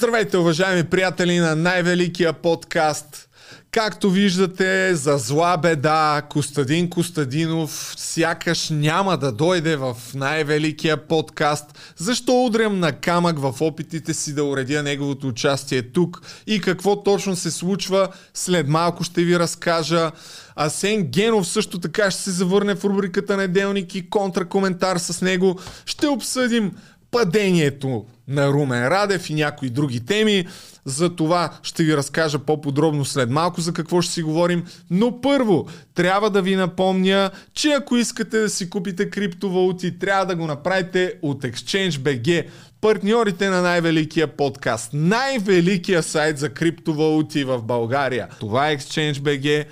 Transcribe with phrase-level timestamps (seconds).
[0.00, 3.28] Здравейте, уважаеми приятели на най-великия подкаст.
[3.70, 11.94] Както виждате, за зла беда, Костадин Костадинов сякаш няма да дойде в най-великия подкаст.
[11.96, 17.36] Защо удрям на камък в опитите си да уредя неговото участие тук и какво точно
[17.36, 20.10] се случва, след малко ще ви разкажа.
[20.56, 25.58] Асен Генов също така ще се завърне в рубриката Неделник и контракоментар с него.
[25.86, 26.72] Ще обсъдим
[27.10, 30.46] падението на Румен Радев и някои други теми.
[30.84, 34.64] За това ще ви разкажа по-подробно след малко за какво ще си говорим.
[34.90, 40.36] Но първо, трябва да ви напомня, че ако искате да си купите криптовалути, трябва да
[40.36, 42.46] го направите от ExchangeBG,
[42.80, 48.28] партньорите на най-великия подкаст, най-великия сайт за криптовалути в България.
[48.40, 49.64] Това е ExchangeBG.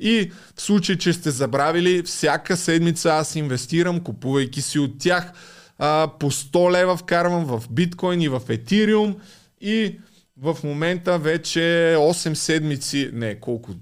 [0.00, 5.32] И в случай, че сте забравили, всяка седмица аз инвестирам, купувайки си от тях
[5.78, 9.16] по 100 лева вкарвам в биткоин и в етириум
[9.60, 10.00] и
[10.36, 13.72] в момента вече 8 седмици, не, колко,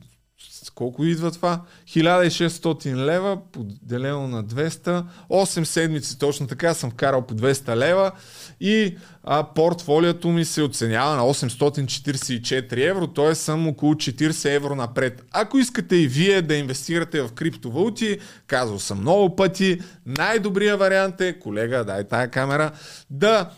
[0.74, 1.60] колко идва това?
[1.86, 8.12] 1600 лева, поделено на 200, 8 седмици точно така съм вкарал по 200 лева
[8.60, 13.34] и а, портфолиото ми се оценява на 844 евро, т.е.
[13.34, 15.24] съм около 40 евро напред.
[15.32, 21.38] Ако искате и вие да инвестирате в криптовалути, казал съм много пъти, най-добрият вариант е,
[21.38, 22.70] колега, дай тая камера,
[23.10, 23.50] да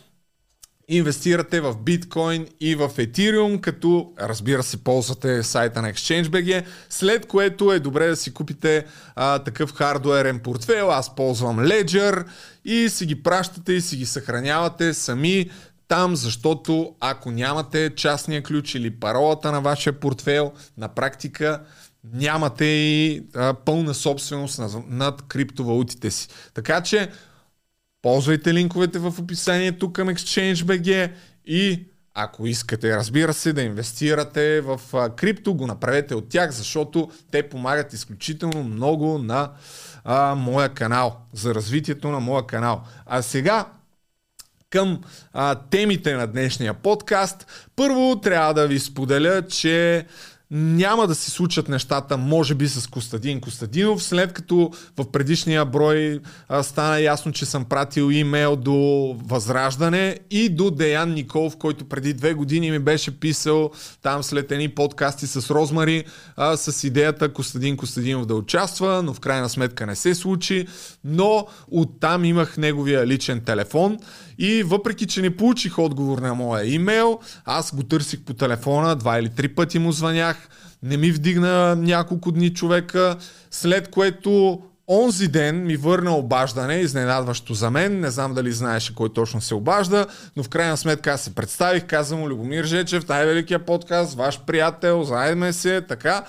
[0.89, 7.73] инвестирате в биткоин и в етириум, като разбира се ползвате сайта на ExchangeBG, след което
[7.73, 10.91] е добре да си купите а, такъв хардуерен портфел.
[10.91, 12.25] Аз ползвам Ledger
[12.65, 15.51] и си ги пращате и си ги съхранявате сами
[15.89, 21.61] там, защото ако нямате частния ключ или паролата на вашия портфел, на практика
[22.13, 26.29] нямате и а, пълна собственост над, над криптовалутите си.
[26.55, 27.11] Така че
[28.05, 31.11] Ползвайте линковете в описанието към ExchangeBG
[31.47, 34.81] и ако искате, разбира се, да инвестирате в
[35.17, 39.51] крипто, го направете от тях, защото те помагат изключително много на
[40.05, 42.83] а, моя канал, за развитието на моя канал.
[43.07, 43.67] А сега
[44.71, 45.01] към
[45.33, 47.47] а, темите на днешния подкаст.
[47.77, 50.07] Първо трябва да ви споделя, че
[50.51, 56.21] няма да се случат нещата, може би с Костадин Костадинов, след като в предишния брой
[56.49, 58.75] а, стана ясно, че съм пратил имейл до
[59.25, 63.71] Възраждане и до Деян Николов, който преди две години ми беше писал
[64.03, 66.05] там след едни подкасти с Розмари
[66.37, 70.67] а, с идеята Костадин Костадинов да участва, но в крайна сметка не се случи,
[71.05, 73.99] но оттам имах неговия личен телефон
[74.39, 79.19] и въпреки, че не получих отговор на моя имейл, аз го търсих по телефона, два
[79.19, 80.34] или три пъти му звънях,
[80.83, 83.17] не ми вдигна няколко дни човека,
[83.51, 89.13] след което онзи ден ми върна обаждане, изненадващо за мен, не знам дали знаеше кой
[89.13, 90.07] точно се обажда,
[90.37, 95.03] но в крайна сметка аз се представих, казвам му Любомир Жечев, най-великия подкаст, ваш приятел,
[95.03, 96.25] заедме се, така.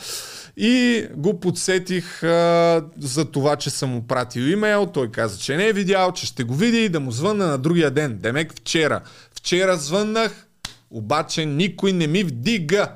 [0.57, 4.85] И го подсетих а, за това, че съм му пратил имейл.
[4.85, 7.57] Той каза, че не е видял, че ще го види и да му звънна на
[7.57, 8.17] другия ден.
[8.17, 9.01] Демек вчера.
[9.35, 10.47] Вчера звъннах,
[10.91, 12.91] обаче никой не ми вдига.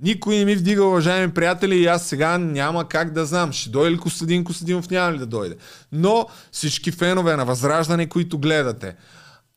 [0.00, 3.52] Никой не ми вдига, уважаеми приятели, и аз сега няма как да знам.
[3.52, 5.56] Ще дойде ли Костадин Костадинов, няма ли да дойде.
[5.92, 8.96] Но всички фенове на Възраждане, които гледате,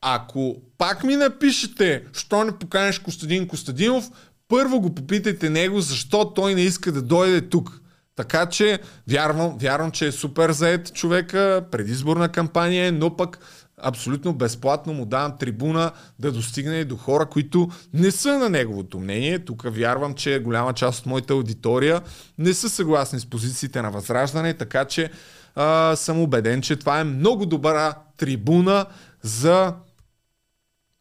[0.00, 4.10] ако пак ми напишете, що не поканеш Костадин Костадинов,
[4.48, 7.80] първо го попитайте него, защо той не иска да дойде тук.
[8.16, 8.78] Така че
[9.08, 13.38] вярвам, вярвам, че е супер заед човека, предизборна кампания, но пък
[13.82, 19.38] абсолютно безплатно му давам трибуна да достигне до хора, които не са на неговото мнение.
[19.38, 22.02] Тук вярвам, че голяма част от моята аудитория
[22.38, 25.10] не са съгласни с позициите на Възраждане, така че
[25.54, 28.86] а, съм убеден, че това е много добра трибуна
[29.22, 29.74] за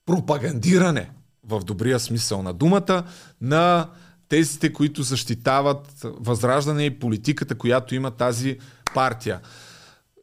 [0.06, 1.10] пропагандиране
[1.48, 3.04] в добрия смисъл на думата,
[3.42, 3.90] на
[4.30, 8.58] тезите, които защитават възраждане и политиката, която има тази
[8.94, 9.40] партия.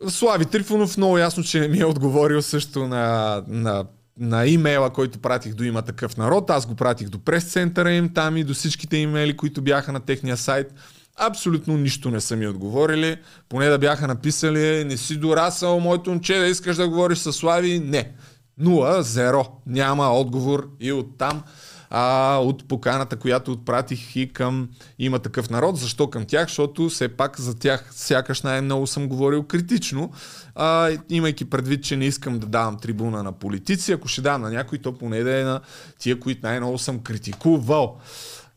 [0.08, 3.84] Слави Трифонов много ясно, че не ми е отговорил също на, на,
[4.18, 6.50] на имейла, който пратих до има такъв народ.
[6.50, 10.36] Аз го пратих до прес-центъра им там и до всичките имейли, които бяха на техния
[10.36, 10.74] сайт.
[11.16, 13.16] Абсолютно нищо не са ми отговорили.
[13.48, 17.78] Поне да бяха написали, не си дорасъл, моето момче, да искаш да говориш с Слави.
[17.78, 18.12] Не.
[18.58, 19.46] Нула, зеро.
[19.66, 21.42] Няма отговор и оттам
[21.90, 25.76] а, от поканата, която отпратих и към има такъв народ.
[25.76, 26.48] Защо към тях?
[26.48, 30.12] Защото все пак за тях сякаш най-много съм говорил критично,
[30.54, 33.92] а, имайки предвид, че не искам да давам трибуна на политици.
[33.92, 35.60] Ако ще дам на някой, то поне да е на
[35.98, 37.98] тия, които най-много съм критикувал.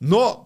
[0.01, 0.43] Но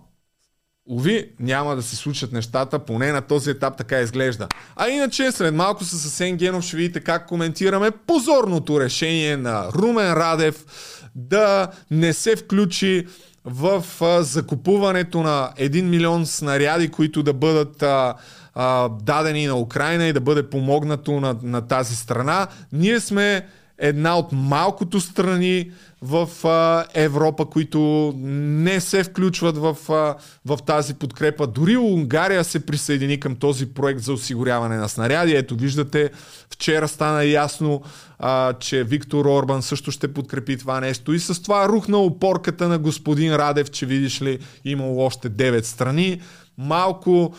[0.89, 4.47] Ови, няма да се случат нещата, поне на този етап така изглежда.
[4.75, 10.13] А иначе, след малко с Асен Генов ще видите как коментираме позорното решение на Румен
[10.13, 10.65] Радев
[11.15, 13.07] да не се включи
[13.45, 18.15] в а, закупуването на 1 милион снаряди, които да бъдат а,
[18.53, 22.47] а, дадени на Украина и да бъде помогнато на, на тази страна.
[22.73, 23.47] Ние сме
[23.81, 30.93] една от малкото страни в а, Европа, които не се включват в, а, в тази
[30.93, 31.47] подкрепа.
[31.47, 35.35] Дори Унгария се присъедини към този проект за осигуряване на снаряди.
[35.35, 36.09] Ето виждате,
[36.49, 37.81] вчера стана ясно,
[38.19, 41.13] а, че Виктор Орбан също ще подкрепи това нещо.
[41.13, 46.21] И с това рухна опорката на господин Радев, че видиш ли имало още 9 страни.
[46.57, 47.33] Малко,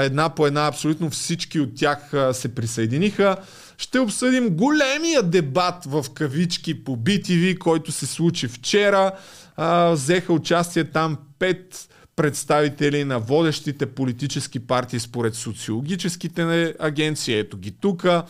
[0.00, 1.98] една по една, абсолютно всички от тях
[2.32, 3.36] се присъединиха
[3.78, 9.12] ще обсъдим големия дебат в кавички по BTV, който се случи вчера.
[9.56, 17.38] А, взеха участие там пет представители на водещите политически партии според социологическите агенции.
[17.38, 18.24] Ето ги тука.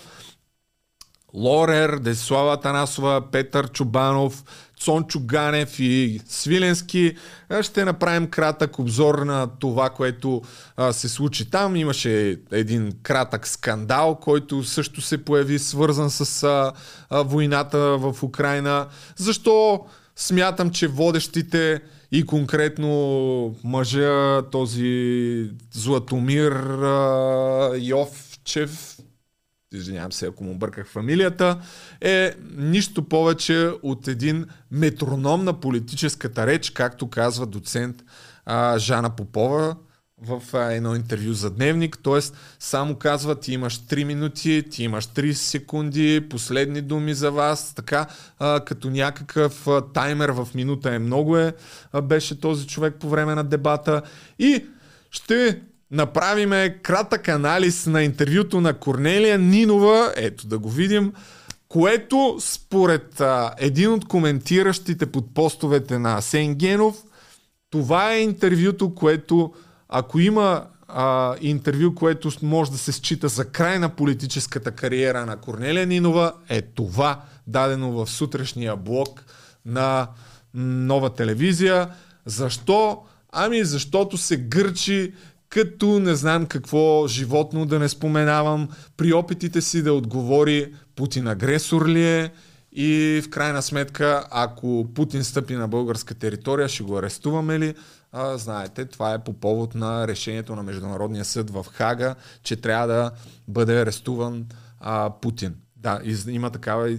[1.34, 4.44] Лорер, Десислава Танасова, Петър Чубанов,
[4.78, 7.16] Цончо Ганев и Свиленски.
[7.60, 10.42] Ще направим кратък обзор на това, което
[10.76, 11.76] а, се случи там.
[11.76, 16.72] Имаше един кратък скандал, който също се появи свързан с а,
[17.10, 18.86] а, войната в Украина.
[19.16, 19.86] Защо
[20.16, 21.80] смятам, че водещите
[22.12, 28.98] и конкретно мъжа, този Златомир а, Йовчев,
[29.72, 31.60] извинявам се ако му бърках фамилията,
[32.00, 38.04] е нищо повече от един метроном на политическата реч, както казва доцент
[38.46, 39.76] а, Жана Попова
[40.22, 40.42] в
[40.72, 41.98] едно интервю за дневник.
[42.02, 47.74] Тоест, само казва, ти имаш 3 минути, ти имаш 30 секунди, последни думи за вас,
[47.74, 48.06] така,
[48.38, 51.52] а, като някакъв таймер в минута е много е,
[52.02, 54.02] беше този човек по време на дебата.
[54.38, 54.64] И
[55.10, 61.12] ще направиме кратък анализ на интервюто на Корнелия Нинова, ето да го видим,
[61.68, 67.02] което според а, един от коментиращите под постовете на Асен Генов,
[67.70, 69.52] това е интервюто, което
[69.88, 75.36] ако има а, интервю, което може да се счита за край на политическата кариера на
[75.36, 79.24] Корнелия Нинова, е това, дадено в сутрешния блок
[79.66, 80.08] на
[80.54, 81.88] нова телевизия.
[82.26, 83.02] Защо?
[83.32, 85.12] Ами защото се гърчи
[85.48, 91.88] като не знам какво животно да не споменавам, при опитите си да отговори Путин агресор
[91.88, 92.32] ли е
[92.72, 97.74] и в крайна сметка, ако Путин стъпи на българска територия, ще го арестуваме ли?
[98.12, 102.86] А, знаете, това е по повод на решението на Международния съд в Хага, че трябва
[102.86, 103.10] да
[103.48, 104.46] бъде арестуван
[104.80, 105.54] а, Путин.
[105.76, 106.98] Да, из, има такава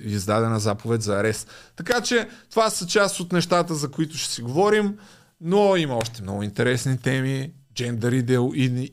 [0.00, 1.50] издадена заповед за арест.
[1.76, 4.98] Така че това са част от нещата, за които ще си говорим,
[5.40, 8.52] но има още много интересни теми джендър идео,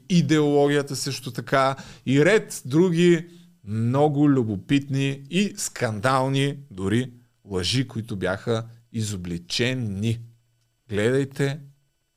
[0.09, 1.75] идеологията също така
[2.06, 3.27] и ред други
[3.63, 7.12] много любопитни и скандални дори
[7.45, 10.19] лъжи, които бяха изобличени.
[10.89, 11.59] Гледайте,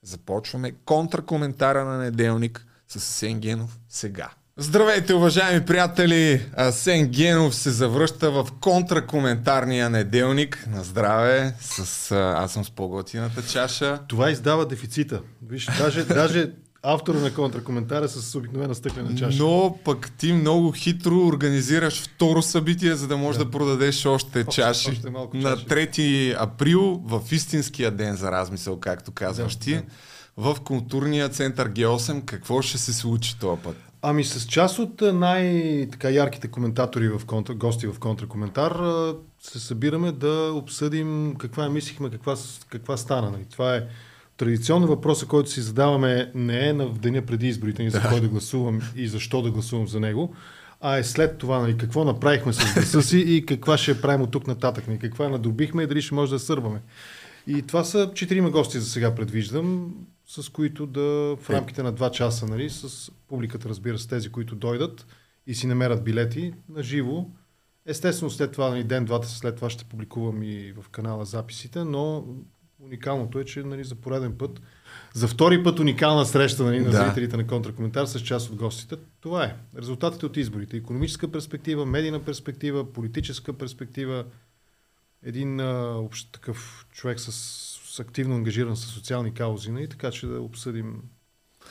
[0.03, 4.31] започваме контракоментара на неделник с Сенгенов сега.
[4.63, 6.47] Здравейте, уважаеми приятели!
[6.57, 10.67] Асен Генов се завръща в контракоментарния неделник.
[10.71, 11.55] На здраве!
[11.61, 13.99] С, аз съм с по-готината чаша.
[14.09, 15.21] Това издава дефицита.
[15.49, 16.53] Виж, даже, даже
[16.83, 19.43] автора на контракоментара с обикновена стъклена чаша.
[19.43, 24.39] Но пък ти много хитро организираш второ събитие, за да можеш да, да продадеш още,
[24.39, 24.91] още чаши.
[24.91, 29.83] Още на 3 април, в истинския ден за размисъл, както казваш да, ти, да.
[30.37, 33.90] в културния център Г8, какво ще се случи този път?
[34.03, 38.81] Ами с част от най-ярките коментатори в контра, гости в контракоментар
[39.41, 42.35] се събираме да обсъдим каква мислихме, каква,
[42.69, 43.31] каква стана.
[43.31, 43.45] Нали?
[43.51, 43.87] Това е
[44.37, 48.21] традиционно въпроса, който си задаваме не е на в деня преди изборите ни за кой
[48.21, 50.35] да гласувам и защо да гласувам за него,
[50.81, 54.31] а е след това нали, какво направихме с гласа си и каква ще правим от
[54.31, 54.89] тук нататък.
[54.89, 56.81] Нали, каква надобихме и дали ще може да сърваме.
[57.47, 59.95] И това са четирима гости за сега предвиждам
[60.31, 64.57] с които да в рамките на 2 часа, нали, с публиката, разбира се, тези, които
[64.57, 65.07] дойдат
[65.47, 67.27] и си намерят билети на живо.
[67.87, 72.25] Естествено, след това, нали, ден-двата след това ще публикувам и в канала записите, но
[72.83, 74.61] уникалното е, че нали, за пореден път,
[75.15, 77.05] за втори път уникална среща нали, на да.
[77.05, 78.97] зрителите на контракоментар с част от гостите.
[79.21, 79.57] Това е.
[79.79, 80.77] Резултатите от изборите.
[80.77, 84.25] Економическа перспектива, медийна перспектива, политическа перспектива.
[85.23, 87.31] Един а, общ такъв човек с
[87.99, 89.89] активно ангажиран с социални каузи, нали?
[89.89, 91.03] така че да обсъдим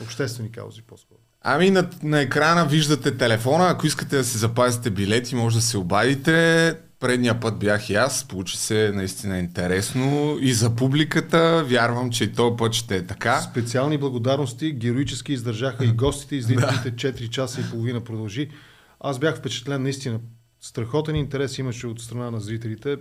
[0.02, 1.20] обществени каузи по-скоро.
[1.42, 5.78] Ами на, на екрана виждате телефона, ако искате да си запазите билети, може да се
[5.78, 6.76] обадите.
[7.00, 11.64] Предния път бях и аз, получи се наистина интересно и за публиката.
[11.68, 13.42] Вярвам, че и този път ще е така.
[13.42, 18.50] Специални благодарности, героически издържаха и гостите, и зрителите 4 часа и половина продължи.
[19.00, 20.20] Аз бях впечатлен наистина.
[20.62, 22.98] Страхотен интерес имаше от страна на зрителите.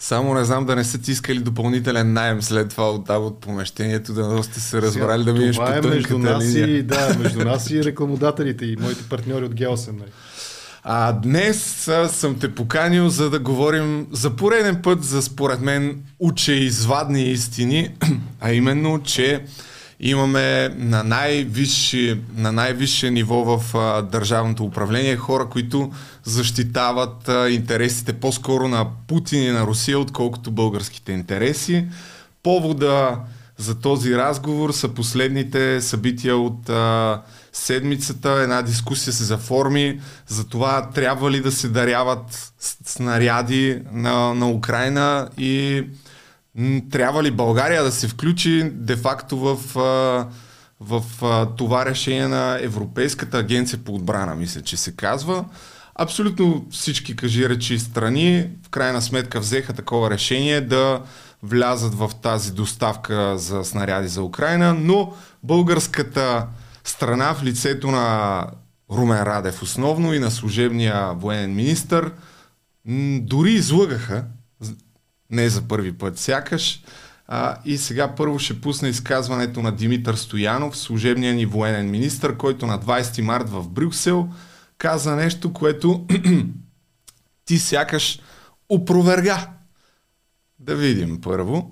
[0.00, 4.12] Само не знам да не са ти искали допълнителен найем след това от, от помещението,
[4.12, 6.78] да сте се разбрали да минеш по е между нас линия.
[6.78, 9.96] и, да, между нас и рекламодателите и моите партньори от Геосен.
[9.96, 10.10] Нали.
[10.82, 16.02] А днес а, съм те поканил за да говорим за пореден път за според мен
[16.18, 17.90] учеизвадни истини,
[18.40, 19.44] а именно, че
[20.00, 25.92] имаме на, най-висши, на най-висше ниво в а, държавното управление хора, които
[26.24, 31.86] защитават а, интересите по-скоро на Путин и на Русия, отколкото българските интереси.
[32.42, 33.18] Повода
[33.58, 38.30] за този разговор са последните събития от а, седмицата.
[38.30, 42.52] Една дискусия се заформи за това трябва ли да се даряват
[42.84, 45.84] снаряди на, на Украина и
[46.90, 49.56] трябва ли България да се включи де-факто в,
[50.80, 55.44] в, в това решение на Европейската агенция по отбрана, мисля, че се казва.
[55.94, 61.02] Абсолютно всички, кажи речи, страни в крайна сметка взеха такова решение да
[61.42, 65.12] влязат в тази доставка за снаряди за Украина, но
[65.42, 66.46] българската
[66.84, 68.46] страна в лицето на
[68.92, 72.10] Румен Радев основно и на служебния военен министр
[73.20, 74.24] дори излъгаха
[75.30, 76.82] не за първи път сякаш.
[77.26, 82.66] А, и сега първо ще пусна изказването на Димитър Стоянов, служебния ни военен министр, който
[82.66, 84.28] на 20 март в Брюксел
[84.78, 86.06] каза нещо, което
[87.44, 88.20] ти сякаш
[88.68, 89.50] опроверга.
[90.58, 91.70] Да видим първо.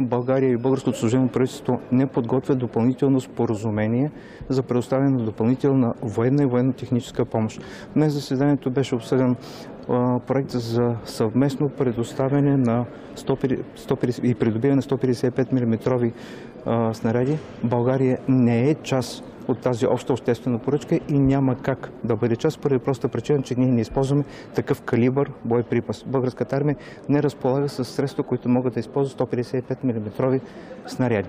[0.00, 4.10] България и българското служебно правителство не подготвят допълнително споразумение
[4.48, 7.60] за предоставяне на допълнителна военна и военно-техническа помощ.
[7.94, 9.36] Днес заседанието беше обсъден
[10.26, 12.84] проект за съвместно предоставяне на
[13.16, 16.12] 150, и придобиване на 155 мм
[16.94, 17.38] снаряди.
[17.64, 22.60] България не е част от тази обща обществена поръчка и няма как да бъде част,
[22.60, 24.24] поради проста причина, че ние не използваме
[24.54, 26.04] такъв калибър боеприпас.
[26.06, 26.76] Българската армия
[27.08, 30.40] не разполага с средства, които могат да използват 155 мм
[30.86, 31.28] снаряди.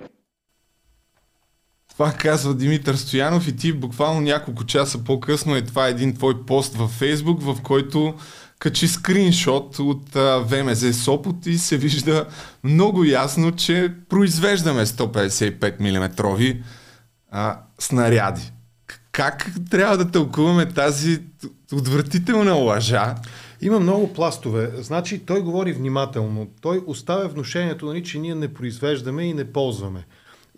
[1.90, 6.76] Това казва Димитър Стоянов и ти буквално няколко часа по-късно е това един твой пост
[6.76, 8.14] във Фейсбук, в който
[8.60, 12.26] качи скриншот от а, ВМЗ Сопот и се вижда
[12.64, 16.10] много ясно, че произвеждаме 155 мм
[17.80, 18.52] снаряди.
[19.12, 21.20] Как трябва да тълкуваме тази
[21.74, 23.16] отвратителна лъжа?
[23.62, 24.72] Има много пластове.
[24.78, 26.48] Значи той говори внимателно.
[26.62, 30.06] Той оставя внушението, нали, че ние не произвеждаме и не ползваме.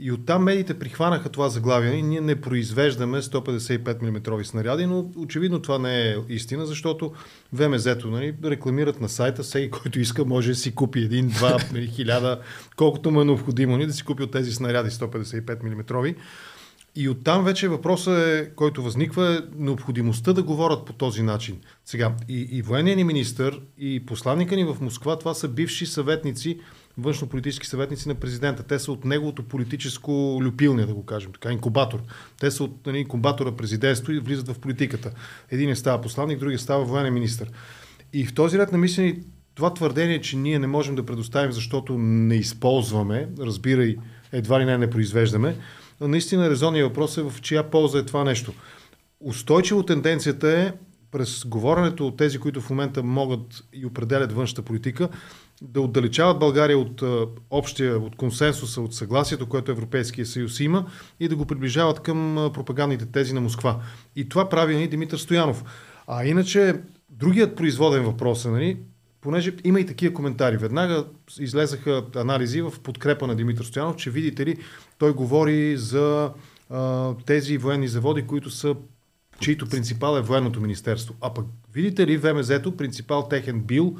[0.01, 2.01] И оттам медиите прихванаха това заглавие.
[2.01, 7.11] Ние не произвеждаме 155 мм снаряди, но очевидно това не е истина, защото
[7.53, 11.59] ВМЗ-то нали, рекламират на сайта, всеки, който иска, може да си купи един, два,
[11.95, 12.39] хиляда,
[12.75, 16.13] колкото му е необходимо, нали, да си купи от тези снаряди 155 мм.
[16.95, 21.57] И оттам вече въпросът е, който възниква е необходимостта да говорят по този начин.
[21.85, 26.59] Сега, и, и военният ни министр, и посланника ни в Москва, това са бивши съветници,
[27.01, 28.63] външно-политически съветници на президента.
[28.63, 31.99] Те са от неговото политическо люпилне, да го кажем така, инкубатор.
[32.39, 35.11] Те са от нали, инкубатора президентство и влизат в политиката.
[35.51, 37.45] Един е става посланник, другия става военен министр.
[38.13, 39.19] И в този ред на мислени
[39.55, 43.97] това твърдение, че ние не можем да предоставим, защото не използваме, разбирай,
[44.31, 45.55] едва ли не не произвеждаме,
[46.01, 48.53] наистина резонният въпрос е в чия полза е това нещо.
[49.19, 50.73] Устойчиво тенденцията е
[51.11, 55.09] през говоренето от тези, които в момента могат и определят външната политика,
[55.61, 57.03] да отдалечават България от
[57.49, 60.85] общия, от консенсуса, от съгласието, което Европейския съюз има
[61.19, 63.81] и да го приближават към пропагандните тези на Москва.
[64.15, 65.63] И това прави ни Димитър Стоянов.
[66.07, 66.75] А иначе,
[67.09, 68.77] другият производен въпрос е, нали,
[69.21, 70.57] понеже има и такива коментари.
[70.57, 71.05] Веднага
[71.39, 74.57] излезаха анализи в подкрепа на Димитър Стоянов, че видите ли,
[74.97, 76.31] той говори за
[76.69, 78.75] а, тези военни заводи, които са
[79.39, 81.15] чието принципал е военното министерство.
[81.21, 83.97] А пък видите ли, ВМЗ-то принципал техен бил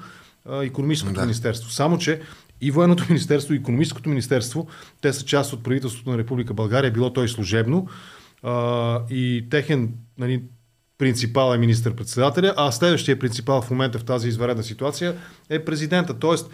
[0.64, 1.22] економическото да.
[1.22, 1.72] министерство.
[1.72, 2.22] Само, че
[2.62, 4.68] и военното министерство, и економическото министерство,
[5.02, 7.88] те са част от правителството на Република България, било той служебно,
[8.44, 10.44] а, и техен нали,
[10.98, 15.16] принципал е министър-председателя, а следващия принципал в момента в тази изваредна ситуация
[15.50, 16.20] е президента.
[16.20, 16.52] Тоест,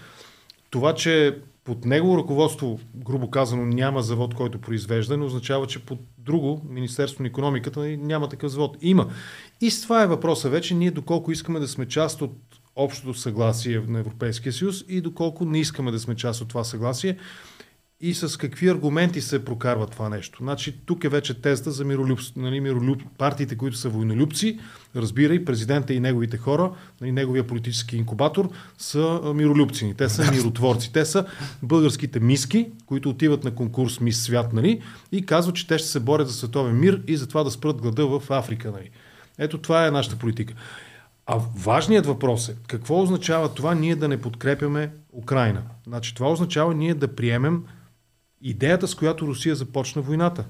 [0.70, 6.00] това, че под негово ръководство, грубо казано, няма завод, който произвежда, не означава, че под
[6.18, 8.78] друго, Министерство на економиката, нали, няма такъв завод.
[8.82, 9.08] Има.
[9.62, 12.38] И с това е въпроса вече, ние доколко искаме да сме част от
[12.76, 17.18] общото съгласие на Европейския съюз и доколко не искаме да сме част от това съгласие
[18.02, 20.38] и с какви аргументи се прокарва това нещо.
[20.42, 22.42] Значи, тук е вече теста за миролюбство.
[22.42, 23.02] Нали, миролюб...
[23.18, 24.60] Партиите, които са войнолюбци,
[24.96, 29.94] разбирай, президента и неговите хора, нали, неговия политически инкубатор, са миролюбци.
[29.98, 30.94] Те са миротворци.
[30.94, 31.26] Те са
[31.64, 36.00] българските миски, които отиват на конкурс Мис Свят нали, и казват, че те ще се
[36.00, 38.72] борят за световен мир и за това да спрат глада в Африка.
[38.72, 38.90] Нали.
[39.38, 40.54] Ето това е нашата политика.
[41.26, 45.62] А важният въпрос е, какво означава това ние да не подкрепяме Украина?
[45.88, 47.64] Значи това означава ние да приемем
[48.42, 50.46] идеята, с която Русия започна войната.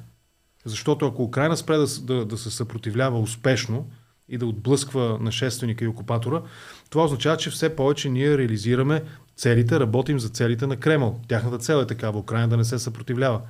[0.65, 3.89] Защото ако Украина спре да, да, да се съпротивлява успешно
[4.29, 6.41] и да отблъсква нашественика и окупатора,
[6.89, 9.03] това означава, че все повече ние реализираме
[9.35, 11.21] целите, работим за целите на Кремъл.
[11.27, 13.41] Тяхната цел е такава, Украина да не се съпротивлява.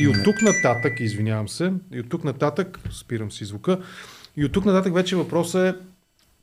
[0.00, 3.80] И от тук нататък, извинявам се, и от тук нататък, спирам си звука,
[4.36, 5.78] и от тук нататък вече въпросът е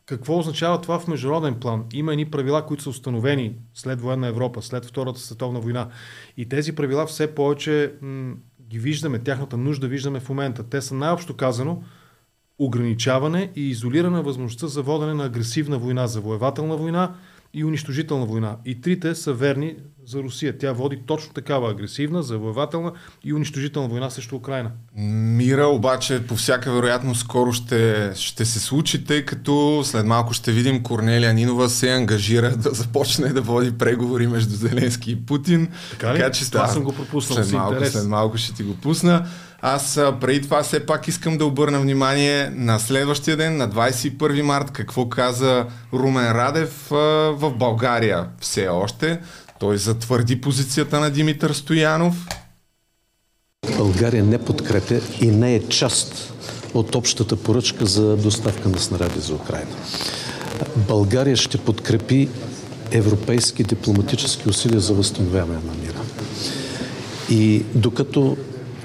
[0.05, 1.85] какво означава това в международен план?
[1.93, 5.89] Има едни правила, които са установени след военна Европа, след Втората световна война.
[6.37, 8.35] И тези правила все повече м-
[8.69, 10.63] ги виждаме, тяхната нужда виждаме в момента.
[10.63, 11.83] Те са най-общо казано
[12.59, 17.15] ограничаване и изолиране на възможността за водене на агресивна война, завоевателна война
[17.53, 18.57] и унищожителна война.
[18.65, 19.75] И трите са верни
[20.05, 20.57] за Русия.
[20.57, 22.91] Тя води точно такава агресивна, завоевателна
[23.23, 24.71] и унищожителна война срещу Украина.
[25.37, 30.51] Мира обаче по всяка вероятност скоро ще, ще се случи, тъй като след малко ще
[30.51, 35.67] видим Корнелия Нинова се ангажира да започне да води преговори между Зеленски и Путин.
[35.91, 36.17] Така ли?
[36.17, 37.43] Така че това съм го пропуснал.
[37.43, 39.27] След малко, след малко ще ти го пусна.
[39.67, 44.71] Аз преди това все пак искам да обърна внимание на следващия ден, на 21 март,
[44.71, 46.87] какво каза Румен Радев
[47.31, 49.19] в България все още.
[49.59, 52.27] Той затвърди позицията на Димитър Стоянов.
[53.77, 56.33] България не подкрепя и не е част
[56.73, 59.75] от общата поръчка за доставка на снаряди за Украина.
[60.75, 62.29] България ще подкрепи
[62.91, 66.01] европейски дипломатически усилия за възстановяване на мира.
[67.29, 68.37] И докато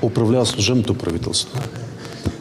[0.03, 1.61] управлява служебното правителство,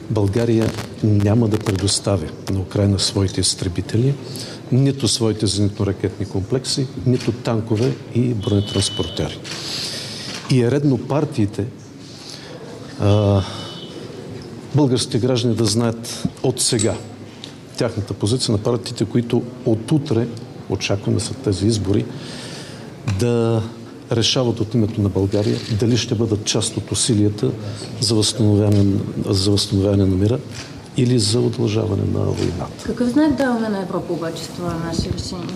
[0.10, 0.72] България
[1.04, 4.14] няма да предостави на Украина своите изтребители,
[4.72, 9.40] нито своите зенитно-ракетни комплекси, нито танкове и бронетранспортери.
[10.52, 11.66] И е редно партиите,
[13.00, 13.42] а,
[14.76, 16.96] българските граждани да знаят от сега
[17.78, 20.28] тяхната позиция на партиите, които от утре,
[20.70, 22.06] очакваме след тези избори,
[23.20, 23.62] да
[24.12, 27.52] решават от името на България дали ще бъдат част от усилията
[28.00, 30.40] за възстановяване, за възстановяване на мира
[30.98, 32.84] или за удължаване на войната.
[32.84, 35.56] Какъв знак даваме на Европа обаче с това наше решение?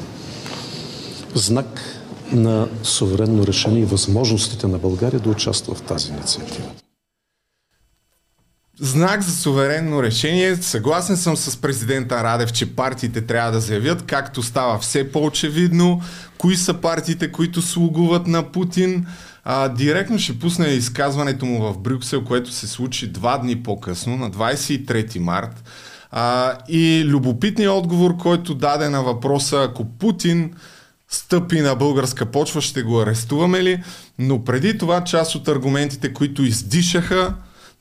[1.36, 1.82] Знак
[2.32, 6.68] на суверенно решение и възможностите на България да участва в тази инициатива.
[8.80, 10.56] Знак за суверенно решение.
[10.56, 16.02] Съгласен съм с президента Радев, че партиите трябва да заявят, както става все по-очевидно,
[16.38, 19.06] кои са партиите, които слугуват на Путин.
[19.44, 24.32] А, директно ще пусне изказването му в Брюксел, което се случи два дни по-късно, на
[24.32, 25.64] 23 март.
[26.12, 30.54] А, и любопитният отговор, който даде на въпроса, ако Путин
[31.10, 33.84] стъпи на българска почва, ще го арестуваме ли?
[34.20, 37.34] Но преди това част от аргументите, които издишаха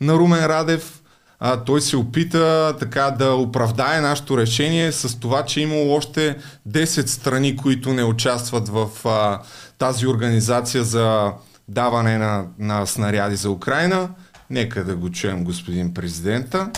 [0.03, 1.03] на Румен Радев,
[1.41, 6.37] а, той се опита така да оправдае нашето решение с това, че имало още
[6.69, 9.41] 10 страни, които не участват в а,
[9.79, 11.33] тази организация за
[11.69, 14.09] даване на, на снаряди за Украина.
[14.51, 16.71] Нека да го чуем, господин президента.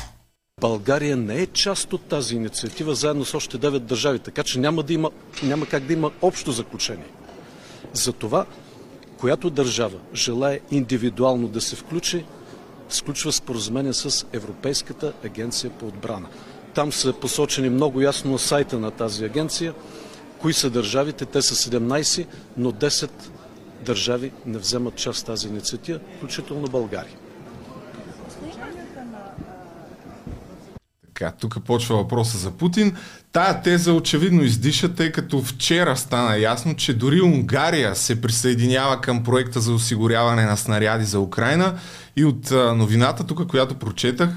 [0.61, 4.83] България не е част от тази инициатива, заедно с още 9 държави, така че няма,
[4.83, 5.11] да има,
[5.43, 7.07] няма как да има общо заключение.
[7.93, 8.47] Затова,
[9.19, 12.25] която държава желая индивидуално да се включи,
[12.89, 16.29] сключва споразумение с Европейската агенция по отбрана.
[16.75, 19.75] Там са посочени много ясно на сайта на тази агенция
[20.39, 21.25] кои са държавите.
[21.25, 23.11] Те са 17, но 10
[23.85, 27.17] държави не вземат част в тази инициатива, включително България.
[31.15, 32.97] Така, тук почва въпроса за Путин.
[33.33, 39.25] Тая теза очевидно издиша, тъй като вчера стана ясно, че дори Унгария се присъединява към
[39.25, 41.79] проекта за осигуряване на снаряди за Украина
[42.17, 44.31] и от новината тук, която прочетах,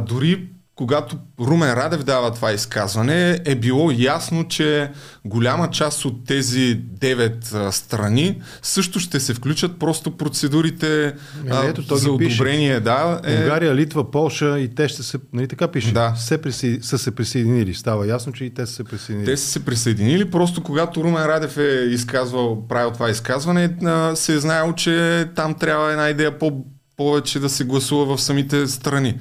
[0.00, 0.48] дори
[0.80, 4.90] когато Румен Радев дава това изказване, е било ясно, че
[5.24, 11.14] голяма част от тези девет а, страни също ще се включат просто процедурите
[11.50, 12.70] а, Ето, за одобрение.
[12.70, 12.80] Пише.
[12.80, 13.36] Да, е...
[13.36, 15.18] Унгария, Литва, Полша и те ще се...
[15.32, 15.92] Нали така пише?
[15.92, 16.14] Да.
[16.16, 16.78] Се приси...
[16.82, 17.74] са се присъединили.
[17.74, 19.26] Става ясно, че и те са се присъединили.
[19.26, 24.34] Те са се присъединили, просто когато Румен Радев е изказвал, правил това изказване, а, се
[24.34, 26.64] е знаел, че там трябва една идея по
[26.96, 29.18] повече да се гласува в самите страни.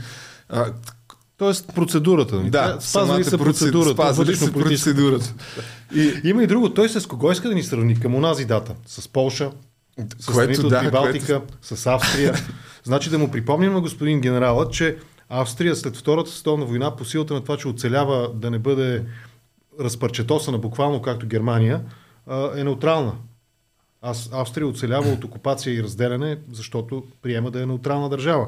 [1.39, 2.35] Тоест процедурата.
[2.35, 2.49] Нали?
[2.49, 3.93] Да, спазвали са процедурата.
[3.93, 5.33] Спазвали са процедурата.
[5.95, 6.13] И...
[6.23, 6.73] Има и друго.
[6.73, 8.75] Той с кого иска да ни сравни към онази дата?
[8.85, 9.51] С Полша,
[10.19, 11.75] с което, от да, Прибалтика, което...
[11.75, 12.33] с Австрия.
[12.83, 14.97] значи да му припомним на господин генерала, че
[15.29, 19.03] Австрия след Втората световна война, по силата на това, че оцелява да не бъде
[19.79, 21.81] разпърчетосана буквално както Германия,
[22.55, 23.13] е неутрална.
[24.01, 28.47] Аз, Австрия оцелява от окупация и разделяне, защото приема да е неутрална държава.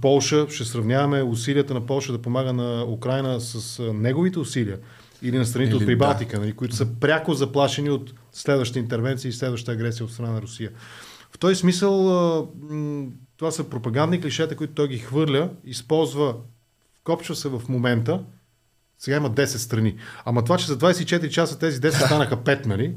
[0.00, 4.78] Полша, ще сравняваме усилията на Полша да помага на Украина с неговите усилия
[5.22, 9.32] или на страните Или от Прибалтика, нали, които са пряко заплашени от следваща интервенция и
[9.32, 10.70] следваща агресия от страна на Русия.
[11.30, 11.92] В този смисъл
[13.36, 16.34] това са пропагандни клишета, които той ги хвърля, използва,
[17.04, 18.20] копчва се в момента,
[18.98, 19.96] сега има 10 страни.
[20.24, 22.94] Ама това, че за 24 часа тези 10 станаха 5, нали?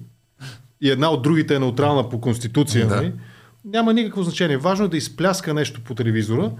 [0.82, 3.13] И една от другите е неутрална по конституция, Да.
[3.65, 4.58] Няма никакво значение.
[4.58, 6.52] Важно е да изпляска нещо по телевизора,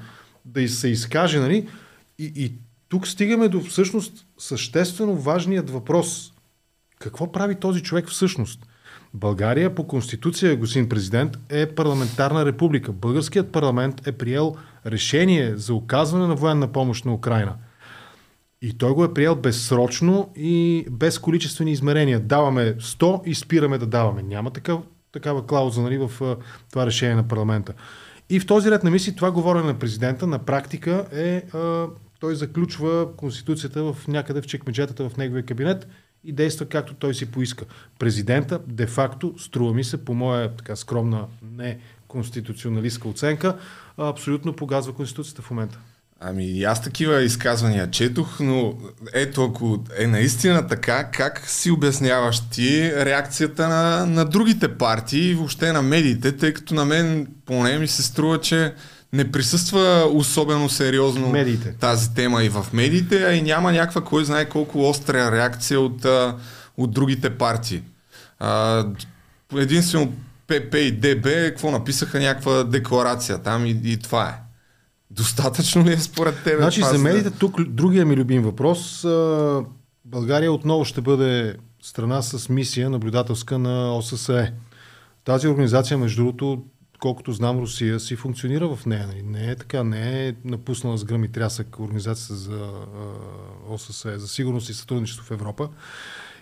[0.46, 1.68] да се изкаже, нали?
[2.20, 2.54] И, и
[2.90, 6.34] тук стигаме до всъщност съществено важният въпрос.
[7.00, 8.66] Какво прави този човек всъщност?
[9.14, 12.92] България по конституция, господин президент, е парламентарна република.
[12.92, 17.56] Българският парламент е приел решение за оказване на военна помощ на Украина.
[18.62, 22.20] И той го е приел безсрочно и без количествени измерения.
[22.20, 24.24] Даваме 100 и спираме да даваме.
[24.24, 24.80] Няма такъв,
[25.12, 26.38] такава клауза нали, в
[26.70, 27.74] това решение на парламента.
[28.30, 31.88] И в този ред на мисли това говорене на президента на практика е а,
[32.20, 35.88] той заключва Конституцията в някъде в чекмеджетата в неговия кабинет
[36.24, 37.66] и действа както той си поиска.
[38.00, 43.58] Президента, де-факто, струва ми се, по моя така скромна не конституционалистка оценка,
[43.98, 45.80] абсолютно погазва Конституцията в момента.
[46.22, 48.74] Ами и аз такива изказвания четох, но
[49.14, 55.36] ето ако е наистина така, как си обясняваш ти реакцията на, на другите партии и
[55.36, 58.74] въобще на медиите, тъй като на мен поне ми се струва, че
[59.14, 61.74] не присъства особено сериозно Медиите.
[61.80, 66.06] тази тема и в медиите, а и няма някаква кой знае колко остра реакция от,
[66.78, 67.84] от другите партии.
[68.40, 68.86] А,
[69.58, 70.14] единствено
[70.48, 74.49] ПП и ДБ, какво написаха някаква декларация там и, и това е.
[75.12, 76.58] Достатъчно ли е според теб?
[76.58, 79.06] Значи за медиите тук другия ми любим въпрос.
[80.06, 84.54] България отново ще бъде страна с мисия наблюдателска на ОССЕ.
[85.24, 86.64] Тази организация, между другото,
[87.00, 89.08] колкото знам, Русия си функционира в нея.
[89.08, 89.22] нали?
[89.24, 92.72] Не е така, не е напуснала с гръм и трясък организацията за
[93.70, 95.70] ОССЕ, за сигурност и сътрудничество в Европа.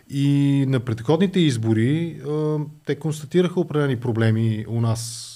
[0.10, 2.22] И на предходните избори
[2.86, 5.34] те констатираха определени проблеми у нас,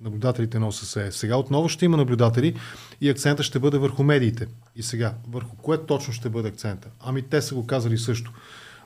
[0.00, 1.12] наблюдателите на ОССЕ.
[1.12, 2.56] Сега отново ще има наблюдатели
[3.00, 4.46] и акцента ще бъде върху медиите.
[4.76, 6.88] И сега, върху кое точно ще бъде акцента?
[7.00, 8.32] Ами те са го казали също.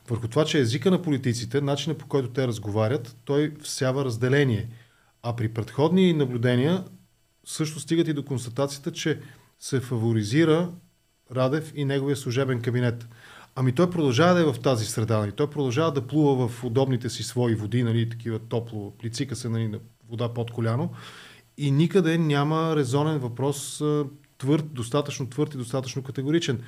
[0.08, 4.68] Върху това, че езика на политиците, начинът по който те разговарят, той всява разделение.
[5.22, 6.84] А при предходни наблюдения
[7.44, 9.20] също стигат и до констатацията, че
[9.58, 10.70] се фаворизира
[11.34, 13.08] Радев и неговия служебен кабинет.
[13.54, 15.18] Ами той продължава да е в тази среда.
[15.18, 15.32] Нали?
[15.32, 18.08] Той продължава да плува в удобните си свои води, нали?
[18.08, 19.78] такива топло, плицика се нали, на
[20.10, 20.90] вода под коляно.
[21.58, 23.82] И никъде няма резонен въпрос
[24.38, 26.62] твърд, достатъчно твърд и достатъчно категоричен.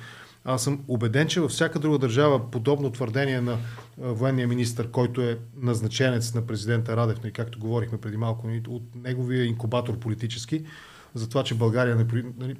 [0.45, 3.57] Аз съм убеден, че във всяка друга държава подобно твърдение на
[3.97, 8.83] военния министр, който е назначенец на президента Радев, нали, както говорихме преди малко, нали, от
[8.95, 10.65] неговия инкубатор политически,
[11.13, 12.05] за това, че България не,
[12.37, 12.55] нали,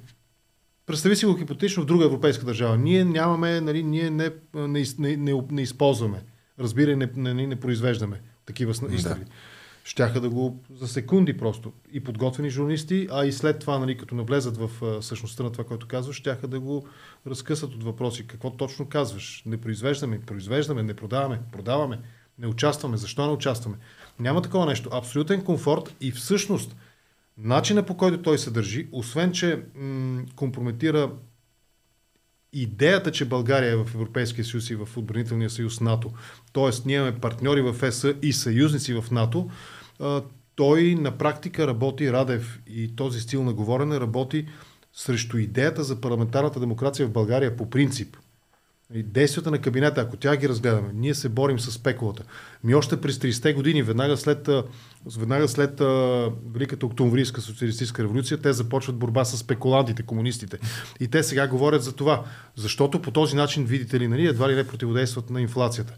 [0.86, 2.76] Представи си го хипотетично в друга европейска държава.
[2.76, 6.22] Ние нямаме, нали, ние не, не, не, не, не използваме,
[6.58, 9.24] разбира, не, не, не, не произвеждаме такива изстрели.
[9.24, 9.30] Да.
[9.84, 11.72] Щяха да го за секунди просто.
[11.92, 14.70] И подготвени журналисти, а и след това, нали, като навлезат в
[15.02, 16.86] същността на това, което казваш, щяха да го
[17.26, 18.26] разкъсат от въпроси.
[18.26, 19.42] Какво точно казваш?
[19.46, 22.00] Не произвеждаме, произвеждаме, не продаваме, продаваме,
[22.38, 22.96] не участваме.
[22.96, 23.76] Защо не участваме?
[24.18, 24.90] Няма такова нещо.
[24.92, 26.76] Абсолютен комфорт и всъщност
[27.38, 31.10] начина по който той се държи, освен че м- компрометира
[32.52, 36.12] идеята, че България е в Европейския съюз и в отбранителния съюз НАТО,
[36.52, 36.70] т.е.
[36.86, 39.50] ние имаме партньори в ЕС и съюзници в НАТО,
[40.54, 44.46] той на практика работи, Радев и този стил на говорене работи
[44.92, 48.16] срещу идеята за парламентарната демокрация в България по принцип.
[48.94, 52.24] И действията на кабинета, ако тя ги разгледаме, ние се борим с спекулата.
[52.64, 54.48] Ми още през 30-те години, веднага след,
[55.18, 55.80] веднага след
[56.52, 60.58] Великата октомврийска социалистическа революция, те започват борба с спекулантите, комунистите.
[61.00, 62.24] И те сега говорят за това.
[62.56, 65.94] Защото по този начин, видите ли, нали, едва ли не противодействат на инфлацията.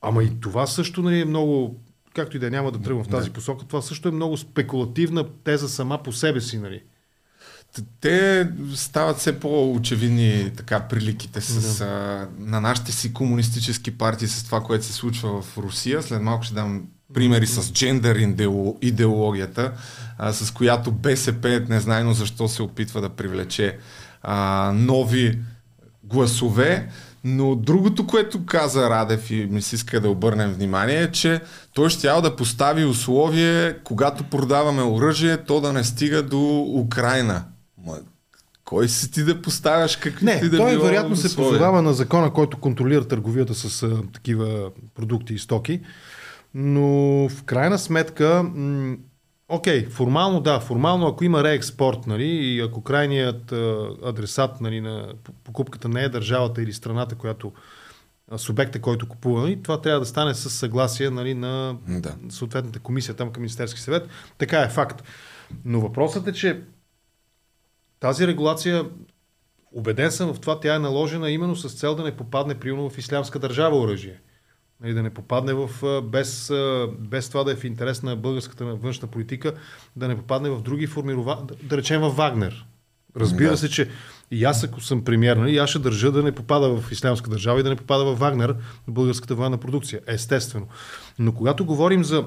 [0.00, 1.80] Ама и това също нали, е много,
[2.14, 5.24] както и да е, няма да тръгвам в тази посока, това също е много спекулативна
[5.44, 6.58] теза сама по себе си.
[6.58, 6.82] Нали.
[8.00, 14.60] Те стават все по-очевидни така приликите с, а, на нашите си комунистически партии с това,
[14.60, 16.02] което се случва в Русия.
[16.02, 16.82] След малко ще дам
[17.14, 19.72] примери с джендър идео- идеологията,
[20.18, 23.78] а, с която БСП незнайно защо се опитва да привлече
[24.22, 25.38] а, нови
[26.04, 26.88] гласове.
[27.24, 31.40] Но другото, което каза Радев и ми се иска да обърнем внимание е, че
[31.74, 37.44] той ще да постави условие, когато продаваме оръжие, то да не стига до Украина.
[37.86, 37.98] Ма,
[38.64, 42.32] кой си ти да поставяш какви Не, ти да той вероятно се позовава на закона,
[42.32, 45.80] който контролира търговията с а, такива продукти и стоки.
[46.54, 46.88] Но
[47.28, 48.96] в крайна сметка, м-
[49.52, 54.80] Окей, okay, формално да, формално ако има реекспорт, нали, и ако крайният а, адресат нали,
[54.80, 55.12] на
[55.44, 57.52] покупката не е държавата или страната, която
[58.30, 62.14] а, субекта, който купува, нали, това трябва да стане с съгласие нали, на да.
[62.28, 64.08] съответната комисия там към Министерски съвет.
[64.38, 65.02] Така е факт.
[65.64, 66.60] Но въпросът е, че
[68.00, 68.84] тази регулация,
[69.72, 72.98] убеден съм в това, тя е наложена именно с цел да не попадне примерно в
[72.98, 74.20] ислямска държава оръжие.
[74.82, 75.70] Нали, да не попадне в,
[76.02, 76.52] без,
[76.98, 79.54] без това да е в интерес на българската външна политика,
[79.96, 82.66] да не попадне в други формирования, да речем в Вагнер.
[83.16, 83.56] Разбира да.
[83.56, 83.90] се, че
[84.30, 87.60] и аз ако съм премьер, нали, аз ще държа да не попада в ислямска държава
[87.60, 88.56] и да не попада в Вагнер,
[88.88, 90.00] българската военна продукция.
[90.06, 90.68] Естествено.
[91.18, 92.24] Но когато говорим за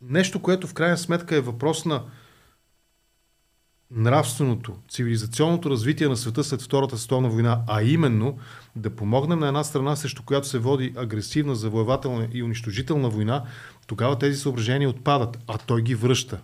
[0.00, 2.02] нещо, което в крайна сметка е въпрос на
[3.96, 8.38] нравственото, цивилизационното развитие на света след Втората световна война, а именно
[8.76, 13.44] да помогнем на една страна, срещу която се води агресивна, завоевателна и унищожителна война,
[13.86, 16.40] тогава тези съображения отпадат, а той ги връща.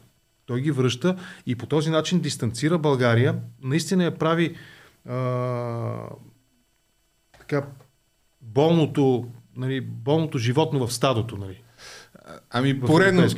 [0.46, 4.56] Той ги връща и по този начин дистанцира България, наистина я прави
[5.08, 5.14] а,
[7.38, 7.66] така,
[8.40, 11.37] болното, нали, болното животно в стадото.
[11.37, 11.62] Нали.
[12.50, 13.28] Ами поредно,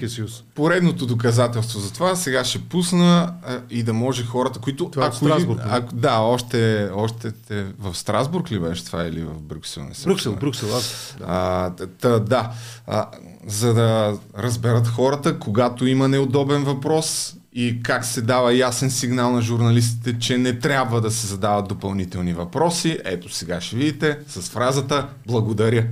[0.55, 4.91] поредното доказателство за това сега ще пусна а, и да може хората, които...
[4.91, 5.61] Това е в Страсбург.
[5.65, 9.83] А, да, още, още те, в Страсбург ли беше това или в Брюксел?
[9.83, 11.17] Не Брюксел, Брюксел, аз.
[11.19, 11.25] Да.
[11.29, 12.53] А, та, да.
[12.87, 13.07] А,
[13.47, 19.43] за да разберат хората, когато има неудобен въпрос и как се дава ясен сигнал на
[19.43, 22.99] журналистите, че не трябва да се задават допълнителни въпроси.
[23.05, 25.87] Ето сега ще видите с фразата Благодаря.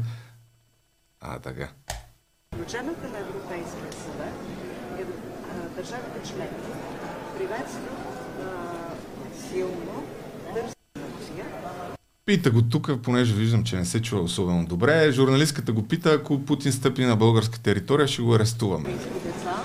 [1.20, 1.68] А, така.
[2.68, 4.34] Заключенията на Европейския съвет
[4.98, 5.04] е
[5.76, 6.70] държавите членки
[7.38, 7.98] приветстват
[9.50, 10.04] силно
[10.50, 11.44] Русия.
[12.24, 15.12] Пита го тук, понеже виждам, че не се чува особено добре.
[15.12, 18.88] Журналистката го пита, ако Путин стъпи на българска територия, ще го арестуваме.
[18.88, 19.62] Деца,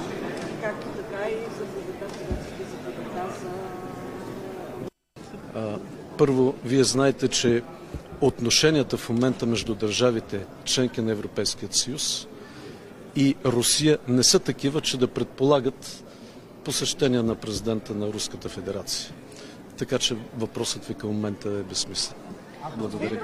[0.61, 1.65] както така и за...
[6.17, 7.63] Първо, вие знаете, че
[8.21, 12.27] отношенията в момента между държавите, членки на Европейския съюз,
[13.15, 16.03] и Русия не са такива, че да предполагат
[16.65, 19.13] посещение на президента на Руската федерация.
[19.77, 22.17] Така че въпросът ви към момента е безсмислен.
[22.77, 23.19] Благодаря.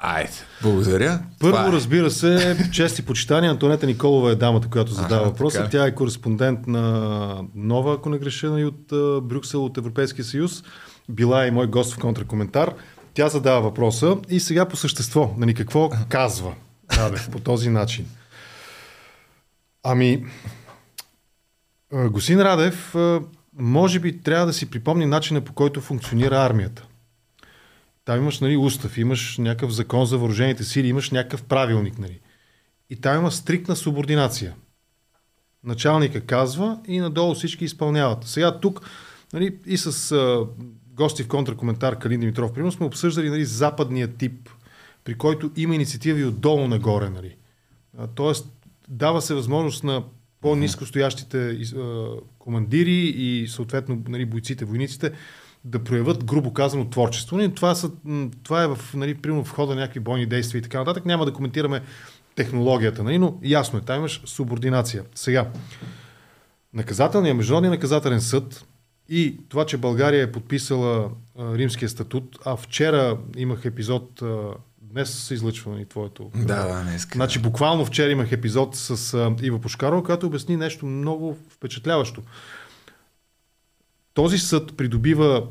[0.00, 1.20] Айде, благодаря.
[1.40, 1.72] Първо, е.
[1.72, 3.50] разбира се, чести почитания.
[3.50, 5.58] Антонета Николова е дамата, която задава въпроса.
[5.58, 5.70] Така.
[5.70, 8.86] Тя е кореспондент на Нова, ако не греша, и от
[9.24, 10.62] Брюксел, от Европейския съюз.
[11.08, 12.74] Била е и мой гост в контракоментар.
[13.14, 16.54] Тя задава въпроса и сега по същество, нали, какво казва
[16.96, 18.06] Радев по този начин.
[19.82, 20.24] Ами,
[21.92, 22.94] Госин Радев,
[23.58, 26.86] може би трябва да си припомни начина по който функционира армията.
[28.04, 31.98] Там имаш нали, устав, имаш някакъв закон за въоръжените сили, имаш някакъв правилник.
[31.98, 32.20] Нали.
[32.90, 34.54] И там има стриктна субординация.
[35.64, 38.24] Началника казва и надолу всички изпълняват.
[38.24, 38.90] Сега тук
[39.32, 40.46] нали, и с а,
[40.92, 44.50] гости в контракоментар Калин Димитров, примерно сме обсъждали нали, западния тип,
[45.04, 47.10] при който има инициативи отдолу нагоре.
[47.10, 47.36] Нали.
[47.98, 48.57] А, тоест,
[48.88, 50.02] дава се възможност на
[50.40, 51.58] по-низко стоящите
[52.38, 55.12] командири и съответно нали, бойците, войниците
[55.64, 57.36] да проявят, грубо казано, творчество.
[57.36, 57.90] Нали, това, са,
[58.42, 61.06] това е в, нали, примерно хода на някакви бойни действия и така нататък.
[61.06, 61.82] Няма да коментираме
[62.34, 65.04] технологията, нали, но ясно е, там имаш субординация.
[65.14, 65.50] Сега,
[66.74, 68.66] наказателният, международният наказателен съд
[69.08, 74.50] и това, че България е подписала а, римския статут, а вчера имах епизод а,
[74.92, 76.30] Днес се излъчва и твоето.
[76.34, 77.08] Да, да, днес.
[77.12, 82.22] Значи буквално вчера имах епизод с а, Ива Пушкарова, която обясни нещо много впечатляващо.
[84.14, 85.46] Този съд придобива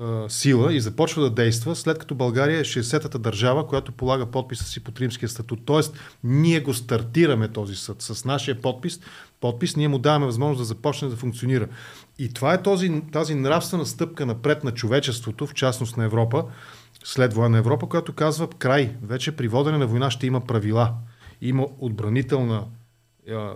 [0.00, 4.64] а, сила и започва да действа, след като България е 60-та държава, която полага подписа
[4.64, 5.60] си под римския статут.
[5.64, 9.00] Тоест, ние го стартираме този съд с нашия подпис.
[9.40, 11.68] Подпис, ние му даваме възможност да започне да функционира.
[12.18, 16.44] И това е този, тази нравствена стъпка напред на човечеството, в частност на Европа,
[17.04, 18.96] след военна Европа, която казва край.
[19.02, 20.94] Вече при водене на война ще има правила.
[21.40, 22.64] Има отбранителна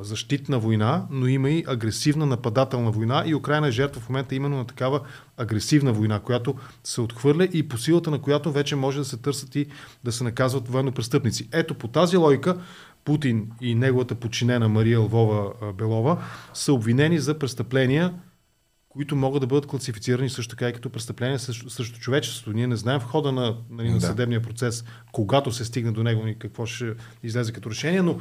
[0.00, 4.56] защитна война, но има и агресивна нападателна война и Украина е жертва в момента именно
[4.56, 5.00] на такава
[5.36, 6.54] агресивна война, която
[6.84, 9.66] се отхвърля и по силата на която вече може да се търсят и
[10.04, 11.48] да се наказват военно престъпници.
[11.52, 12.56] Ето по тази логика
[13.04, 16.18] Путин и неговата подчинена Мария Лвова Белова
[16.54, 18.14] са обвинени за престъпления
[18.96, 22.52] които могат да бъдат класифицирани също така и като престъпления срещу, срещу човечеството.
[22.52, 24.06] Ние не знаем в хода на, нали, на да.
[24.06, 28.18] съдебния процес, когато се стигне до него, какво ще излезе като решение, но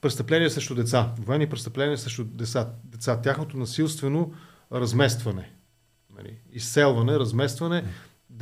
[0.00, 4.32] престъпления срещу деца, военни престъпления срещу деца, деца тяхното насилствено
[4.72, 5.52] разместване,
[6.16, 7.84] нали, изселване, разместване,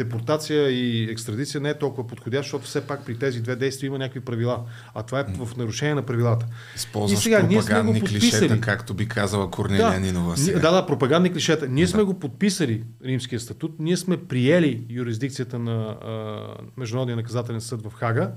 [0.04, 3.98] депортация и екстрадиция не е толкова подходящ, защото все пак при тези две действия има
[3.98, 4.64] някакви правила.
[4.94, 6.46] А това е в нарушение на правилата.
[6.76, 8.20] Използваш и сега, ние сме го подписали.
[8.20, 10.36] клишета, както би казала Корнелия да, Нинова.
[10.36, 10.58] Сега.
[10.58, 11.68] Да, да, пропагандни клишета.
[11.68, 11.90] Ние да.
[11.90, 13.74] сме го подписали, Римския статут.
[13.78, 16.38] Ние сме приели юрисдикцията на а,
[16.76, 18.32] Международния наказателен съд в Хага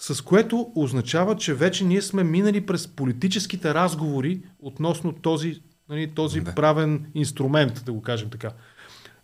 [0.00, 6.40] с което означава, че вече ние сме минали през политическите разговори относно този, нали, този
[6.40, 6.54] да.
[6.54, 8.50] правен инструмент, да го кажем така.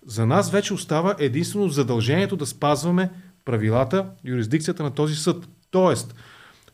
[0.07, 3.11] За нас вече остава единствено задължението да спазваме
[3.45, 5.49] правилата, юрисдикцията на този съд.
[5.71, 6.15] Тоест,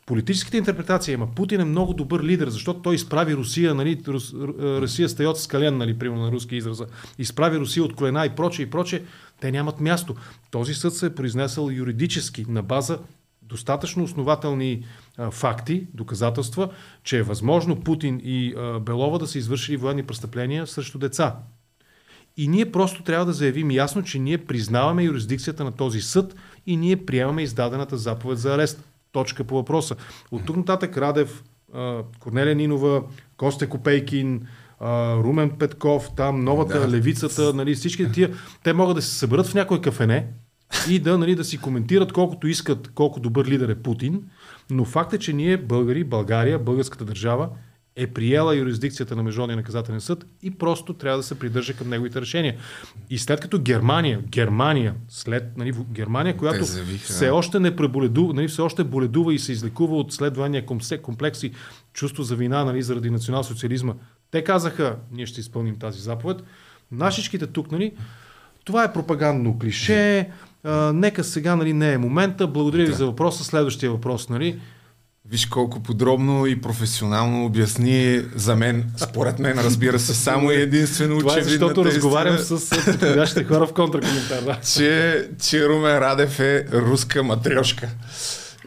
[0.07, 5.09] политическите интерпретации, ама Путин е много добър лидер, защото той изправи Русия, нали, Рус, Русия
[5.09, 6.87] стает с кален, нали, примерно на руски израза,
[7.19, 9.03] изправи Русия от колена и проче и проче,
[9.41, 10.15] те нямат място.
[10.51, 12.99] Този съд се е произнесъл юридически на база
[13.43, 14.85] достатъчно основателни
[15.19, 16.71] а, факти, доказателства,
[17.05, 21.37] че е възможно Путин и а, Белова да са извършили военни престъпления срещу деца.
[22.37, 26.35] И ние просто трябва да заявим ясно, че ние признаваме юрисдикцията на този съд
[26.67, 28.85] и ние приемаме издадената заповед за арест.
[29.13, 29.97] Точка по въпроса.
[30.31, 31.45] От тук нататък Радев,
[32.19, 33.03] Корнелия Нинова,
[33.37, 34.47] Костя Копейкин,
[35.17, 36.89] Румен Петков, там новата да.
[36.89, 38.31] левицата, нали, всички тия,
[38.63, 40.27] те могат да се съберат в някой кафене
[40.91, 44.23] и да, нали, да си коментират колкото искат, колко добър лидер е Путин,
[44.71, 47.49] но факт е, че ние, българи, България, българската държава,
[47.97, 52.21] е приела юрисдикцията на Международния наказателен съд и просто трябва да се придържа към неговите
[52.21, 52.57] решения.
[53.11, 58.49] И след като Германия, Германия, след нали, Германия, която завиха, все още не преболедува, нали,
[58.49, 60.67] все още боледува и се излекува от следвания
[61.03, 61.53] комплекс и
[61.93, 63.95] чувство за вина нали, заради национал-социализма,
[64.31, 66.43] те казаха, ние ще изпълним тази заповед.
[66.93, 67.93] Нашичките тук, нали,
[68.65, 70.31] това е пропагандно клише,
[70.65, 72.47] а, нека сега нали, не е момента.
[72.47, 72.89] Благодаря да.
[72.89, 73.45] ви за въпроса.
[73.45, 74.29] Следващия въпрос.
[74.29, 74.61] Нали.
[75.31, 81.19] Виж колко подробно и професионално обясни за мен, според мен, разбира се, само и единствено
[81.19, 84.43] Това е защото разговарям с подходящите хора в контракоментар.
[84.43, 84.59] Да.
[84.75, 87.89] Че, че Румен Радев е руска матрешка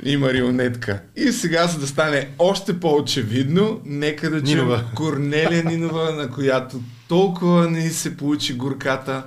[0.04, 1.02] и марионетка.
[1.16, 7.70] И сега, за да стане още по-очевидно, нека да чуем Корнелия Нинова, на която толкова
[7.70, 9.24] не се получи горката.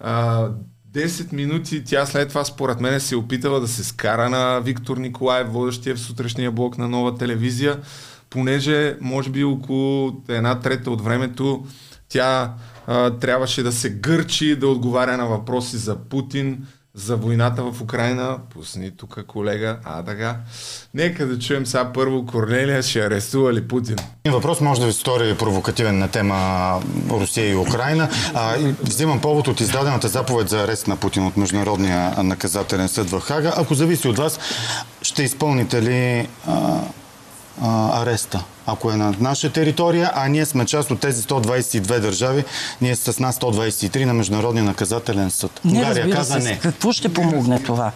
[0.00, 0.48] А,
[0.94, 4.96] 10 минути тя след това според мен се е опитала да се скара на Виктор
[4.96, 7.80] Николаев, водещия в сутрешния блок на нова телевизия,
[8.30, 11.66] понеже може би около една трета от времето
[12.08, 12.54] тя
[12.86, 18.38] а, трябваше да се гърчи, да отговаря на въпроси за Путин, за войната в Украина.
[18.54, 20.36] Пусни тук колега Адага.
[20.94, 23.96] Нека да чуем сега първо Корнелия, ще арестува ли Путин?
[24.28, 28.08] Въпрос може да ви стори провокативен на тема Русия и Украина.
[28.34, 33.10] А, и взимам повод от издадената заповед за арест на Путин от Международния наказателен съд
[33.10, 33.52] в Хага.
[33.56, 34.38] Ако зависи от вас,
[35.02, 36.80] ще изпълните ли а,
[37.62, 42.44] а, ареста, ако е на наша територия, а ние сме част от тези 122 държави,
[42.80, 45.60] ние с нас 123 на Международния наказателен съд.
[45.64, 46.48] Не, Унгария каза се.
[46.48, 46.58] не.
[46.58, 47.92] Какво ще помогне това?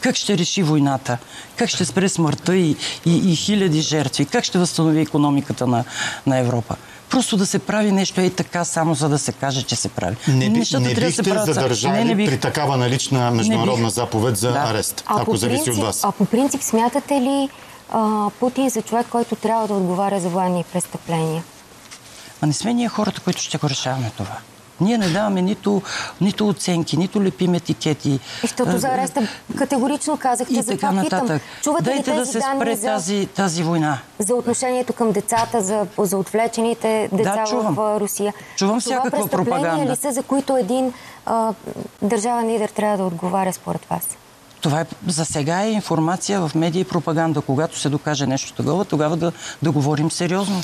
[0.00, 1.18] Как ще реши войната?
[1.56, 4.24] Как ще спре смъртта и, и, и хиляди жертви?
[4.24, 5.84] Как ще възстанови економиката на,
[6.26, 6.76] на Европа?
[7.10, 10.16] Просто да се прави нещо и така, само за да се каже, че се прави.
[10.28, 12.30] Не, би, не бихте да се задържали не, не бих...
[12.30, 14.58] при такава налична международна заповед за да.
[14.58, 16.04] арест, ако, ако зависи принцип, от вас?
[16.04, 17.48] А по принцип смятате ли,
[17.90, 21.42] а, Путин за човек, който трябва да отговаря за военни престъпления.
[22.40, 24.36] А не сме ние хората, които ще го решаваме това.
[24.80, 25.82] Ние не даваме нито,
[26.20, 28.10] нито оценки, нито лепим етикети.
[28.10, 31.22] И защото за ареста категорично казахте, и за така нататък.
[31.22, 33.98] Питам, чувате Дайте ли тези да се спре за, тази, тази война.
[34.18, 38.34] За отношението към децата, за, за отвлечените деца да, в Русия.
[38.56, 39.92] Чувам Това всякаква пропаганда.
[39.92, 40.92] ли са, за които един
[41.26, 41.54] а,
[42.02, 44.02] държавен лидер трябва да отговаря според вас?
[44.60, 47.40] Това е, за сега е информация в медии и пропаганда.
[47.40, 50.62] Когато се докаже нещо такова, тогава да, да говорим сериозно.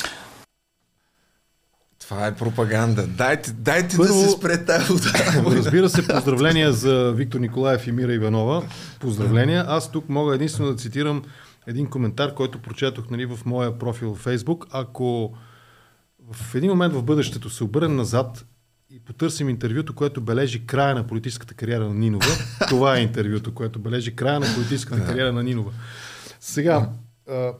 [1.99, 3.07] Това е пропаганда.
[3.07, 4.93] Дайте, дайте Първо, да се спре тази
[5.45, 8.63] Разбира се, поздравления за Виктор Николаев и Мира Иванова.
[8.99, 9.65] Поздравления.
[9.67, 11.23] Аз тук мога единствено да цитирам
[11.67, 14.67] един коментар, който прочетох нали, в моя профил в Фейсбук.
[14.71, 15.33] Ако
[16.31, 18.45] в един момент в бъдещето се обърнем назад
[18.95, 22.25] и потърсим интервюто, което бележи края на политическата кариера на Нинова.
[22.69, 25.71] Това е интервюто, което бележи края на политическата кариера на Нинова.
[26.39, 26.89] Сега,
[27.29, 27.53] а,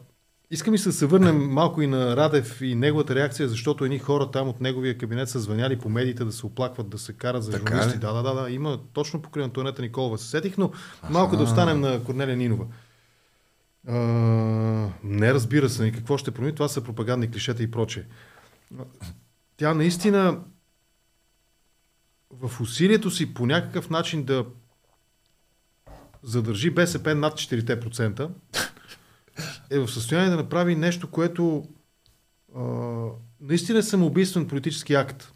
[0.52, 4.00] искам и се да се върнем малко и на Радев и неговата реакция, защото едни
[4.00, 7.44] хора там от неговия кабинет са звъняли по медиите да се оплакват, да се карат
[7.44, 7.98] за така журналисти.
[7.98, 8.02] Ли?
[8.02, 8.52] Да, да, да, да.
[8.52, 10.72] Има точно покрай Антонета Николова се сетих, но
[11.10, 11.38] малко А-ха.
[11.38, 12.66] да останем на Корнелия Нинова.
[13.88, 13.94] А,
[15.04, 16.56] не разбира се, какво ще промени.
[16.56, 18.04] Това са пропагандни клишета и прочее.
[19.58, 20.40] Тя наистина
[22.42, 24.46] в усилието си по някакъв начин да
[26.24, 28.30] задържи БСП над 4%,
[29.70, 31.66] е в състояние да направи нещо, което
[32.56, 32.62] а,
[33.42, 35.32] наистина е самоубийствен политически акт.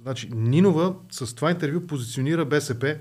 [0.00, 2.98] Значи, Нинова с това интервю позиционира БСП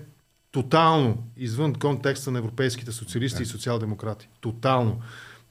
[0.52, 4.30] тотално извън контекста на европейските социалисти и социал-демократи.
[4.42, 5.02] Тотално.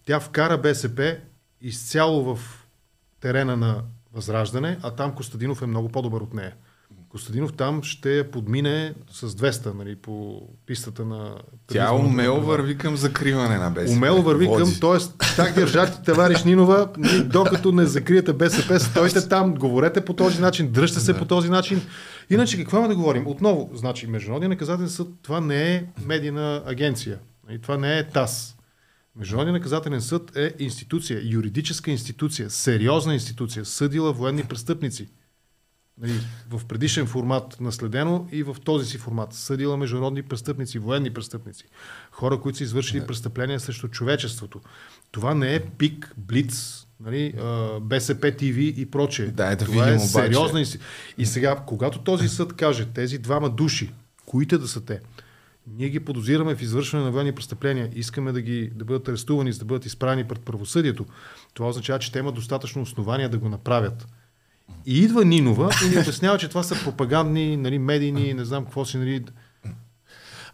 [0.04, 1.18] Тя вкара БСП
[1.60, 2.66] изцяло в
[3.20, 3.82] терена на
[4.12, 6.54] Възраждане, а там Костадинов е много по-добър от нея.
[7.16, 11.34] Костадинов там ще подмине с 200 нали, по пистата на...
[11.66, 13.96] Тя умело върви към закриване на БСП.
[13.96, 14.62] Умело върви Води.
[14.62, 15.26] към, т.е.
[15.36, 20.72] так държати, товариш Нинова, ние, докато не закриете БСП, стойте там, говорете по този начин,
[20.72, 21.82] дръжте се по този начин.
[22.30, 23.26] Иначе какво има да говорим?
[23.26, 27.18] Отново, значи, Международният наказателен съд, това не е медийна агенция.
[27.50, 28.56] И това не е ТАС.
[29.16, 35.08] Международният наказателен съд е институция, юридическа институция, сериозна институция, съдила военни престъпници.
[36.00, 36.20] Нали,
[36.50, 39.32] в предишен формат наследено и в този си формат.
[39.32, 41.64] Съдила международни престъпници, военни престъпници.
[42.10, 44.60] Хора, които са извършили престъпления срещу човечеството.
[45.10, 47.34] Това не е пик, блиц, нали,
[47.80, 49.26] БСП ТВ и прочее.
[49.26, 50.08] Дай да Това видим е обаче.
[50.08, 50.88] сериозна институция.
[51.18, 53.92] И сега, когато този съд каже, тези двама души,
[54.26, 55.00] които да са те,
[55.66, 59.58] ние ги подозираме в извършване на военни престъпления, искаме да, ги, да бъдат арестувани, за
[59.58, 61.06] да бъдат изправени пред правосъдието,
[61.54, 64.06] това означава, че те имат достатъчно основания да го направят.
[64.86, 68.84] И идва Нинова и ни обяснява, че това са пропагандни, нали, медийни, не знам какво
[68.84, 69.24] си, нали,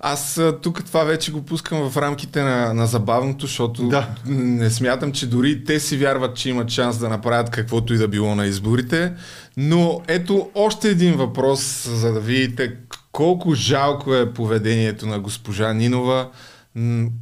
[0.00, 4.08] Аз тук това вече го пускам в рамките на, на забавното, защото Да.
[4.26, 8.08] не смятам, че дори те си вярват, че имат шанс да направят каквото и да
[8.08, 9.12] било на изборите.
[9.56, 12.76] Но ето още един въпрос, за да видите
[13.12, 16.30] колко жалко е поведението на госпожа Нинова.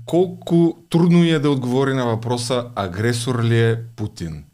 [0.06, 4.44] Колко трудно е да отговори на въпроса агресор ли е Путин?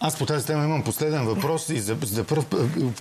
[0.00, 2.44] Аз по тази тема имам последен въпрос и за, за първ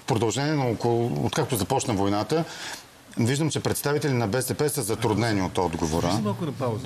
[0.07, 2.43] продължение на около, откакто започна войната,
[3.19, 6.07] виждам, че представители на БСП са затруднени от отговора.
[6.07, 6.85] Виж малко на пауза.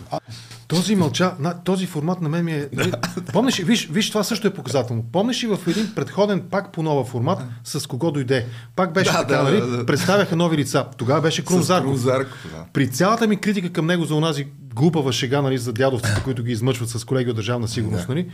[0.67, 2.69] Този мълча, на, този формат на мен ми е...
[2.73, 2.91] Нали,
[3.33, 5.03] помниш, виж, виж, това също е показателно.
[5.11, 8.45] Помниш ли в един предходен, пак по нова формат, с кого дойде?
[8.75, 9.61] Пак беше Да, така, да, нали?
[9.61, 9.85] да, да.
[9.85, 10.85] Представяха нови лица.
[10.97, 12.03] Тогава беше Крум Зарков.
[12.03, 12.25] Да.
[12.73, 16.51] При цялата ми критика към него за онази глупава шега, нали, за дядовците, които ги
[16.51, 18.29] измъчват с колеги от Държавна сигурност, нали?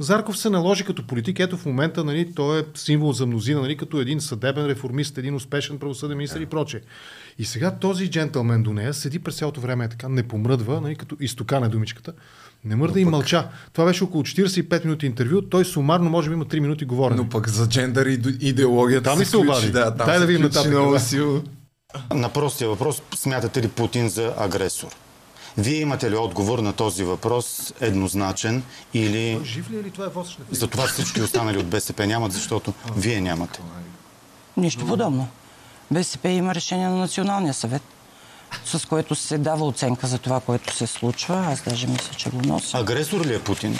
[0.00, 1.40] Зарков се наложи като политик.
[1.40, 5.34] Ето в момента нали, той е символ за мнозина, нали, като един съдебен реформист, един
[5.34, 6.80] успешен правосъден министр и прочее.
[7.38, 10.96] И сега този джентълмен до нея седи през цялото време е така, не помръдва, нали,
[10.96, 12.12] като изтокана думичката.
[12.64, 13.48] Не мърда и мълча.
[13.72, 15.42] Това беше около 45 минути интервю.
[15.42, 17.22] Той сумарно може би има 3 минути говорене.
[17.22, 19.70] Но пък за джендър и идеологията Там ли се обади?
[19.70, 20.72] Да, там Дай да видим нататък.
[22.14, 24.88] На простия въпрос, смятате ли Путин за агресор?
[25.58, 28.62] Вие имате ли отговор на този въпрос еднозначен
[28.94, 32.32] или Жив ли е ли това е восъчна за това всички останали от БСП нямат,
[32.32, 33.60] защото вие нямате?
[34.56, 35.28] Нищо подобно.
[35.90, 37.82] БСП има решение на Националния съвет,
[38.64, 41.46] с което се дава оценка за това, което се случва.
[41.46, 42.78] Аз даже мисля, че го нося.
[42.78, 43.78] Агресор ли е Путин?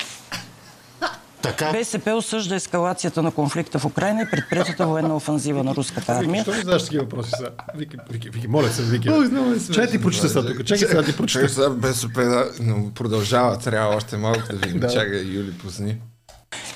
[1.42, 6.42] Така, БСП осъжда ескалацията на конфликта в Украина и предприятата военна офанзива на руската армия.
[6.42, 7.50] Що ми задаш такива въпроси сега?
[7.74, 9.08] Вики, Вики, Вики, моля се, Вики.
[9.08, 9.72] Е.
[9.72, 10.64] Чай ти прочита сега тук.
[10.64, 11.48] Чакай сега ти Чакай прочита.
[11.48, 14.80] сега БСП, да, но продължава, трябва още малко да видим.
[14.80, 14.88] Да.
[14.88, 15.96] Чакай, Юли, пусни.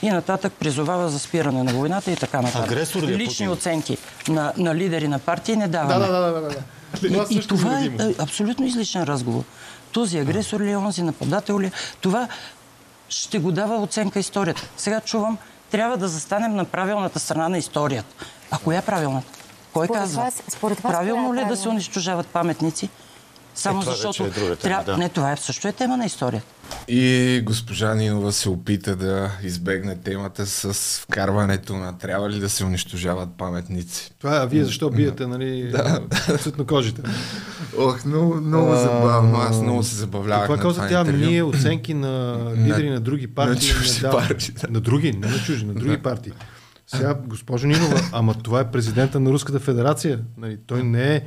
[0.03, 2.71] И нататък призовава за спиране на войната и така нататък.
[2.73, 3.99] Агресор ли е Лични оценки
[4.29, 6.07] на, на лидери на партии не Да, даваме.
[6.07, 7.27] да, да, да, да, да.
[7.31, 8.11] И, и това е, видимо.
[8.11, 9.43] е абсолютно излишен разговор.
[9.93, 12.29] Този агресор ли е, онзи нападател ли е, това
[13.09, 14.69] ще го дава оценка историята.
[14.77, 15.39] Сега чувам,
[15.71, 18.25] трябва да застанем на правилната страна на историята.
[18.51, 19.29] А коя е правилната?
[19.73, 20.23] Кой Според казва?
[20.23, 22.89] вас- според вас Правилно коя ли е е да се унищожават паметници?
[23.55, 24.25] Само това защото...
[24.25, 24.97] е друга тема, да.
[24.97, 26.47] Не, това е, също е тема на историята.
[26.89, 32.65] И госпожа Нинова се опита да избегне темата с вкарването на трябва ли да се
[32.65, 34.13] унищожават паметници.
[34.19, 35.75] Това е, а вие защо биете, нали,
[36.39, 37.03] цветнокожите?
[37.79, 39.37] Ох, много, много забавно.
[39.37, 41.05] Аз много се забавлявах на каза това тя?
[41.05, 43.69] Ние оценки на лидери на други партии.
[43.69, 44.69] чужди не партии, да.
[44.71, 46.33] На други, не на чужди, на други партии.
[46.87, 50.21] Сега, госпожо Нинова, ама това е президента на Руската федерация.
[50.39, 51.23] Нали, той не е...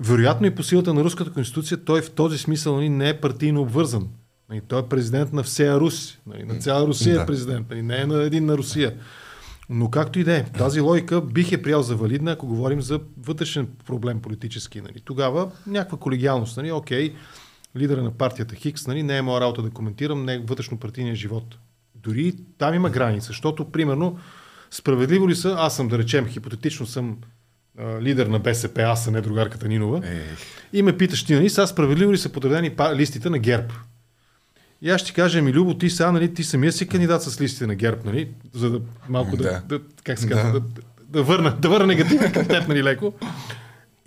[0.00, 3.60] Вероятно и по силата на Руската конституция, той в този смисъл нали, не е партийно
[3.60, 4.08] обвързан.
[4.50, 6.18] Нали, той е президент на всея Руси.
[6.26, 7.22] Нали, на цяла Русия Да.
[7.22, 7.66] е президент.
[7.70, 8.94] Нали, не е на един на Русия.
[9.72, 13.00] Но както и да е, тази логика бих е приял за валидна, ако говорим за
[13.18, 14.80] вътрешен проблем политически.
[14.80, 15.00] Нали.
[15.04, 16.56] Тогава някаква колегиалност.
[16.56, 17.14] Нали, окей,
[17.76, 21.14] лидера на партията Хикс, нали, не е моя работа да коментирам не е вътрешно партийния
[21.14, 21.58] живот.
[21.94, 24.18] Дори там има граница, защото, примерно,
[24.70, 27.16] справедливо ли са, аз съм, да речем, хипотетично съм
[27.78, 30.38] а, лидер на БСП, аз съм не другарката Нинова, Ех.
[30.72, 33.72] и ме питаш ти, нали, сега справедливо ли са подредени листите на ГЕРБ?
[34.82, 37.66] И аз ще кажа, ми Любо, ти сега, нали, ти самия си кандидат с листите
[37.66, 39.62] на ГЕРБ, нали, за да малко да, Да.
[39.68, 40.66] да, как се казва, да, да,
[41.08, 43.12] да, върна, да върна негатива към теб, нали, леко.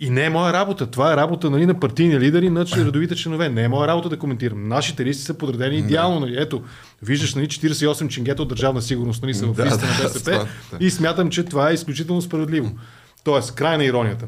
[0.00, 0.90] И не е моя работа.
[0.90, 3.48] Това е работа нали, на партийни лидери, на редовите членове.
[3.48, 4.68] Не е моя работа да коментирам.
[4.68, 6.20] Нашите листи са подредени идеално.
[6.20, 6.36] Нали.
[6.38, 6.62] Ето,
[7.02, 10.30] виждаш, нали, 48 чингета от държавна сигурност нали, са в Да, листа на да, БСП
[10.30, 10.46] това,
[10.78, 10.84] да.
[10.84, 12.78] и смятам, че това е изключително справедливо.
[13.24, 14.26] Тоест, край на иронията.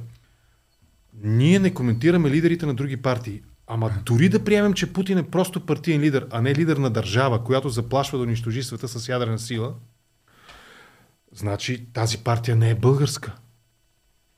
[1.23, 3.41] ние не коментираме лидерите на други партии.
[3.67, 7.45] Ама дори да приемем, че Путин е просто партиен лидер, а не лидер на държава,
[7.45, 9.75] която заплашва да унищожи света с ядрена сила,
[11.33, 13.33] значи тази партия не е българска.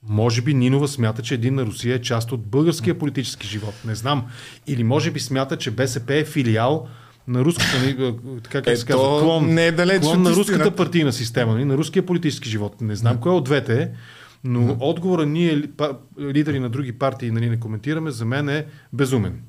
[0.02, 3.74] Може би Нинова смята, че един на Русия е част от българския политически живот.
[3.84, 4.26] Не знам.
[4.66, 6.88] Или може би смята, че БСП е филиал
[7.28, 11.64] на руската, така как се казва, клон, не е далеч клон на руската партийна система,
[11.64, 12.80] на руския политически живот.
[12.80, 13.90] Не знам кое от двете е,
[14.44, 15.62] но отговора ние,
[16.20, 19.40] лидери на други партии, нали, не коментираме, за мен е безумен.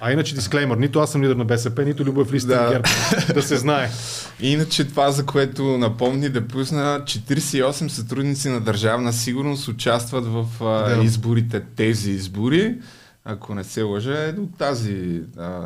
[0.00, 2.54] А иначе дисклеймър, нито аз съм лидер на БСП, нито Любов Листа Да.
[2.56, 2.70] да.
[2.70, 2.88] ГЕРБ,
[3.34, 3.90] да се знае.
[4.40, 10.94] Иначе това, за което напомни да пусна, 48 сътрудници на държавна сигурност участват в а,
[10.96, 11.02] Да.
[11.02, 12.74] изборите, тези избори.
[13.24, 15.60] Ако не се лъжа, е от тази а,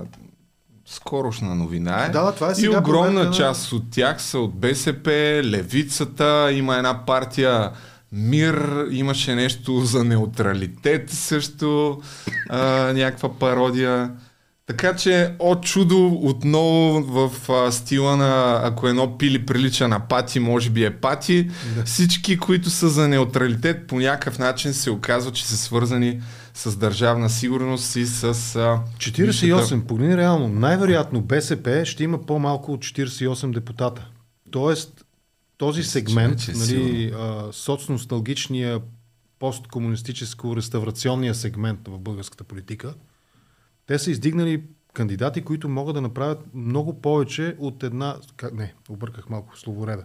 [0.87, 2.09] скорошна новина е.
[2.09, 5.11] Да, това е И сега огромна проверка на- част от тях са от БСП,
[5.45, 7.71] Левицата, има една партия
[8.17, 12.01] Мир, имаше нещо за неутралитет също,
[12.49, 14.11] а, някаква пародия.
[14.67, 20.41] Така че, от чудо, отново в а, стила на ако едно пили прилича на пати,
[20.41, 21.85] може би е пати, да.
[21.85, 26.21] всички, които са за неутралитет, по някакъв начин се оказва, че са свързани
[26.55, 28.25] с държавна сигурност и с...
[28.25, 30.49] А, 48, погледни реално.
[30.49, 34.07] Най-вероятно БСП ще има по-малко от 48 депутата.
[34.51, 35.04] Тоест,
[35.65, 38.81] този сегмент, че е нали, а, соцносталгичния
[39.41, 42.95] посткомунистическо-реставрационния сегмент в българската политика,
[43.87, 44.63] те са издигнали
[44.93, 48.17] кандидати, които могат да направят много повече от една...
[48.53, 50.05] Не, обърках малко словореда.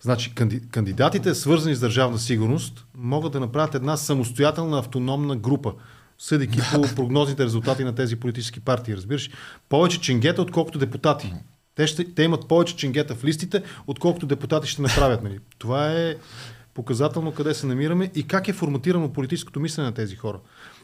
[0.00, 0.68] Значи, канди...
[0.68, 5.74] кандидатите, свързани с държавна сигурност, могат да направят една самостоятелна автономна група,
[6.18, 8.96] съдейки по прогнозните резултати на тези политически партии.
[8.96, 9.30] Разбираш?
[9.68, 11.34] Повече ченгета, отколкото депутати.
[11.74, 15.22] Те, ще, те имат повече ченгета в листите, отколкото депутати ще направят.
[15.22, 15.38] Нали?
[15.58, 16.16] Това е
[16.74, 20.38] показателно къде се намираме и как е форматирано политическото мислене на тези хора.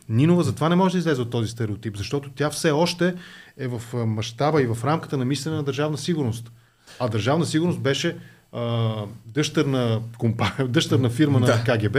[0.08, 3.14] Нинова затова не може да излезе от този стереотип, защото тя все още
[3.58, 6.52] е в мащаба и в рамката на мислене на държавна сигурност.
[6.98, 8.16] А държавна сигурност беше
[8.52, 8.94] а,
[9.26, 11.98] дъщерна, компания, дъщерна фирма на КГБ,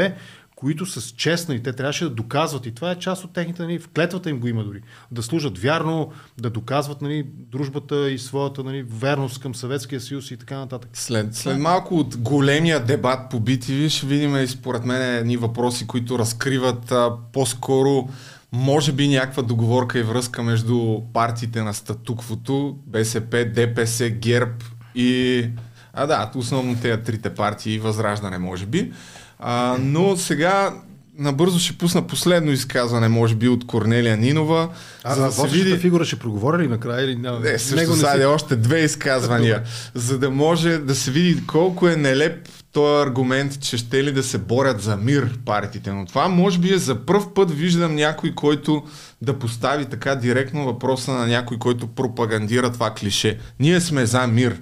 [0.58, 3.80] които с честна и те трябваше да доказват и това е част от техните, нали,
[3.80, 4.82] в клетвата им го има дори,
[5.12, 10.38] да служат вярно, да доказват нали, дружбата и своята нали, верност към Съветския съюз и
[10.38, 10.90] така нататък.
[10.94, 15.88] След, след малко от големия дебат по BTV ще видим и според мен едни въпроси,
[15.88, 18.10] които разкриват а, по-скоро
[18.52, 24.56] може би някаква договорка и връзка между партиите на статуквото, БСП, ДПС, ГЕРБ
[24.96, 25.50] и...
[25.94, 28.92] А да, основно тези трите партии Възраждане, може би.
[29.40, 30.74] А, но сега
[31.20, 34.70] набързо ще пусна последно изказване, може би, от Корнелия Нинова,
[35.04, 35.78] А, за да се види...
[35.78, 37.40] фигура ще проговори ли накрая или няма?
[37.40, 39.64] Не, също не си- още две изказвания,
[39.94, 44.24] за да може да се види колко е нелеп този аргумент, че ще ли да
[44.24, 45.92] се борят за мир партиите.
[45.92, 48.84] Но това може би е за първ път виждам някой, който
[49.22, 53.38] да постави така директно въпроса на някой, който пропагандира това клише.
[53.60, 54.58] Ние сме за мир.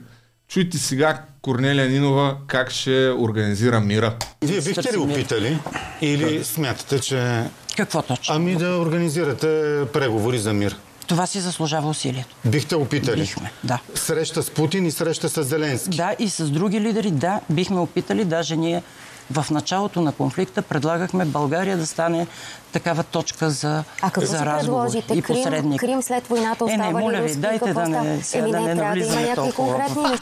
[0.49, 4.15] Чуйте сега Корнелия Нинова как ще организира мира.
[4.41, 5.59] Вие бихте ли опитали
[6.01, 7.43] или смятате, че...
[7.77, 8.35] Какво точно?
[8.35, 9.47] Ами да организирате
[9.93, 10.77] преговори за мир?
[11.07, 12.35] Това си заслужава усилието.
[12.45, 13.21] Бихте опитали?
[13.21, 13.79] Бихме, да.
[13.95, 15.97] Среща с Путин и среща с Зеленски.
[15.97, 18.25] Да, и с други лидери, да, бихме опитали.
[18.25, 18.83] Даже ние
[19.31, 22.27] в началото на конфликта предлагахме България да стане
[22.71, 25.13] такава точка за, А какво за разговор предложите?
[25.13, 25.79] и Крим, посредник.
[25.79, 27.37] Крим след войната Е, не, остава моля ли руски?
[27.37, 29.53] дайте да не- сега Еми да не, не да има навлизаме толкова.
[29.77, 30.17] конкретни.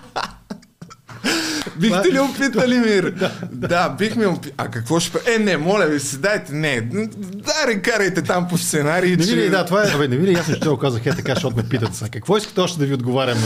[1.79, 3.29] Бихте ли опитали мир?
[3.51, 4.53] да, бихме опитали.
[4.57, 5.35] А какво ще...
[5.35, 6.81] Е, не, моля ви се, дайте, не.
[6.81, 9.49] Дай, карайте там по сценарии, Не ви ли, че...
[9.49, 11.63] да, това е, абе, не ви ли ясно, че го казах е така, защото ме
[11.63, 12.09] питат сега.
[12.09, 13.37] Какво искате още да ви отговарям?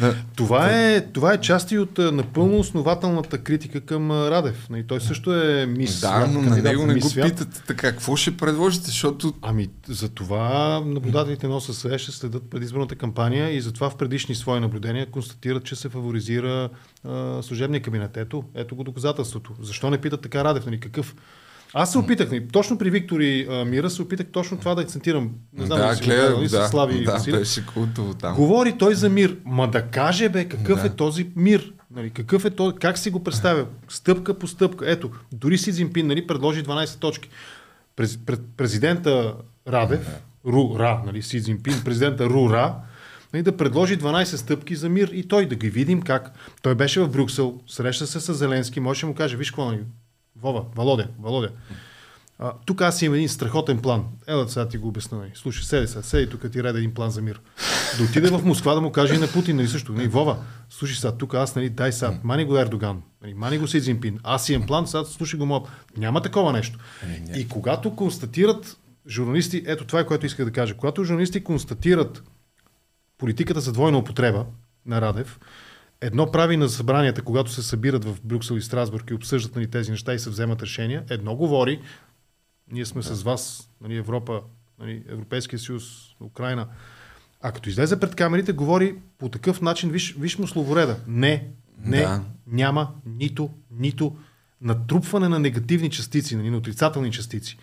[0.00, 0.14] Нали?
[0.36, 4.66] Това, е, това е част и от а, напълно основателната критика към а, Радев.
[4.70, 4.84] Нали?
[4.86, 7.28] Той също е мис Да, но на него не го свят.
[7.28, 7.90] питате така.
[7.90, 8.86] Какво ще предложите?
[8.86, 14.34] Защото Ами, за това наблюдателите на ОССЕ ще следят предизборната кампания и затова в предишни
[14.34, 16.68] свои наблюдения констатират, че се фаворизира
[17.04, 18.16] а, служебния кабинет.
[18.16, 19.52] Ето, ето го доказателството.
[19.60, 20.66] Защо не питат така Радев?
[20.66, 20.80] Нали?
[20.80, 21.14] Какъв?
[21.74, 25.30] Аз се опитах, нали, точно при Виктори а, Мира се опитах точно това да акцентирам.
[25.52, 27.40] Не знам да, си гледа, нали, да, Слави да, Василев.
[27.40, 28.36] беше култово там.
[28.36, 29.36] Говори той за мир.
[29.44, 30.86] Ма да каже, бе, какъв Да.
[30.86, 31.72] е този мир?
[31.90, 33.66] Нали, какъв е то, как си го представя?
[33.88, 34.90] Стъпка по стъпка.
[34.90, 37.28] Ето, дори Си Цзинпин нали, предложи 12 точки.
[37.96, 39.34] През, пред, президента
[39.68, 40.08] Радев,
[40.46, 42.74] Ру Ра, нали, Си Цзинпин, президента Ру Ра,
[43.32, 46.32] нали, да предложи 12 стъпки за мир и той да ги видим как.
[46.62, 49.80] Той беше в Брюксел, среща се с Зеленски, може да му каже, виж какво, нали,
[50.36, 51.50] Вова, Володя, Володя.
[52.38, 54.04] А, тук аз имам един страхотен план.
[54.26, 55.18] Ела сега ти го обясня.
[55.18, 55.30] Нали.
[55.34, 57.40] Слушай, седи сега, седи тук ти реда един план за мир.
[57.98, 59.92] Да отиде в Москва да му каже и на Путин, нали също.
[59.92, 60.36] Нали, Вова,
[60.70, 64.18] слушай сега, тук аз, нали, дай сега, мани го Ердоган, нали, мани го Си Цзинпин,
[64.22, 65.68] аз имам план, сега слушай го моят.
[65.96, 66.78] Няма такова нещо.
[67.36, 68.76] И когато констатират
[69.08, 72.22] журналисти, ето това е което иска да кажа, когато журналисти констатират
[73.18, 74.46] политиката за двойна употреба
[74.86, 75.40] на Радев,
[76.00, 79.90] едно прави на събранията, когато се събират в Брюксел и Страсбург и обсъждат нали, тези
[79.90, 81.80] неща и се вземат решения, едно говори,
[82.72, 83.14] ние сме да.
[83.14, 84.40] с вас, нали, Европа,
[84.78, 85.84] нали, Европейския съюз,
[86.20, 86.68] Украина,
[87.40, 90.96] а като излезе пред камерите, говори по такъв начин, виж, виж му словореда.
[91.06, 91.48] Не,
[91.84, 92.22] не, да.
[92.46, 94.16] няма нито, нито
[94.60, 97.58] натрупване на негативни частици, на отрицателни частици.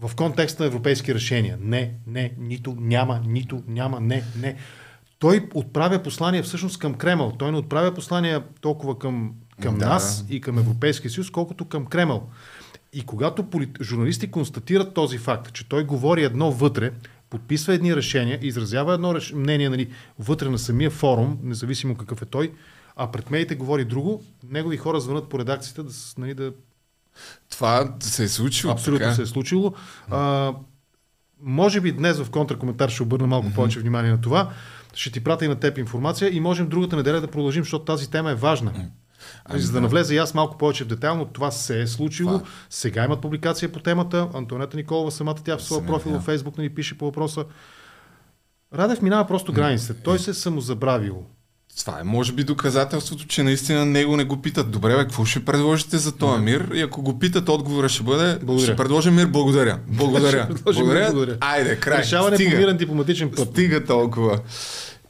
[0.00, 1.58] В контекста на европейски решения.
[1.60, 4.56] Не, не, нито, няма, нито, няма, не, не.
[5.18, 7.32] Той отправя послания всъщност към Кремъл.
[7.38, 9.88] Той не отправя послания толкова към, към да.
[9.88, 12.28] нас и към Европейския съюз, колкото към Кремъл.
[12.92, 13.78] И когато полит...
[13.82, 16.92] журналисти констатират този факт, че той говори едно вътре,
[17.30, 19.32] подписва едни решения, изразява едно реш...
[19.32, 22.52] мнение нали, вътре на самия форум, независимо какъв е той,
[22.96, 26.52] а пред медиите говори друго, негови хора звънат по редакцията да, нали, да...
[27.50, 28.72] Това се е случило.
[28.72, 29.14] Абсолютно така?
[29.14, 29.72] се е случило.
[30.10, 30.52] А,
[31.40, 33.54] може би днес в контракоментар ще обърна малко mm-hmm.
[33.54, 34.50] повече внимание на това.
[34.94, 38.10] Ще ти пратя и на теб информация и можем другата неделя да продължим, защото тази
[38.10, 38.72] тема е важна.
[38.72, 38.88] Mm-hmm.
[39.44, 42.32] Ами, за да навлезе и аз малко повече в детайл, но това се е случило.
[42.32, 42.50] Това.
[42.70, 44.28] Сега имат публикация по темата.
[44.34, 47.44] Антонета Николова самата тя в своя профил във Фейсбук ни нали, пише по въпроса.
[48.74, 49.94] Радев минава просто границите.
[49.94, 51.26] Той се е самозабравил.
[51.78, 54.70] Това е, може би, доказателството, че наистина него не го питат.
[54.70, 56.70] Добре, бе, какво ще предложите за този мир?
[56.74, 58.66] И ако го питат, отговора ще бъде, благодаря.
[58.66, 59.78] ще предложим мир, благодаря.
[59.88, 60.48] Благодаря.
[60.64, 61.06] благодаря.
[61.06, 61.36] благодаря.
[61.40, 61.98] Айде, край.
[61.98, 63.48] Решаване по мирен дипломатичен път.
[63.48, 64.38] Стига толкова.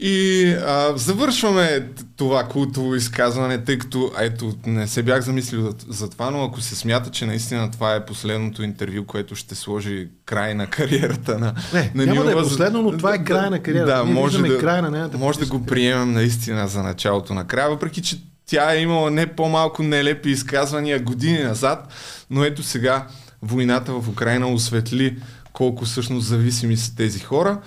[0.00, 6.10] И а, завършваме това култово изказване, тъй като ето, не се бях замислил за, за
[6.10, 10.54] това, но ако се смята, че наистина това е последното интервю, което ще сложи край
[10.54, 13.96] на кариерата на, не, на няма да е последно, но това е край на кариерата.
[13.96, 17.46] Да, Ние може да, край на да, може да го приемем наистина за началото на
[17.46, 18.16] края, въпреки че
[18.46, 21.88] тя е имала не по-малко нелепи изказвания години назад,
[22.30, 23.06] но ето сега
[23.42, 25.16] войната в Украина осветли
[25.52, 27.58] колко всъщност зависими са тези хора.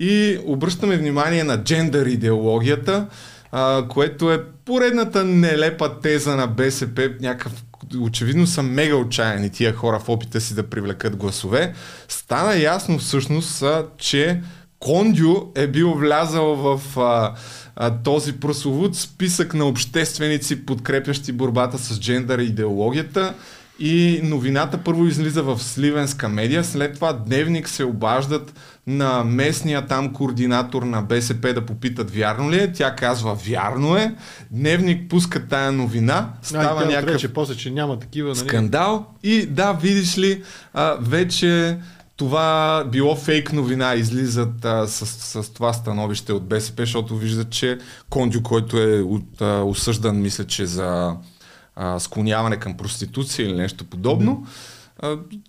[0.00, 3.06] И обръщаме внимание на джендър идеологията,
[3.52, 7.52] а, което е поредната нелепа теза на БСП, някакъв
[8.00, 11.72] очевидно са мега отчаяни тия хора в опита си да привлекат гласове.
[12.08, 13.64] Стана ясно всъщност,
[13.98, 14.40] че
[14.78, 17.34] Кондю е бил влязал в а,
[17.76, 23.34] а, този прословут списък на общественици, подкрепящи борбата с джендър идеологията.
[23.78, 28.54] И новината първо излиза в Сливенска медия, след това Дневник се обаждат
[28.86, 32.72] на местния там координатор на БСП да попитат вярно ли е.
[32.72, 34.14] Тя казва вярно е.
[34.50, 36.30] Дневник пуска тая новина.
[36.42, 38.38] Става а, някакъв че после, че няма такива, нали?
[38.38, 39.06] скандал.
[39.22, 40.42] И да, видиш ли,
[40.74, 41.78] а, вече
[42.16, 47.78] това било фейк новина, излизат а, с, с това становище от БСП, защото виждат, че
[48.10, 51.16] Кондю, който е от, а, осъждан, мисля, че за
[51.78, 54.78] а, склоняване към проституция или нещо подобно, mm-hmm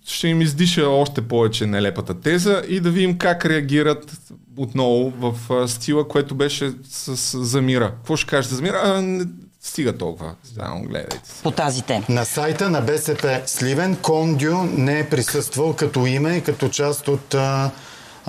[0.04, 4.16] ще им издиша още повече нелепата теза и да видим как реагират
[4.56, 7.90] отново в стила, което беше с, с за мира.
[7.90, 8.80] Какво ще кажеш за мира?
[8.84, 9.24] А, не,
[9.60, 10.34] стига толкова.
[10.54, 11.20] Само гледайте.
[11.42, 12.04] По тази тема.
[12.08, 17.34] На сайта на БСП Сливен Кондю не е присъствал като име и като част от
[17.34, 17.70] а,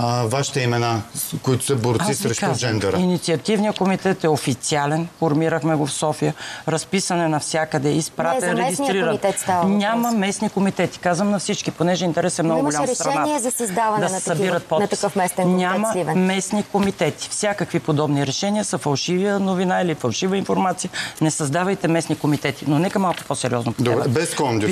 [0.03, 1.01] а, вашите имена,
[1.43, 2.99] които са борци срещу казвам, джендъра?
[2.99, 6.33] Инициативният комитет е официален, формирахме го в София,
[6.67, 9.19] разписан е навсякъде, изпратен, Не, регистриран.
[9.37, 13.19] става Няма местни комитети, казвам на всички, понеже интерес е много голям в страната.
[13.19, 16.25] решение за създаване да на, такива, на такъв местен комитет Няма Сливен.
[16.25, 17.29] местни комитети.
[17.31, 20.91] Всякакви подобни решения са фалшива новина или фалшива информация.
[21.21, 22.65] Не създавайте местни комитети.
[22.67, 24.69] Но нека малко по-сериозно по Добре, без кондио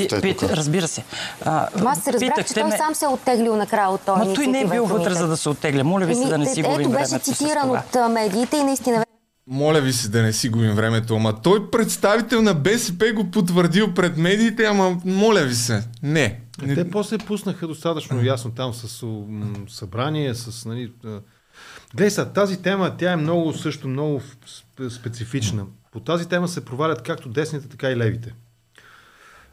[0.50, 1.04] Разбира се.
[1.46, 4.62] А, аз се разбрах, че той сам се е оттеглил накрая от този той не
[4.62, 5.84] е бил вътре за да се оттегля.
[5.84, 9.06] Моля ви се да не си губим времето Ето беше цитиран от медиите и наистина
[9.50, 13.94] моля ви се да не си губим времето, ама той представител на БСП го потвърдил
[13.94, 16.42] пред медиите, ама моля ви се, не.
[16.62, 16.76] не.
[16.76, 19.06] Те после пуснаха достатъчно ясно там с
[19.68, 20.66] събрание, с...
[20.66, 20.92] Нали,
[21.96, 24.22] Гледай сега, тази тема, тя е много също много
[24.90, 25.66] специфична.
[25.92, 28.34] По тази тема се провалят както десните, така и левите.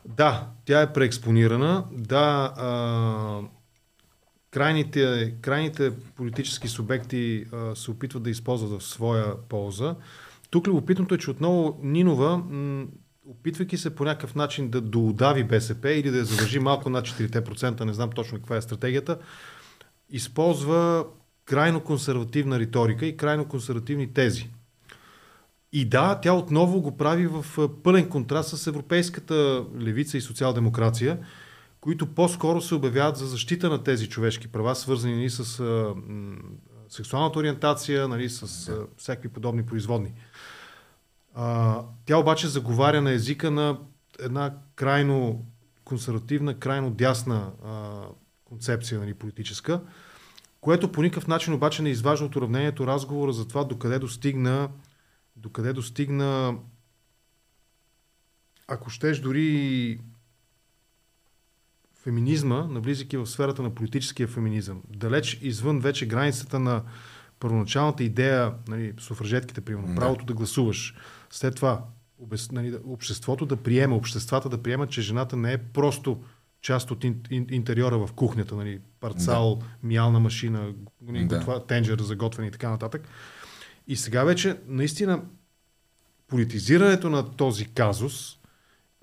[0.04, 1.84] Да, тя е преекспонирана.
[1.92, 3.40] Да, а,
[4.57, 9.96] крайните, крайните политически субекти а, се опитват да използват в своя полза.
[10.50, 12.86] Тук любопитното е, че отново Нинова, м-
[13.26, 17.84] опитвайки се по някакъв начин да доудави БСП или да я задържи малко над 4%,
[17.84, 19.18] не знам точно каква е стратегията,
[20.11, 21.07] използва
[21.44, 24.50] крайно консервативна риторика и крайно консервативни тези.
[25.72, 31.18] И да, тя отново го прави в пълен контраст с европейската левица и социал-демокрация,
[31.87, 35.95] които по-скоро се обявяват за защита на тези човешки права, свързани нали, с а,
[36.89, 40.12] сексуалната ориентация, нали, с а, всякакви подобни производни.
[41.34, 43.78] А, тя обаче заговаря на езика на
[44.20, 45.47] една крайно
[45.84, 48.03] консервативна, крайно дясна а,
[48.45, 49.80] концепция нали, политическа,
[50.61, 54.68] което по никакъв начин обаче не изважда от уравнението разговора за това докъде достигна,
[55.37, 56.59] докъде достигна
[58.68, 60.01] ако щеш дори
[62.07, 66.82] феминизма, навлизайки в сферата на политическия феминизъм, далеч извън вече границата на
[67.40, 69.94] първоначалната идея, нали, суфражетките, примерно, да.
[69.94, 70.94] правото да гласуваш,
[71.30, 71.84] след това
[72.18, 76.22] обес, нали, обществото да приема, обществата да приемат, че жената не е просто
[76.62, 79.66] част от ин, ин, интериора в кухнята, нали, парцал, да.
[79.82, 81.36] миална машина, нали, да.
[81.36, 83.09] готва, тенджер за готвене и така нататък.
[83.86, 85.22] И сега вече, наистина,
[86.28, 88.36] политизирането на този казус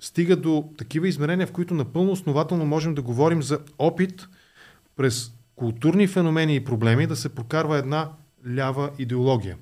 [0.04, 4.28] стига до такива измерения, в които напълно основателно можем да говорим за опит
[4.96, 8.10] през културни феномени и проблеми да се прокарва една
[8.56, 9.58] лява идеология.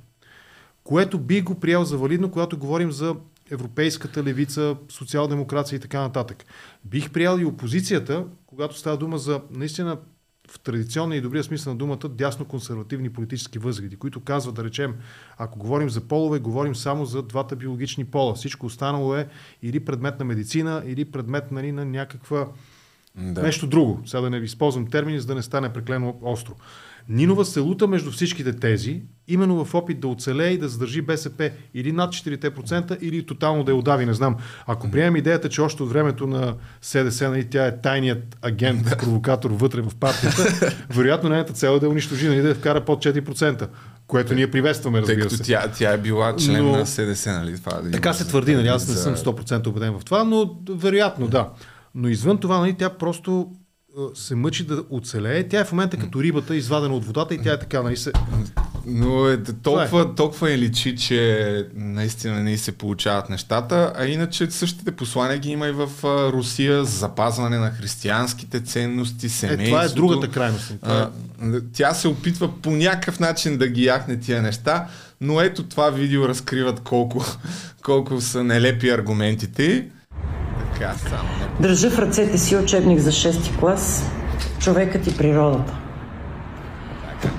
[0.84, 3.16] Което би го приел за валидно, когато говорим за
[3.52, 6.46] европейската левица, социал-демокрация и така нататък.
[6.86, 9.98] Бих приел и опозицията, когато става дума за наистина
[10.52, 14.96] в традиционния и добрия смисъл на думата дясно-консервативни политически възгледи, които казват, да речем,
[15.38, 18.34] ако говорим за полове, говорим само за двата биологични пола.
[18.34, 19.28] Всичко останало е
[19.62, 22.48] или предмет на медицина, или предмет нали, на някаква
[23.16, 23.42] да.
[23.42, 24.02] нещо друго.
[24.06, 26.56] Сега да не ви използвам термини, за да не стане преклено остро.
[27.10, 31.50] Нинова се лута между всичките тези, именно в опит да оцелее и да задържи БСП
[31.74, 34.36] или над 4%, или тотално да я удави, не знам.
[34.68, 39.52] Ако приемем идеята, че още от времето на СДС, нали, тя е тайният агент, провокатор
[39.52, 43.68] вътре в партията, вероятно нейната цел е да унищожи, нали, да я вкара под 4%
[44.08, 45.44] което ние приветстваме, разбира се.
[45.44, 46.72] Тя, тя е била член но...
[46.72, 47.58] на СДС, нали?
[47.58, 48.68] Това, да така се твърди, нали?
[48.68, 51.50] Аз не съм 100% убеден в това, но вероятно да.
[51.96, 53.52] Но извън това, нали, тя просто
[54.14, 55.48] се мъчи да оцелее.
[55.48, 58.12] Тя е в момента като рибата, извадена от водата и тя е така, нали се...
[58.86, 60.16] Но е, толкова, е.
[60.16, 65.68] толкова е личи, че наистина не се получават нещата, а иначе същите послания ги има
[65.68, 65.90] и в
[66.34, 69.64] Русия за запазване на християнските ценности, семейството.
[69.64, 70.74] Е, това е другата крайност.
[70.82, 71.10] А,
[71.74, 74.88] тя се опитва по някакъв начин да ги яхне тия неща,
[75.22, 77.26] но ето това видео разкриват колко,
[77.84, 79.88] колко са нелепи аргументите.
[81.60, 84.12] Държа в ръцете си учебник за 6 клас
[84.60, 85.74] Човекът и природата.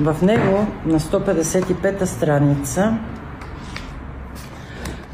[0.01, 2.99] В него на 155-та страница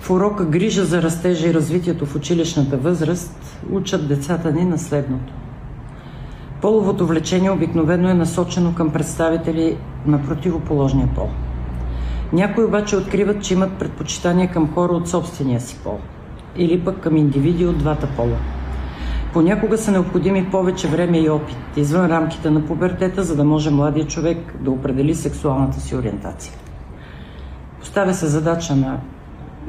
[0.00, 5.32] в урока Грижа за растежа и развитието в училищната възраст учат децата ни на следното.
[6.60, 9.76] Половото влечение обикновено е насочено към представители
[10.06, 11.28] на противоположния пол.
[12.32, 15.98] Някои обаче откриват, че имат предпочитания към хора от собствения си пол
[16.58, 18.36] или пък към индивиди от двата пола.
[19.32, 24.06] Понякога са необходими повече време и опит извън рамките на пубертета, за да може младия
[24.06, 26.54] човек да определи сексуалната си ориентация.
[27.80, 29.00] Поставя се задача на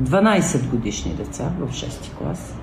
[0.02, 2.56] 12 годишни деца в 6 клас.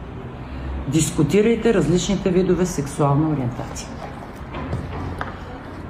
[0.88, 3.88] Дискутирайте различните видове сексуална ориентация.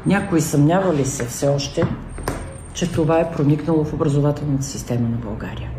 [0.06, 1.84] Някой съмнява ли се все още,
[2.72, 5.70] че това е проникнало в образователната система на България?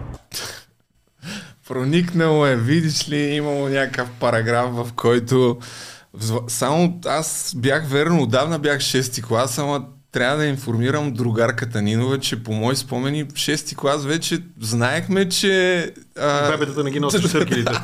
[1.67, 5.57] Проникнало е, видиш ли, имало някакъв параграф, в който
[6.47, 12.43] само аз бях верно, отдавна бях 6 клас, ама трябва да информирам другарката Нинова, че
[12.43, 15.91] по мои спомени 6 клас вече знаехме, че...
[16.19, 16.51] А...
[16.51, 17.71] Бебетата не ги носят църквите.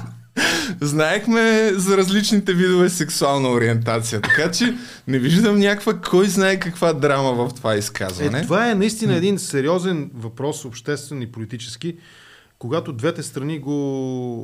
[0.79, 0.85] Да.
[0.85, 4.73] Знаехме за различните видове сексуална ориентация, така че
[5.07, 8.39] не виждам някаква кой знае каква драма в това изказване.
[8.39, 11.95] Е, това е наистина един сериозен въпрос, обществен и политически,
[12.63, 13.75] когато двете страни го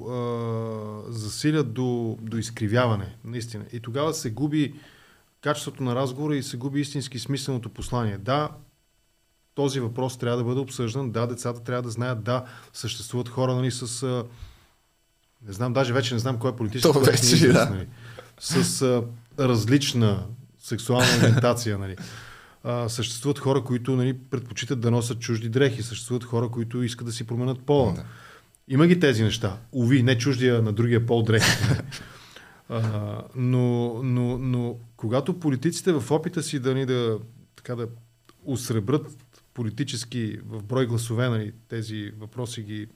[0.09, 3.65] а, засилят до, до изкривяване, наистина.
[3.73, 4.73] И тогава се губи
[5.41, 8.17] качеството на разговора и се губи истински смисленото послание.
[8.17, 8.49] Да,
[9.55, 13.71] този въпрос трябва да бъде обсъждан, да, децата трябва да знаят, да, съществуват хора нали,
[13.71, 14.03] с...
[14.03, 14.25] А,
[15.47, 16.93] не знам, даже вече не знам кой е политически.
[16.93, 17.69] То вече, да.
[17.69, 17.87] Нали,
[18.39, 19.03] с а,
[19.39, 20.25] различна
[20.57, 21.77] сексуална ориентация.
[21.77, 21.95] Нали
[22.63, 27.13] а, съществуват хора, които нали, предпочитат да носят чужди дрехи, съществуват хора, които искат да
[27.13, 27.93] си променят пола.
[27.93, 28.03] Да.
[28.67, 29.57] Има ги тези неща.
[29.71, 31.57] Уви, не чуждия на другия пол дрехи.
[32.69, 37.19] а, но, но, но когато политиците в опита си да, ни да,
[37.55, 37.87] така да
[38.45, 39.07] усребрат
[39.53, 42.87] политически в брой гласове нали, тези въпроси ги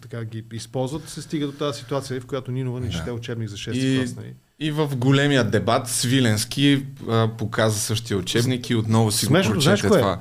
[0.00, 3.56] така ги използват, се стига до тази ситуация, в която Нинова не чете учебник за
[3.56, 4.16] 6 и, клас.
[4.16, 4.34] Нали?
[4.60, 9.88] И в големия дебат Свиленски а, показа същия учебник и отново си Смешно, го прочете
[9.88, 10.12] това.
[10.12, 10.16] Е?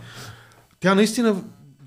[0.80, 1.36] Тя наистина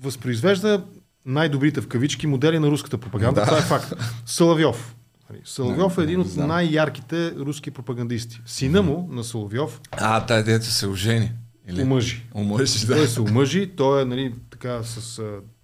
[0.01, 0.83] възпроизвежда
[1.25, 3.41] най-добрите в кавички модели на руската пропаганда.
[3.41, 3.45] Да.
[3.45, 3.93] Това е факт.
[4.25, 4.95] Соловьов.
[5.29, 8.41] Нали, Соловьов е един от най-ярките руски пропагандисти.
[8.45, 9.81] Сина му на Соловьов.
[9.91, 11.31] А, тази дето се ожени.
[11.69, 11.81] Или...
[11.81, 12.25] Омъжи.
[12.35, 12.95] Омъжи, да.
[12.95, 13.71] Той се омъжи.
[13.77, 15.21] Той е нали, така с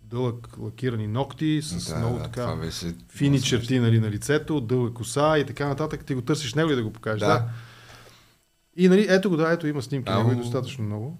[0.09, 5.37] дълъг лакирани ногти, с да, много така беше фини черти нали, на лицето, дълга коса
[5.37, 6.05] и така нататък.
[6.05, 7.19] Ти го търсиш него и да го покажеш.
[7.19, 7.27] Да.
[7.27, 7.49] да.
[8.75, 10.17] И нали, ето го, да, ето има снимки, Ау.
[10.17, 11.17] него и достатъчно много.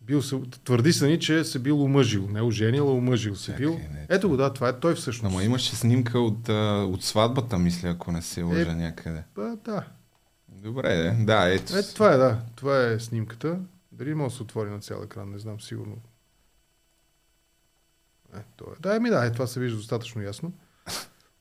[0.00, 2.28] Бил се, твърди се ни, че се бил омъжил.
[2.28, 3.74] Не оженил, а омъжил се бил.
[3.74, 4.06] не.
[4.08, 5.34] Ето го, да, това е той всъщност.
[5.34, 6.48] Ама имаше снимка от,
[6.94, 9.24] от сватбата, мисля, ако не се лъжа Е, някъде.
[9.34, 9.84] Ба, да.
[10.48, 11.24] Добре, де.
[11.24, 11.76] да, ето.
[11.76, 12.38] Ето това е, да.
[12.56, 13.58] Това е снимката.
[13.92, 15.96] Дали може да се отвори на цял екран, не знам сигурно.
[18.36, 18.42] Е, е.
[18.80, 20.52] Да, еми да, е, това се вижда достатъчно ясно.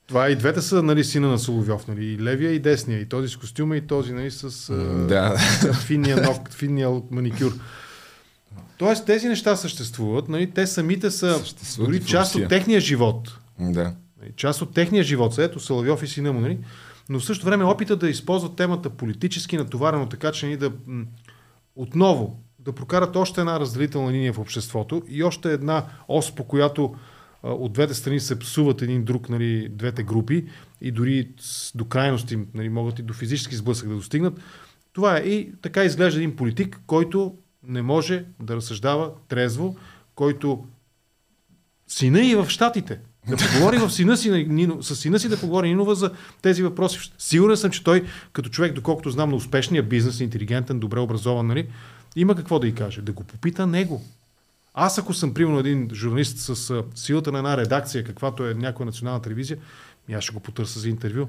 [0.08, 3.30] Това и двете са нали, сина на Соловьов, нали, и левия и десния, и този
[3.30, 4.76] с костюма, и този нали, с а,
[5.08, 5.38] Да.
[5.74, 7.54] финния ног, финния маникюр.
[8.78, 12.80] Тоест тези неща съществуват, нали, те самите са Съществуват дори и в част от техния
[12.80, 13.38] живот.
[13.60, 13.94] Да.
[14.22, 16.60] Нали, Част от техния живот, са ето Соловьов и сина му, нали?
[17.10, 21.06] но в същото време опита да използват темата политически натоварено, така че ни да м,
[21.76, 26.96] отново да прокарат още една разделителна линия в обществото и още една ос, по която
[27.44, 30.48] от двете страни се псуват един друг, нали, двете групи
[30.82, 31.30] и дори
[31.76, 34.40] до крайности нали, могат и до физически сблъсък да достигнат.
[34.94, 37.36] Това е и така изглежда един политик, който
[37.68, 39.76] не може да разсъждава трезво,
[40.16, 40.66] който
[41.88, 43.00] сина и в Штатите.
[43.30, 47.12] Да поговори в сина си, Нино, с сина си да поговори Нинова за тези въпроси.
[47.18, 51.68] Сигурен съм, че той, като човек, доколкото знам на успешния бизнес, интелигентен, добре образован, нали,
[52.16, 53.02] има какво да й каже.
[53.02, 54.02] Да го попита него.
[54.74, 59.22] Аз ако съм, примерно, един журналист с силата на една редакция, каквато е някоя национална
[59.22, 59.58] телевизия,
[60.10, 61.28] ми аз ще го потърся за интервю.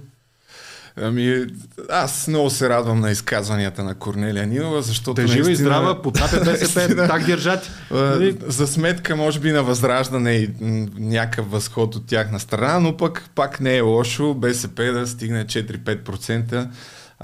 [0.97, 1.47] Ами,
[1.91, 6.41] аз много се радвам на изказванията на Корнелия Нинова, защото Те жива и здрава, потапя
[6.45, 7.71] БСП, наистина, так държати.
[7.91, 8.39] а, Нали?
[8.47, 10.51] За сметка, може би, на възраждане и
[10.99, 16.69] някакъв възход от тяхна страна, но пък пак не е лошо БСП да стигне 4-5%,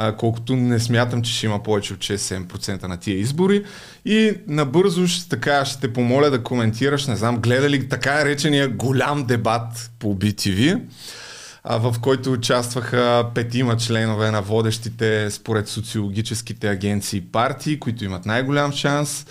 [0.01, 3.65] а, колкото не смятам, че ще има повече от 6-7% на тия избори.
[4.05, 8.69] И набързо ще, така, ще те помоля да коментираш, не знам, гледа ли така речения
[8.69, 10.81] голям дебат по BTV,
[11.65, 18.73] а, в който участваха петима членове на водещите според социологическите агенции партии, които имат най-голям
[18.73, 19.27] шанс.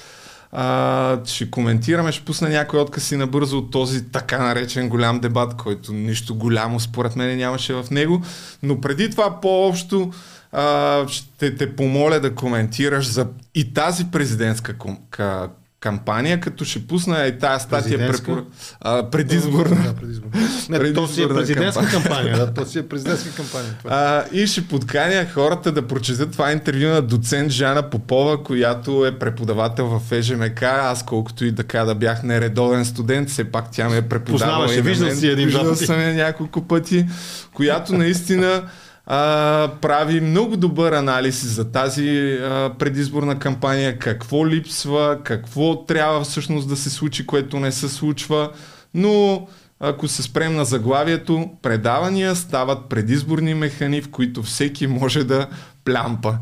[0.52, 5.94] А, ще коментираме, ще пусна някои откъси набързо от този така наречен голям дебат, който
[5.94, 8.22] нищо голямо според мен нямаше в него.
[8.64, 10.12] Но преди това по-общо
[10.52, 16.88] а, ще те помоля да коментираш за и тази президентска ком- ка- кампания, като ще
[16.88, 18.46] пусна и тази статия препор...
[18.82, 19.84] а, предизборна.
[19.84, 20.42] Да, предизборна.
[20.70, 22.04] Не, Предизборна то си е президентска кампания.
[22.04, 22.46] кампания.
[22.46, 23.76] Да, то си е президентска кампания.
[23.80, 23.92] Това.
[23.96, 29.20] А, и ще подканя хората да прочетат това интервю на доцент Жана Попова, която е
[29.20, 30.64] преподавател в ЕЖМК.
[30.64, 34.66] Аз колкото и така да бях нередовен студент, все пак тя ме е преподавала.
[34.66, 37.06] Познаваше, виждал си един Виждал съм я няколко пъти,
[37.54, 38.64] която наистина
[39.08, 46.70] а, прави много добър анализ за тази а, предизборна кампания, какво липсва, какво трябва всъщност
[46.70, 48.52] да се случи, което не се случва,
[48.94, 49.48] но
[49.80, 55.48] ако се спрем на заглавието, предавания стават предизборни механи, в които всеки може да
[55.86, 56.38] плямпа.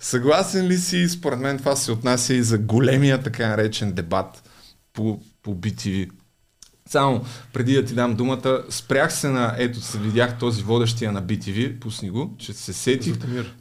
[0.00, 1.08] Съгласен ли си?
[1.08, 4.42] Според мен това се отнася и за големия така наречен дебат
[4.92, 6.10] по, по BTV.
[6.88, 11.22] Само преди да ти дам думата, спрях се на, ето се видях този водещия на
[11.22, 13.14] BTV, пусни го, че се сетих.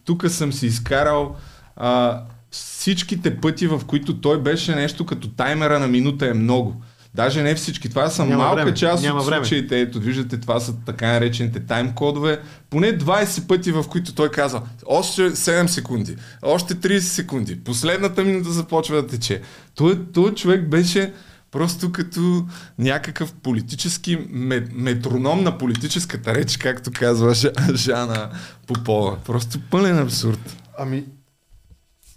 [0.06, 1.36] Тук съм си изкарал
[1.76, 2.22] а,
[2.52, 6.82] всичките пъти, в които той беше нещо като таймера на минута е много.
[7.16, 7.90] Даже не всички.
[7.90, 9.46] Това са Няма малка време, част няма от време.
[9.46, 9.82] случаите.
[9.82, 12.40] Ето, виждате, това са така наречените тайм кодове.
[12.70, 18.52] Поне 20 пъти, в които той казва, още 7 секунди, още 30 секунди, последната минута
[18.52, 19.42] започва да тече.
[19.76, 21.14] Той, той човек беше
[21.52, 22.46] просто като
[22.80, 27.34] някакъв политически мет, метроном на политическата реч, както казва
[27.76, 28.32] Жана
[28.68, 29.18] Попова.
[29.26, 30.64] Просто пълен абсурд.
[30.78, 31.06] Ами,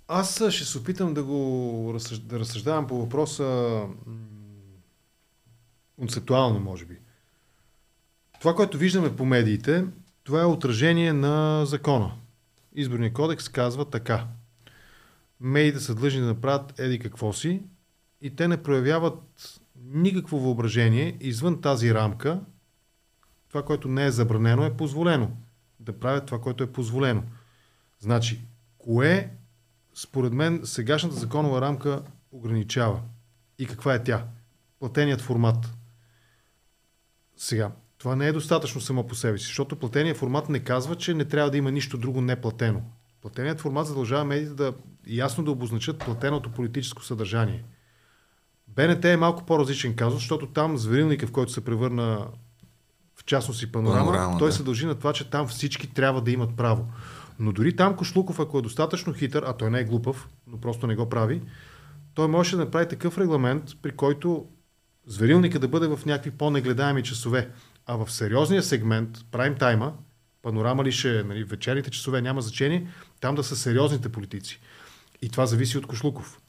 [0.09, 3.81] аз ще се опитам да го да разсъждавам по въпроса
[5.99, 6.99] концептуално, може би.
[8.41, 9.85] Това, което виждаме по медиите,
[10.25, 12.13] това е отражение на закона.
[12.75, 14.27] Изборният кодекс казва така.
[15.41, 17.63] Медиите са длъжни да направят еди какво си
[18.21, 19.19] и те не проявяват
[19.85, 22.41] никакво въображение извън тази рамка.
[23.49, 25.31] Това, което не е забранено, е позволено.
[25.81, 27.23] Да правят това, което е позволено.
[27.99, 28.41] Значи,
[28.79, 29.31] кое
[29.95, 32.03] според мен сегашната законова рамка
[32.33, 33.01] ограничава?
[33.59, 34.27] И каква е тя?
[34.79, 35.71] Платеният формат.
[37.37, 41.15] Сега, това не е достатъчно само по себе си, защото платеният формат не казва, че
[41.15, 42.83] не трябва да има нищо друго неплатено.
[43.21, 44.75] Платеният формат задължава медиите да
[45.07, 47.65] ясно да обозначат платеното политическо съдържание.
[48.77, 52.27] БНТ е малко по-различен казус, защото там зверилника, в който се превърна
[53.17, 54.55] в частност и панорама, Панорама, той да.
[54.55, 56.87] се дължи на това, че там всички трябва да имат право.
[57.39, 60.87] Но дори там Кошлуков, ако е достатъчно хитър, а той не е глупав, но просто
[60.87, 61.43] не го прави,
[62.15, 64.47] той може да направи такъв регламент, при който
[65.07, 67.51] зверилника да бъде в някакви по-негледаеми часове.
[67.87, 69.93] А в сериозния сегмент, прайм тайма,
[70.43, 72.89] панорама ли ще, е, нали, вечерните часове, няма значение,
[73.21, 74.61] там да са сериозните политици.
[75.23, 76.40] И това зависи от Кошлуков.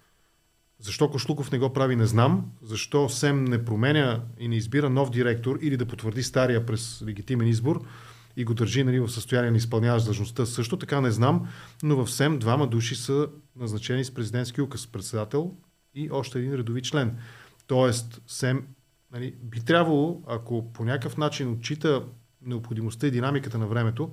[0.82, 2.52] Защо Кошлуков не го прави, не знам.
[2.62, 7.48] Защо СЕМ не променя и не избира нов директор или да потвърди стария през легитимен
[7.48, 7.86] избор
[8.38, 11.48] и го държи нали, в състояние на изпълняващ длъжността, също така не знам,
[11.84, 14.88] но в СЕМ двама души са назначени с президентски указ.
[14.88, 15.52] Председател
[15.96, 17.18] и още един редови член.
[17.68, 18.68] Тоест, СЕМ
[19.12, 22.04] нали, би трябвало, ако по някакъв начин отчита
[22.42, 24.12] необходимостта и динамиката на времето,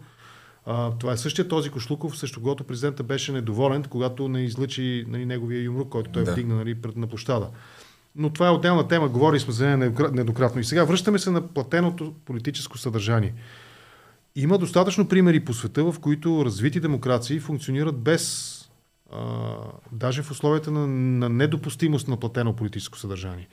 [0.71, 5.27] а, това е същия този Кошлуков, също когато президента беше недоволен, когато не излъчи нали,
[5.27, 6.33] неговия юмрук, който той да.
[6.33, 7.49] вдигна нали, пред на площада.
[8.17, 10.61] Но това е отделна тема, говорили сме за нея недократно.
[10.61, 13.35] И сега връщаме се на платеното политическо съдържание.
[14.37, 18.55] Има достатъчно примери по света, в които развити демокрации функционират без,
[19.13, 19.21] а,
[19.93, 23.49] даже в условията на, на недопустимост на платено политическо съдържание.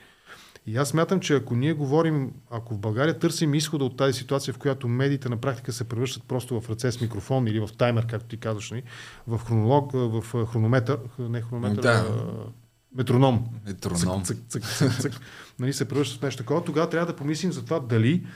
[0.66, 4.54] И аз смятам, че ако ние говорим, ако в България търсим изхода от тази ситуация,
[4.54, 8.06] в която медиите на практика се превръщат просто в ръце с микрофон или в таймер,
[8.06, 8.82] както ти казваш, нали,
[9.26, 11.88] в хронолог, в хронометър, не хронометър, да.
[11.88, 12.50] а,
[12.96, 13.46] метроном.
[13.66, 14.24] Метроном.
[14.24, 15.12] Цък, цък, цък, цък, цък.
[15.58, 18.26] нали, се превръщат в нещо такова, тогава трябва да помислим за това дали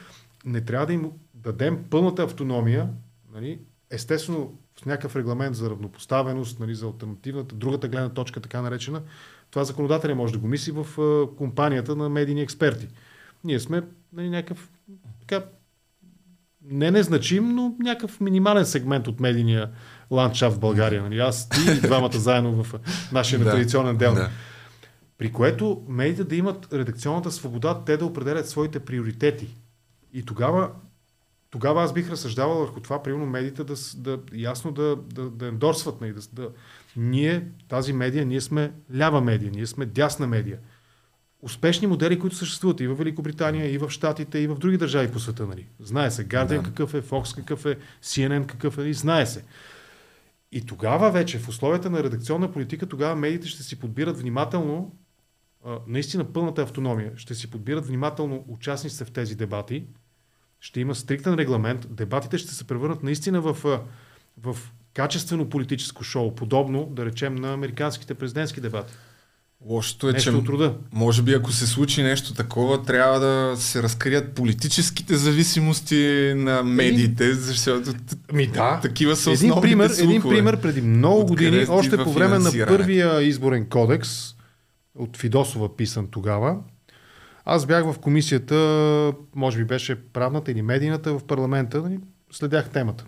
[0.44, 2.88] не трябва да им дадем пълната автономия,
[3.32, 3.58] нали,
[3.90, 4.52] естествено
[4.82, 9.02] в някакъв регламент за равнопоставеност, нали, за альтернативната, другата гледна точка, така наречена,
[9.50, 10.86] това законодателя може да го мисли в
[11.36, 12.88] компанията на медийни експерти.
[13.44, 13.82] Ние сме
[14.12, 14.70] нали, някакъв
[15.20, 15.44] така,
[16.64, 19.70] не незначим, но някакъв минимален сегмент от медийния
[20.10, 21.02] ландшафт в България.
[21.02, 21.18] Нали?
[21.18, 22.74] Аз, ти и двамата заедно в
[23.12, 24.14] нашия да, традиционен дел.
[24.14, 24.30] Да.
[25.18, 29.56] При което медиите да имат редакционната свобода, те да определят своите приоритети.
[30.12, 30.70] И тогава,
[31.50, 36.00] тогава аз бих разсъждавал върху това, примерно медиите да, да ясно да, да, да ендорсват,
[36.00, 36.48] нали, да, да,
[36.96, 40.58] ние, тази медия, ние сме лява медия, ние сме дясна медия.
[41.42, 45.18] Успешни модели, които съществуват и в Великобритания, и в Штатите, и в други държави по
[45.18, 45.46] света.
[45.46, 45.66] Нали.
[45.80, 46.62] Знае се Guardian да.
[46.62, 49.44] какъв е, Fox какъв е, CNN какъв е, и знае се.
[50.52, 54.96] И тогава вече, в условията на редакционна политика, тогава медиите ще си подбират внимателно,
[55.86, 59.84] наистина пълната автономия, ще си подбират внимателно участниците в тези дебати,
[60.60, 63.80] ще има стриктен регламент, дебатите ще се превърнат наистина в,
[64.42, 64.56] в
[64.94, 68.92] качествено политическо шоу, подобно, да речем, на американските президентски дебати.
[69.64, 70.74] Лошото е, нещо че труда.
[70.92, 77.34] може би ако се случи нещо такова, трябва да се разкрият политическите зависимости на медиите,
[77.34, 77.92] защото
[78.32, 78.80] ми, да.
[78.80, 80.16] такива са един пример, слухове.
[80.16, 84.34] Един пример преди много години, още по време на първия изборен кодекс,
[84.98, 86.56] от Фидосова писан тогава,
[87.44, 88.54] аз бях в комисията,
[89.34, 91.98] може би беше правната или медийната в парламента, нали,
[92.32, 93.04] следях темата.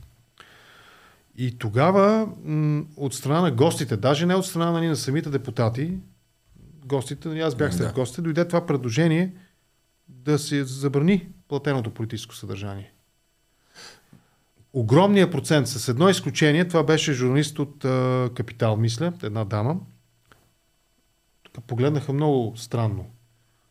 [1.36, 5.98] И тогава м- от страна на гостите, даже не от страна нали, на самите депутати,
[6.84, 7.92] гостите, нали, аз бях след да.
[7.92, 9.34] гостите, дойде това предложение
[10.08, 12.92] да се забрани платеното политическо съдържание.
[14.72, 19.76] Огромният процент, с едно изключение, това беше журналист от а, Капитал, мисля, една дама.
[21.42, 23.06] Тук погледнаха много странно.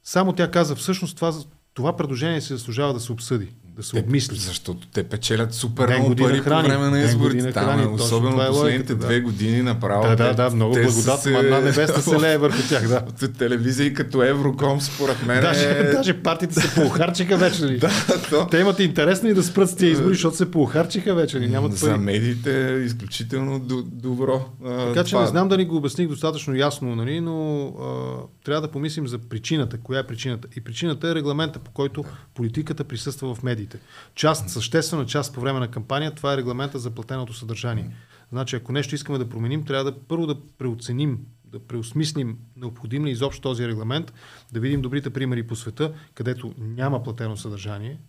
[0.04, 1.34] Само тя каза, всъщност това,
[1.74, 4.36] това предложение се заслужава да се обсъди да се обмисли.
[4.36, 7.52] Защото те печелят супер много пари храни, по време на изборите.
[7.52, 9.06] Там, храни, особено е последните да.
[9.06, 10.04] две години направо.
[10.04, 11.30] Да, да, да, много благодат, се...
[11.30, 12.88] на небеста се лее върху тях.
[12.88, 13.04] Да.
[13.08, 15.42] От телевизии като Евроком, според мен.
[15.42, 15.84] Даже, е...
[15.92, 17.66] даже партиите се поухарчиха вече.
[17.66, 17.78] Ли?
[17.80, 17.90] да,
[18.30, 18.48] то...
[18.52, 21.40] Те имат интересно и да спрат с тия избори, защото се поухарчиха вече.
[21.40, 21.48] Ли?
[21.48, 24.46] Нямат За медиите е изключително добро.
[24.88, 25.22] Така че това...
[25.22, 27.84] не знам да ни го обясних достатъчно ясно, нали, но а,
[28.46, 29.78] трябва да помислим за причината.
[29.78, 30.48] Коя е причината?
[30.56, 32.04] И причината е регламента, по който
[32.36, 33.80] политиката присъства в медиите медиите.
[34.16, 37.96] Част, съществена част по време на кампания, това е регламента за платеното съдържание.
[38.32, 43.12] Значи, ако нещо искаме да променим, трябва да първо да преоценим, да преосмислим необходим ли
[43.12, 44.14] изобщо този регламент,
[44.52, 48.00] да видим добрите примери по света, където няма платено съдържание.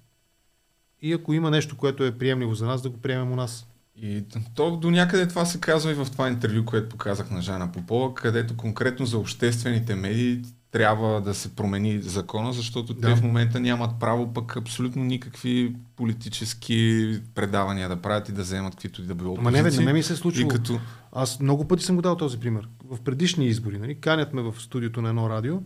[1.02, 3.66] И ако има нещо, което е приемливо за нас, да го приемем у нас.
[3.96, 4.24] И
[4.54, 8.14] то до някъде това се казва и в това интервю, което показах на Жана Попова,
[8.14, 10.42] където конкретно за обществените медии
[10.72, 13.08] трябва да се промени закона, защото да.
[13.08, 18.74] те в момента нямат право пък абсолютно никакви политически предавания да правят и да вземат
[18.74, 19.36] каквито и да било.
[19.38, 20.48] Ама не, не, не ми се е случило.
[20.48, 20.80] Като...
[21.12, 22.68] Аз много пъти съм го дал този пример.
[22.84, 25.60] В предишни избори, нали, канят ме в студиото на едно радио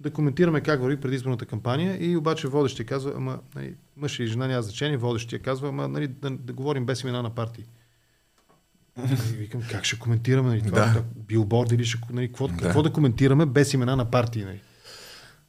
[0.00, 4.46] да коментираме как върви предизборната кампания и обаче водещия казва, ама нали, мъж и жена
[4.46, 7.64] няма значение, водещия казва, ама нали, да, да говорим без имена на партии.
[9.32, 10.80] И викам, как ще коментираме нали, това?
[10.80, 11.02] Да.
[11.16, 12.56] Билборд или ще, нали, какво, да.
[12.56, 14.44] какво да коментираме без имена на партии?
[14.44, 14.60] Нали?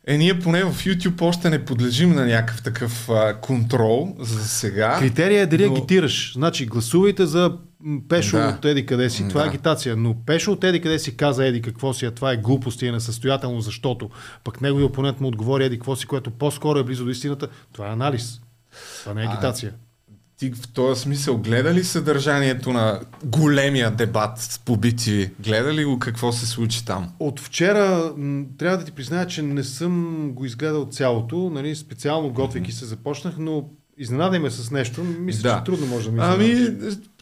[0.08, 5.00] Е, ние поне в YouTube още не подлежим на някакъв такъв а, контрол за сега.
[5.00, 5.74] Критерия е дали но...
[5.74, 6.34] агитираш.
[6.34, 7.58] Значи, гласувайте за
[8.10, 8.56] Пешо да.
[8.58, 9.30] от Еди къде си.
[9.30, 9.48] Това е да.
[9.48, 9.96] е агитация.
[9.96, 12.88] Но Пешо от Еди къде си каза Еди какво си, а това е глупост и
[12.88, 14.10] е несъстоятелно, защото
[14.44, 17.48] пък неговия опонент му отговори Еди какво си, което по-скоро е близо до истината.
[17.74, 18.42] Това е анализ.
[19.00, 19.72] Това не е агитация.
[19.76, 19.91] А,
[20.42, 25.30] Ти в този смисъл гледа ли съдържанието на големия дебат по BTV?
[25.40, 27.10] Гледа ли го какво се случи там?
[27.20, 31.50] От вчера м, трябва да ти призная, че не съм го изгледал цялото.
[31.54, 35.04] Нали, специално готвейки се започнах, но изненадай ме с нещо.
[35.04, 35.58] Мисля, Да.
[35.58, 36.68] че трудно може да ми Ами,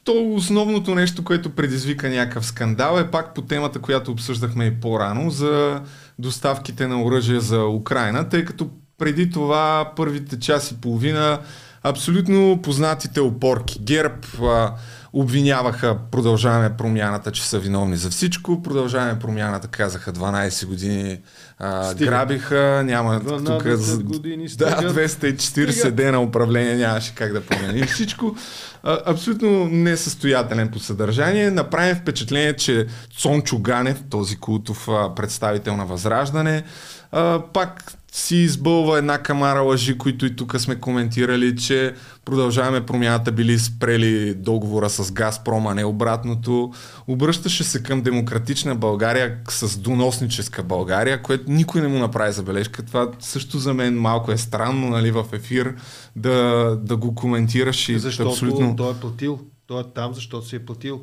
[0.03, 5.29] то основното нещо, което предизвика някакъв скандал е пак по темата, която обсъждахме и по-рано
[5.29, 5.81] за
[6.19, 11.39] доставките на оръжие за Украина, тъй като преди това първите час и половина
[11.83, 13.79] абсолютно познатите опорки.
[13.79, 14.73] ГЕРБ а,
[15.13, 18.63] обвиняваха продължаваме промяната, че са виновни за всичко.
[18.63, 21.19] Продължаваме промяната, казаха 12 години
[21.59, 22.05] а, Стига.
[22.11, 24.03] грабиха, няма 12 тук...
[24.03, 24.95] години Да, стигат.
[24.95, 25.91] 240 Стига.
[25.91, 28.35] дена управление нямаше как да промени всичко.
[28.83, 31.51] А, абсолютно несъстоятелен по съдържание.
[31.51, 36.63] Направим впечатление, че Цончо Ганев, този култов а, представител на Възраждане,
[37.11, 41.93] а, пак си избълва една камара лъжи, които и тук сме коментирали, че
[42.25, 46.71] продължаваме промяната били спрели договора с Газпром, а не обратното.
[47.07, 52.85] Обръщаше се към демократична България с доносническа България, което никой не му направи забележка.
[52.85, 55.75] Това също за мен малко е странно нали, в ефир
[56.15, 58.75] да, да го коментираш и Защото абсолютно...
[58.75, 59.39] той е платил.
[59.67, 61.01] Той е там, защото си е платил.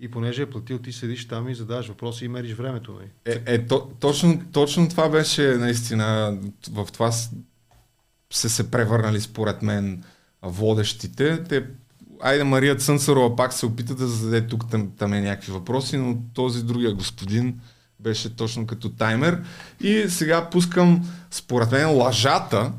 [0.00, 2.92] И понеже е платил, ти седиш там и задаваш въпроси и мериш времето.
[2.92, 3.10] Нали?
[3.24, 6.38] Е, е то, точно, точно това беше наистина,
[6.70, 10.04] в това се се превърнали според мен
[10.42, 11.44] водещите.
[11.44, 11.66] Те,
[12.20, 16.18] айде Мария Цънцарова пак се опита да зададе тук там, там е някакви въпроси, но
[16.34, 17.60] този другия господин
[18.00, 19.42] беше точно като таймер.
[19.80, 22.72] И сега пускам, според мен, лъжата,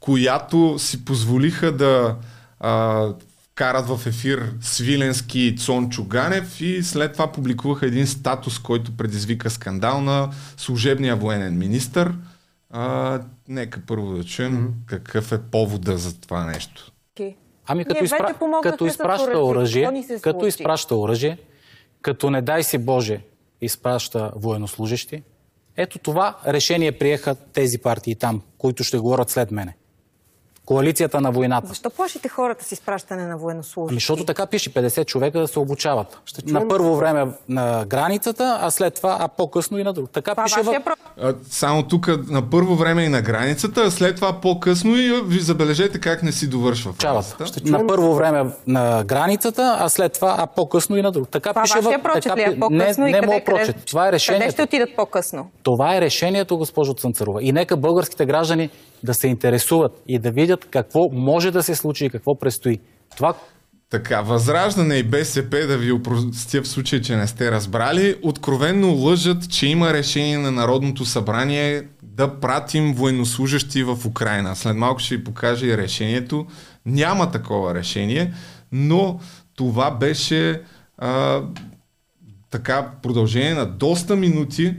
[0.00, 2.16] която си позволиха да
[2.60, 3.08] а,
[3.54, 9.50] карат в ефир Свиленски и Цончо Ганев и след това публикуваха един статус, който предизвика
[9.50, 12.14] скандал на служебния военен министр.
[12.70, 14.86] А, нека първо да чуем mm-hmm.
[14.86, 16.92] какъв е повода за това нещо.
[17.66, 18.34] Ами като, Ние изпра...
[18.62, 20.04] като изпраща оръжие.
[20.22, 21.38] като изпраща оръжие,
[22.02, 23.20] като не дай си Боже
[23.60, 25.22] изпраща военнослужащи,
[25.76, 29.76] ето това решение приеха тези партии там, които ще говорят след мене.
[30.66, 31.66] Коалицията на войната.
[31.66, 33.92] Защо плашите хората с изпращане на военнослужащи?
[33.92, 36.18] Ами, защото така пише 50 човека да се обучават.
[36.46, 40.10] На първо време на границата, а след това, а по-късно и на друг.
[40.10, 40.80] Така Това пише в...
[41.20, 45.40] А, само тук на първо време и на границата, а след това по-късно и ви
[45.40, 47.24] забележете как не си довършва Чават.
[47.24, 47.70] фразата.
[47.70, 51.28] На първо време на границата, а след това, а по-късно и на друг.
[51.28, 52.02] Така Това пише в...
[52.02, 53.76] прочет така ли е по-късно не, и не къде, моят къде, прочет.
[53.86, 54.42] Това е решението.
[54.44, 55.50] Къде ще отидат по-късно?
[55.62, 57.42] Това е решението, госпожо Цънцарова.
[57.42, 58.70] И нека българските граждани
[59.02, 62.78] да се интересуват и да видят какво може да се случи и какво предстои.
[63.16, 63.34] Това,
[63.90, 69.50] Така, Възраждане и БСП, да ви опростя в случай, че не сте разбрали, откровенно лъжат,
[69.50, 74.56] че има решение на Народното събрание да пратим военнослужащи в Украина.
[74.56, 76.46] След малко ще ви покажа и решението.
[76.86, 78.34] Няма такова решение,
[78.72, 79.20] но
[79.56, 80.62] това беше
[80.98, 81.42] а,
[82.50, 84.74] така продължение на доста минути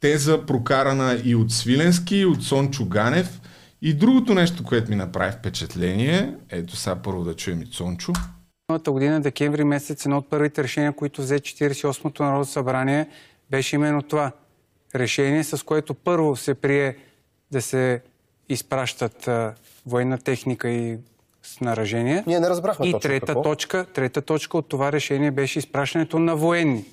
[0.00, 3.40] теза прокарана и от Свиленски, и от Сончо Ганев.
[3.84, 8.12] И другото нещо, което ми направи впечатление, ето сега първо да чуем и Цончо.
[8.68, 13.08] Миналата година, декември месец, едно от първите решения, които взе 48-то Народно събрание,
[13.50, 14.32] беше именно това.
[14.94, 16.96] Решение, с което първо се прие
[17.50, 18.02] да се
[18.48, 19.54] изпращат а,
[19.86, 20.98] военна техника и
[21.42, 22.24] снаражение.
[22.26, 23.42] Ние не разбрахме И точно трета какво.
[23.42, 26.84] точка, трета точка от това решение беше изпращането на военни.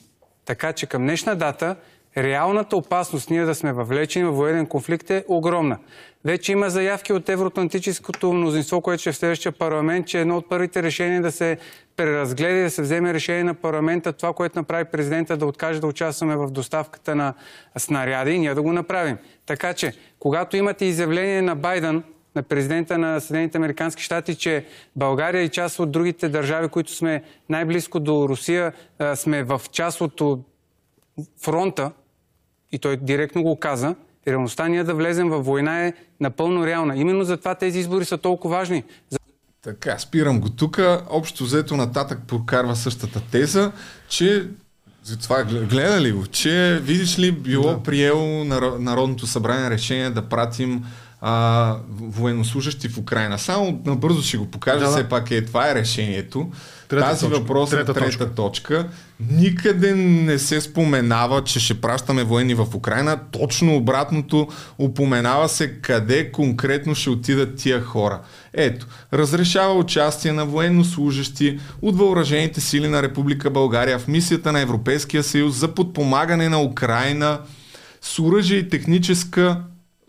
[0.46, 1.76] Така че към днешна дата
[2.24, 5.78] реалната опасност ние да сме въвлечени в военен конфликт е огромна.
[6.26, 10.50] Вече има заявки от евроатлантическото мнозинство, което ще е в следващия парламент, че едно от
[10.50, 11.58] първите решения е да се
[11.96, 15.88] преразгледа и да се вземе решение на парламента, това, което направи президента да откаже да
[15.88, 17.34] участваме в доставката на
[17.78, 19.18] снаряди ние да го направим.
[19.46, 22.04] Така че, когато имате изявление на Байден,
[22.36, 24.66] на президента на Съединените Американски щати, че
[24.96, 28.74] България и част от другите държави, които сме най-близко до Русия,
[29.16, 30.22] сме в част от
[31.42, 31.92] фронта,
[32.72, 33.96] и той директно го каза,
[34.28, 36.98] реалността ние да влезем в война е напълно реална.
[36.98, 38.84] Именно затова тези избори са толкова важни.
[39.62, 40.80] Така, спирам го тук.
[41.10, 43.72] Общо взето нататък прокарва същата теза,
[44.10, 44.48] че
[45.04, 47.84] за това гл- гледа ли го, че видиш ли било да.
[47.84, 50.84] приело Нар- Народното събрание решение да пратим
[51.22, 53.40] а, военнослужащи в Украина.
[53.40, 54.92] Само набързо ще го покажа, Да, да.
[54.92, 56.52] все пак е това е решението.
[56.90, 57.40] Трета Тази точка.
[57.40, 58.36] въпрос е Трета трета точка.
[58.36, 58.88] точка.
[59.32, 63.20] Никъде не се споменава, че ще пращаме военни в Украина.
[63.32, 64.48] Точно обратното
[64.80, 68.20] упоменава се къде конкретно ще отидат тия хора.
[68.54, 75.24] Ето, разрешава участие на военнослужащи от въоръжените сили на Република България в мисията на Европейския
[75.24, 77.40] съюз за подпомагане на Украина
[78.02, 79.62] с оръжие и техническа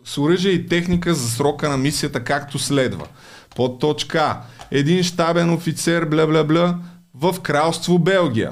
[0.05, 3.07] с оръжие и техника за срока на мисията както следва.
[3.55, 4.37] Под точка.
[4.71, 6.79] Един щабен офицер, бла,
[7.13, 8.51] в кралство Белгия.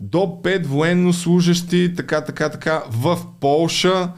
[0.00, 4.12] До 5 военнослужащи, така, така, така, в Полша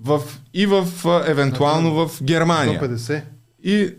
[0.00, 0.22] в,
[0.54, 0.88] и в,
[1.26, 2.80] евентуално в Германия.
[2.80, 3.22] До 50.
[3.64, 3.94] И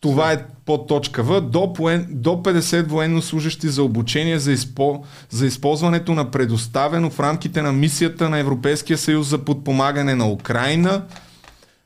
[0.00, 1.40] това е под точка В.
[1.40, 1.74] До,
[2.08, 8.28] до 50 военнослужащи за обучение за, изпо, за използването на предоставено в рамките на мисията
[8.28, 11.02] на Европейския съюз за подпомагане на Украина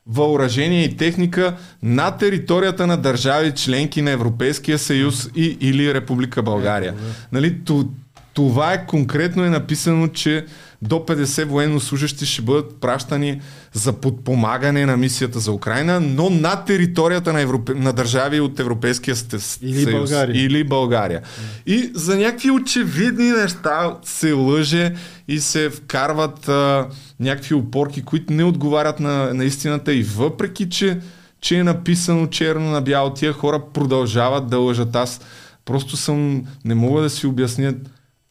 [0.06, 6.94] въоръжение и техника на територията на държави членки на Европейския съюз и или Република България.
[7.32, 7.88] Нали, ту-
[8.34, 10.46] това е конкретно е написано, че
[10.82, 13.40] до 50 военнослужащи ще бъдат пращани
[13.72, 17.74] за подпомагане на мисията за Украина, но на територията на, Европе...
[17.74, 19.92] на държави от Европейския сте- Или съюз.
[19.92, 20.44] България.
[20.44, 21.22] Или България.
[21.66, 24.94] И за някакви очевидни неща се лъже
[25.28, 26.86] и се вкарват а,
[27.20, 31.00] някакви опорки, които не отговарят на, на истината и въпреки, че,
[31.40, 34.96] че е написано черно на бяло, тия хора продължават да лъжат.
[34.96, 35.20] Аз
[35.64, 37.74] просто съм, не мога да си обясня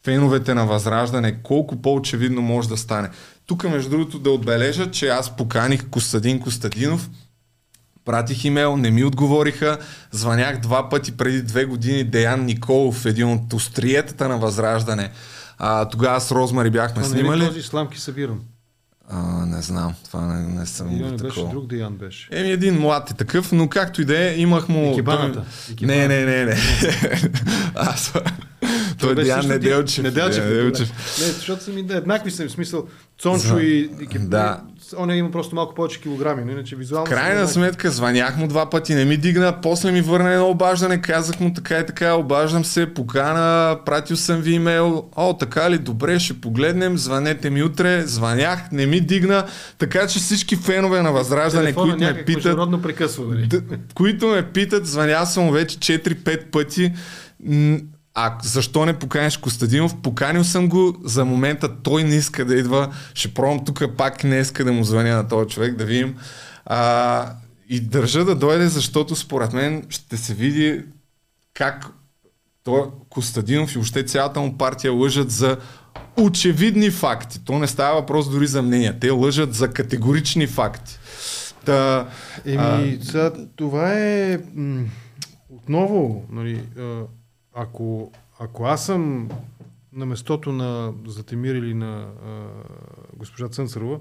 [0.04, 3.10] феновете на Възраждане, колко по-очевидно може да стане.
[3.46, 7.10] Тук, между другото, да отбележа, че аз поканих Костадин Костадинов,
[8.04, 9.78] Пратих имейл, не ми отговориха.
[10.10, 15.10] Звънях два пъти преди две години Деян Николов, един от остриетата на Възраждане.
[15.58, 17.40] А, тогава с Розмари бяхме Това не е снимали.
[17.40, 18.40] ли този сламки събирам?
[19.08, 22.28] А, не знам, това не, не съм го не беше друг Деян беше.
[22.30, 24.92] Еми един млад е такъв, но както и да е, имах му...
[24.92, 25.44] Екибаната.
[25.78, 25.86] Той...
[25.86, 26.56] Не, не, не, не.
[27.74, 28.12] Аз...
[29.02, 30.04] Той е беше Диан Неделчев.
[30.04, 30.44] Неделчев.
[30.44, 30.88] Неделчев.
[31.20, 32.86] Не, защото са ми да, еднакви са, в смисъл
[33.18, 34.22] Цончо За- и екип.
[34.22, 34.60] Да.
[34.96, 37.06] Он има просто малко повече килограми, но иначе визуално...
[37.06, 37.52] крайна еднакви.
[37.52, 41.52] сметка звънях му два пъти, не ми дигна, после ми върна едно обаждане, казах му
[41.54, 46.40] така и така, обаждам се, покана, пратил съм ви имейл, о, така ли, добре, ще
[46.40, 49.46] погледнем, звънете ми утре, звънях, не ми дигна,
[49.78, 53.24] така че всички фенове на Възраждане, Телефона които ме питат, прекъсва.
[53.24, 53.46] Нали?
[53.46, 53.62] Д-
[53.94, 56.92] които ме питат, звънял съм вече 4-5 пъти.
[58.14, 60.02] А защо не поканиш Костадинов?
[60.02, 62.94] Поканил съм го, за момента той не иска да идва.
[63.14, 66.16] Ще пробвам тук пак не иска да му звъня на този човек, да видим.
[66.66, 67.32] А,
[67.68, 70.82] и държа да дойде, защото според мен ще се види
[71.54, 71.86] как
[72.64, 75.56] той, Костадинов и въобще цялата му партия лъжат за
[76.16, 77.44] очевидни факти.
[77.44, 78.98] То не става въпрос дори за мнения.
[79.00, 80.98] Те лъжат за категорични факти.
[81.64, 82.08] Та,
[82.46, 84.38] Еми, сега, това е
[85.48, 87.02] отново, нали, а,
[87.54, 89.30] ако, ако аз съм
[89.92, 92.48] на местото на Затемир или на а,
[93.16, 94.00] госпожа Цънцарова,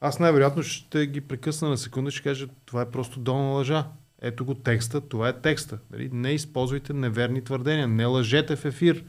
[0.00, 3.86] аз най-вероятно ще ги прекъсна на секунда и ще кажа, това е просто долна лъжа.
[4.22, 5.78] Ето го текста, това е текста.
[5.90, 6.10] Нали?
[6.12, 9.04] Не използвайте неверни твърдения, не лъжете в ефир.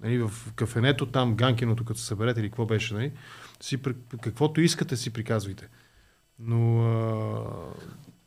[0.00, 3.12] Нали, в кафенето там, Ганкиното, като се съберете или какво беше, нали?
[3.60, 3.78] си,
[4.22, 5.68] каквото искате си приказвайте.
[6.38, 7.44] Но а,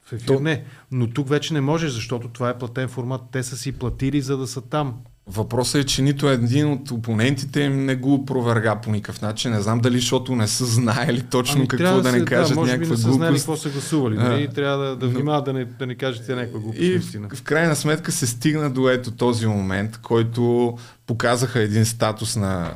[0.07, 0.63] в ефир То- не.
[0.91, 3.21] Но тук вече не можеш, защото това е платен формат.
[3.31, 4.93] Те са си платили, за да са там.
[5.29, 9.51] Въпросът е, че нито един от опонентите им не го проверга по никакъв начин.
[9.51, 12.55] Не знам дали, защото не са знаели точно Ами, какво да, се- не кажат да,
[12.55, 13.33] може би някаква не са глупост.
[13.35, 14.15] какво са гласували.
[14.19, 14.23] А.
[14.23, 14.47] Нали?
[14.47, 16.81] Трябва да, да внимават да не, да не кажете някаква глупост.
[16.81, 20.73] И в, в крайна сметка се стигна до ето този момент, който
[21.07, 22.71] показаха един статус на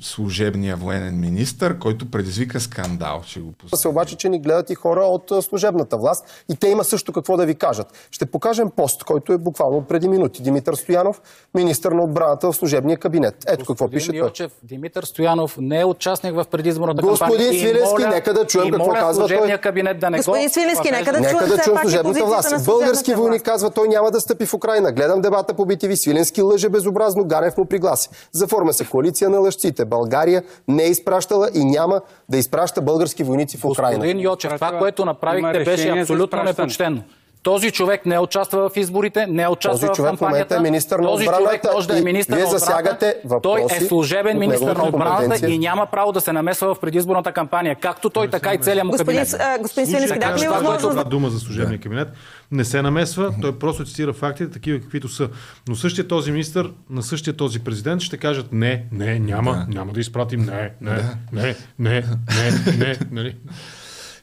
[0.00, 3.22] служебния военен министр, който предизвика скандал.
[3.26, 3.78] Ще го пусна.
[3.78, 7.36] се обаче, че ни гледат и хора от служебната власт и те има също какво
[7.36, 7.86] да ви кажат.
[8.10, 10.42] Ще покажем пост, който е буквално преди минути.
[10.42, 11.22] Димитър Стоянов,
[11.54, 13.34] министър на отбраната в служебния кабинет.
[13.48, 14.28] Ето какво пише Господин той.
[14.28, 17.52] Йочев, Димитър Стоянов не е участник в предизборната Господин кампания.
[17.52, 19.62] И Свиленски, моля- нека да чуем какво казва служебния той.
[19.62, 22.66] кабинет да не Господин го Свиленски, нека да Нека чуем да чуем служебната власт.
[22.66, 23.42] Български власт.
[23.42, 24.92] казва, той няма да стъпи в Украина.
[24.92, 25.94] Гледам дебата по BTV.
[25.94, 28.08] Свиленски лъже безобразно, Ганев му пригласи.
[28.32, 29.40] Заформя се коалиция на
[29.72, 29.84] лъжците.
[29.84, 33.98] България не е изпращала и няма да изпраща български войници в Украина.
[33.98, 37.02] Господин Йочев, това, което направихте, беше абсолютно непочтено.
[37.42, 40.54] Този човек не участва в изборите, не участва Този в човек в кампанията.
[40.54, 43.14] момента е министър на Този отбраната човек може да е и министър на отбраната.
[43.42, 47.76] Той е служебен министър на отбраната и няма право да се намесва в предизборната кампания.
[47.80, 49.40] Както той, така и целият му Господин, кабинет.
[49.40, 51.04] а, господин Свиленски, дайте ми това, възможност да...
[51.04, 52.08] дума за служебния кабинет.
[52.52, 55.28] Не се намесва, той просто цитира фактите, такива каквито са.
[55.68, 60.00] Но същия този министр на същия този президент ще кажат не, не, няма, няма да
[60.00, 61.02] изпратим, не, не,
[61.32, 62.04] не, не,
[62.36, 63.36] не, не, нали?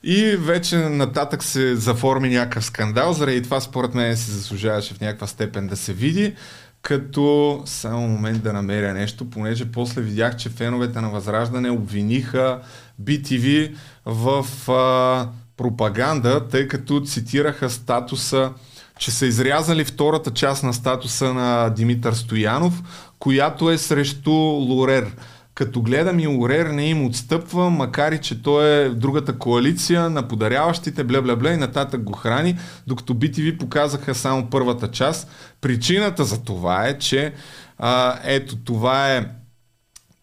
[0.04, 5.28] И вече нататък се заформи някакъв скандал, заради това според мен се заслужаваше в някаква
[5.28, 6.34] степен да се види,
[6.82, 12.60] като само момент да намеря нещо, понеже после видях, че феновете на Възраждане обвиниха
[13.04, 18.52] BTV в а, пропаганда, тъй като цитираха статуса,
[19.00, 22.84] че са изрязали втората част на статуса на Димитър Стоянов,
[23.20, 25.16] която е срещу Лорер
[25.60, 30.28] като гледам и Орер не им отстъпва, макар и че той е другата коалиция на
[30.28, 32.58] подаряващите, бля, бля, бля, и нататък го храни,
[32.88, 35.32] докато BTV показаха само първата част.
[35.62, 37.34] Причината за това е, че
[37.78, 39.26] а, ето това е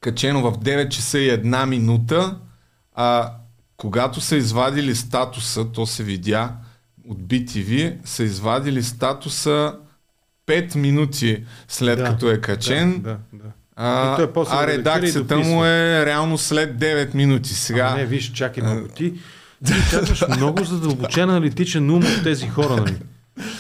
[0.01, 2.39] качено в 9 часа и една минута,
[2.95, 3.33] а
[3.77, 6.53] когато са извадили статуса, то се видя
[7.09, 9.75] от BTV, са извадили статуса
[10.47, 13.01] 5 минути след Да, като е качен.
[13.01, 13.51] Да, да, да.
[13.77, 17.55] А, И той после а редакцията му е реално след 9 минути.
[17.55, 17.87] Сега...
[17.87, 18.89] Ама не, виж, чакай много.
[18.89, 19.13] Ти,
[19.67, 22.97] ти чакаш много задълбочен аналитичен ум от тези хора, нали?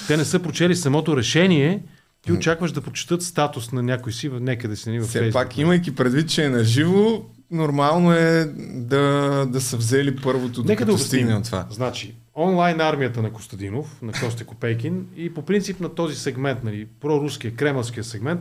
[0.06, 1.82] Те не са прочели самото решение,
[2.22, 5.42] ти очакваш да прочитат статус на някой си някъде си нали, във Все Фейсбук.
[5.42, 8.44] пак, имайки предвид, че е наживо, нормално е
[8.74, 11.66] да, да са взели първото, Нека да стигне от това.
[11.70, 16.86] Значи, онлайн армията на Костадинов, на Костя Копейкин и по принцип на този сегмент, нали,
[17.00, 18.40] проруския, кремълския сегмент,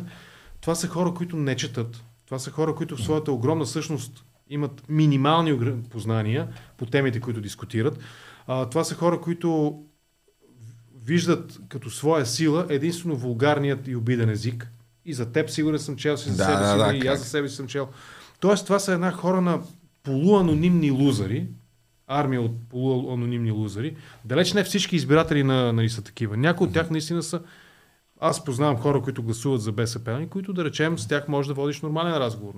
[0.66, 2.04] това са хора, които не четат.
[2.26, 6.48] Това са хора, които в своята огромна същност имат минимални познания
[6.78, 8.00] по темите, които дискутират.
[8.48, 9.80] А, това са хора, които
[11.04, 14.68] виждат като своя сила единствено вулгарният и обиден език.
[15.06, 17.12] И за теб сигурен съм чел си за Да, себе да, си, да, и как?
[17.12, 17.88] аз за себе си съм чел.
[18.40, 19.62] Тоест, това са една хора на
[20.04, 21.48] полуанонимни лузари,
[22.08, 23.96] армия от полуанонимни лузари.
[24.26, 26.38] Далеч не всички избиратели на, нали, са такива.
[26.38, 27.42] Някои от тях наистина са
[28.28, 31.54] аз познавам хора, които гласуват за БСП, нали, които да речем с тях може да
[31.54, 32.54] водиш нормален разговор.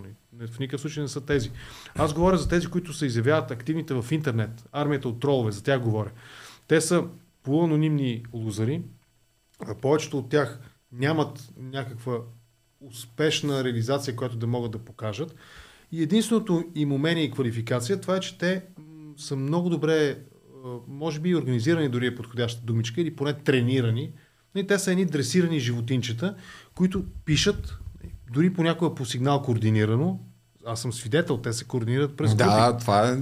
[0.47, 1.51] В никакъв случай не са тези.
[1.95, 4.69] Аз говоря за тези, които се изявяват активните в интернет.
[4.71, 6.11] Армията от тролове, за тях говоря.
[6.67, 7.03] Те са
[7.43, 8.81] полуанонимни лузари.
[9.81, 10.59] Повечето от тях
[10.91, 12.17] нямат някаква
[12.81, 15.35] успешна реализация, която да могат да покажат.
[15.91, 18.63] И единственото им умение и квалификация, това е, че те
[19.17, 20.17] са много добре,
[20.87, 24.13] може би и организирани дори е подходяща думичка, или поне тренирани.
[24.57, 26.35] И те са едни дресирани животинчета,
[26.75, 27.77] които пишат,
[28.33, 30.19] дори понякога по сигнал координирано.
[30.65, 32.49] Аз съм свидетел, те се координират през групи.
[32.49, 33.15] Да, това е...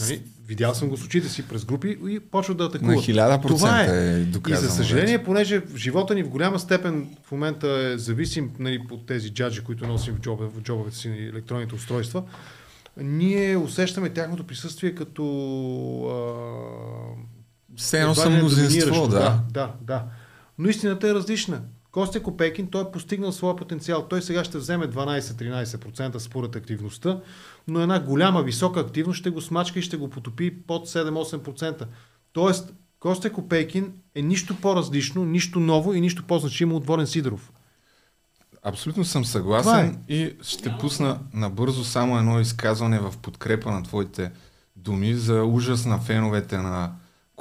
[0.00, 0.22] Нали?
[0.46, 2.96] Видял съм го с очите си през групи и почват да атакуват.
[2.96, 7.16] На 1000% Това е И доказано за съжаление, понеже в живота ни в голяма степен
[7.24, 11.08] в момента е зависим нали, от тези джаджи, които носим в, джоба, в джобовете си
[11.08, 12.22] електронните устройства,
[12.96, 15.24] ние усещаме тяхното присъствие като...
[16.06, 19.18] А, Все едно са мнозинство, да.
[19.18, 19.42] да.
[19.50, 20.04] Да, да.
[20.58, 21.62] Но истината е различна.
[21.92, 24.06] Костя Копейкин, той е постигнал своя потенциал.
[24.08, 27.20] Той сега ще вземе 12-13% според активността,
[27.68, 31.86] но една голяма, висока активност ще го смачка и ще го потопи под 7-8%.
[32.32, 37.52] Тоест, Костя Копейкин е нищо по-различно, нищо ново и нищо по-значимо от Волен Сидоров.
[38.62, 44.30] Абсолютно съм съгласен и ще пусна набързо само едно изказване в подкрепа на твоите
[44.76, 46.92] думи за ужас на феновете на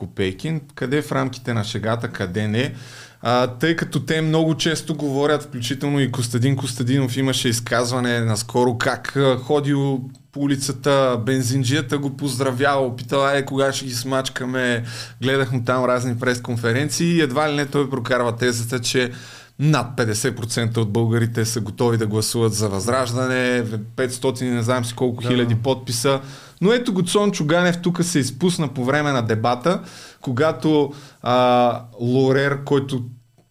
[0.01, 2.73] Копейкин, къде в рамките на шегата, къде не.
[3.21, 9.17] А, тъй като те много често говорят, включително и Костадин Костадинов имаше изказване наскоро как
[9.43, 10.01] ходил
[10.31, 14.83] по улицата, бензинджията го поздравява, питала е кога ще ги смачкаме,
[15.21, 19.11] гледах му там разни пресконференции и едва ли не той прокарва тезата, че
[19.59, 23.63] над 50% от българите са готови да гласуват за възраждане,
[23.95, 25.27] 500 не знам си колко Да.
[25.27, 26.21] хиляди подписа.
[26.61, 29.81] Но ето го Цончо Ганев тук се изпусна по време на дебата,
[30.21, 33.03] когато а, Лорер, който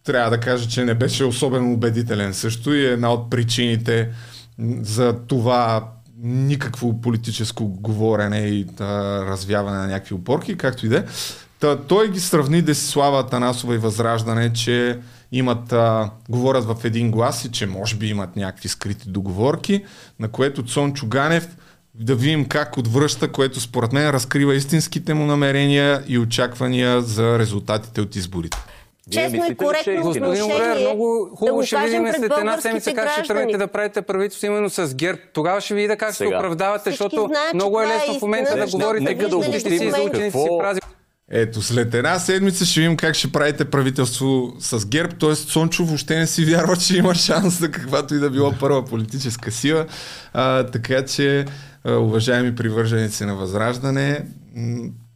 [0.03, 4.09] трябва да кажа, че не беше особено убедителен също и е една от причините
[4.81, 5.87] за това
[6.23, 8.85] никакво политическо говорене и а,
[9.25, 11.03] развяване на някакви опорки, както и да е.
[11.59, 14.99] Та, той ги сравни Десислава Танасова и Възраждане, че
[15.31, 19.83] имат, а, говорят в един глас и че може би имат някакви скрити договорки,
[20.19, 21.47] на което Цончо Ганев
[22.01, 28.01] да видим как отвръща, което според мен разкрива истинските му намерения и очаквания за резултатите
[28.01, 28.57] от изборите.
[29.11, 33.21] Честно и коректно отношение много да хубаво го ще видим след една седмица как ще
[33.21, 35.19] тръгнете да правите правителство именно с ГЕРБ.
[35.33, 38.67] Тогава ще видите как ще оправдавате, защото знаят, много е е лесно в момента да
[38.67, 39.37] говорите Нека да
[39.75, 40.81] и за ученици си прази.
[41.33, 45.35] Ето, след една седмица ще видим как ще правите правителство с ГЕРБ, т.е.
[45.35, 49.51] Сончо въобще не си вярва, че има шанс за каквато и да било първа политическа
[49.51, 49.85] сила.
[50.33, 51.45] А, така че,
[51.85, 54.25] уважаеми привърженици на Възраждане,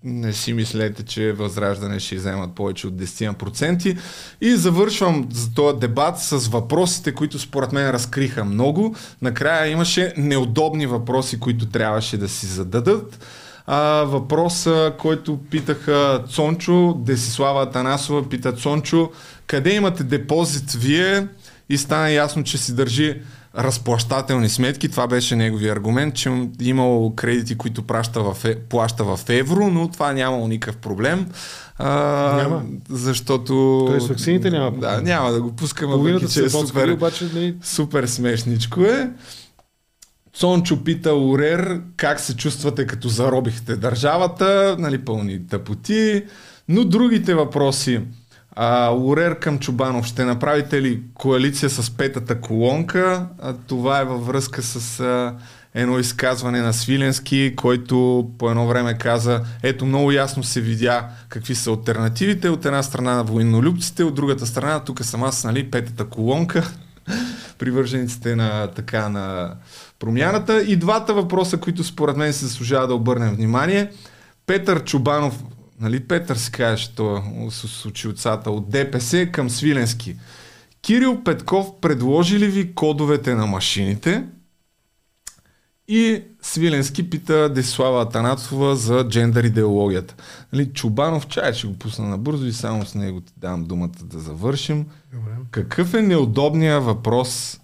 [0.04, 3.98] не си мислете, че Възраждане ще вземат повече от 10%.
[4.42, 8.96] И завършвам за този дебат с въпросите, които според мен разкриха много.
[9.22, 13.26] Накрая имаше неудобни въпроси, които трябваше да си зададат.
[13.68, 19.12] А, въпрос, а, който питаха Цончо, Десислава Атанасова пита Цончо,
[19.48, 21.28] къде имате депозит вие?
[21.70, 23.22] И стана ясно, че си държи
[23.58, 24.90] разплащателни сметки.
[24.90, 29.88] Това беше неговия аргумент, че имал кредити, които праща в, е, плаща в евро, но
[29.88, 31.28] това нямало никакъв проблем.
[31.78, 31.90] А,
[32.36, 32.64] Няма.
[32.90, 33.84] Защото...
[33.88, 37.56] Той с ваксините няма Да, няма да го пускаме, въпреки че е супер, обаче нали,
[37.64, 39.12] супер смешничко е.
[40.34, 46.24] Цончо пита Орер как се чувствате като заробихте държавата, нали, пълни тъпоти.
[46.70, 48.02] Но другите въпроси.
[48.56, 53.28] А, Орер към Чубанов, ще направите ли коалиция с петата колонка?
[53.42, 55.36] А, това е във връзка с а,
[55.74, 61.56] едно изказване на Свиленски, който по едно време каза, ето много ясно се видя какви
[61.56, 62.50] са альтернативите.
[62.50, 66.72] От една страна на военнолюбците, от другата страна тук съм аз, нали, петата колонка,
[67.60, 69.54] привържениците на така на
[70.00, 70.62] промяната.
[70.62, 73.92] И двата въпроса, които според мен се заслужава да обърнем внимание.
[74.48, 75.44] Петър Чубанов,
[75.80, 80.16] нали Петър се каже, то с очилцата от ДПС към Свиленски.
[80.82, 84.24] Кирил Петков предложи ли ви кодовете на машините?
[85.88, 90.16] И Свиленски пита Десслава Атанатова за джендър идеологията.
[90.54, 94.20] Нали, Чубанов чай ще го пусна набързо и само с него ти давам думата да
[94.20, 94.86] завършим.
[95.14, 95.32] Добре.
[95.52, 97.60] Какъв е неудобният въпрос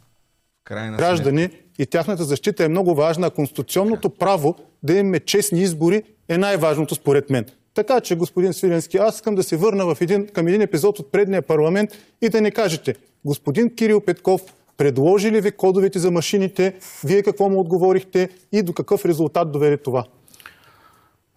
[0.62, 6.04] в крайна Граждани и тяхната защита е много важна, конституционното право да имаме честни избори
[6.28, 7.46] е най-важното според мен.
[7.74, 11.12] Така че, господин Свиленски, аз искам да се върна в един, към един епизод от
[11.12, 11.90] предния парламент
[12.22, 12.96] и да ни кажете,
[13.26, 14.42] господин Кирил Петков
[14.82, 16.74] Предложи ли ви кодовете за машините?
[17.04, 20.06] Вие какво му отговорихте и до какъв резултат доведе това?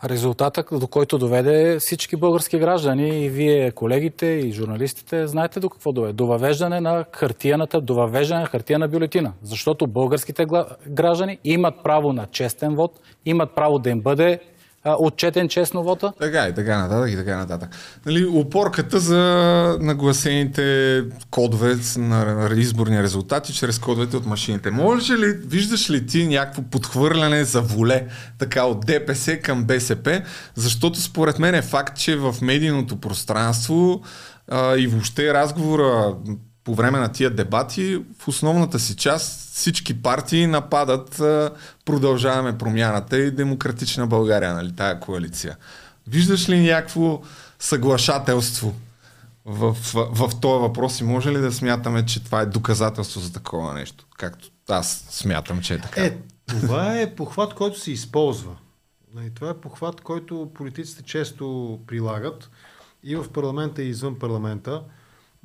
[0.05, 5.93] Резултатът, до който доведе всички български граждани и вие, колегите и журналистите, знаете до какво
[5.93, 6.13] доведе?
[6.13, 9.33] До въвеждане на хартияната, до въвеждане на хартияна бюлетина.
[9.43, 10.47] Защото българските
[10.89, 14.41] граждани имат право на честен вод, имат право да им бъде
[14.85, 16.13] отчетен честно вота.
[16.21, 17.69] Така и така нататък и така нататък.
[18.07, 19.19] Нали, опорката за
[19.81, 24.71] нагласените кодове на изборни резултати чрез кодовете от машините.
[24.71, 28.07] Може ли, виждаш ли ти някакво подхвърляне за воле
[28.39, 30.23] така от ДПС към БСП?
[30.55, 34.03] Защото според мен е факт, че в медийното пространство
[34.49, 36.15] а, и въобще разговора
[36.65, 41.23] по време на тия дебати, в основната си част всички партии нападат
[41.85, 45.57] Продължаваме промяната и Демократична България, нали, тая коалиция.
[46.07, 47.23] Виждаш ли някакво
[47.59, 48.75] съглашателство
[49.45, 53.33] в, в, в този въпрос и може ли да смятаме, че това е доказателство за
[53.33, 54.07] такова нещо?
[54.19, 56.05] Както аз смятам, че е така.
[56.05, 58.57] Е, това е похват, който се използва.
[59.15, 62.51] Нали, това е похват, който политиците често прилагат
[63.03, 64.83] и в парламента и извън парламента.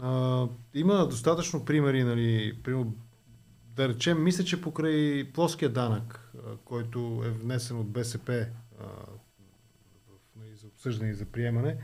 [0.01, 2.85] А, има достатъчно примери, нали, пример,
[3.75, 8.45] да речем, мисля, че покрай плоския данък, а, който е внесен от БСП
[8.79, 8.85] а,
[10.35, 11.77] нали, за обсъждане и за приемане,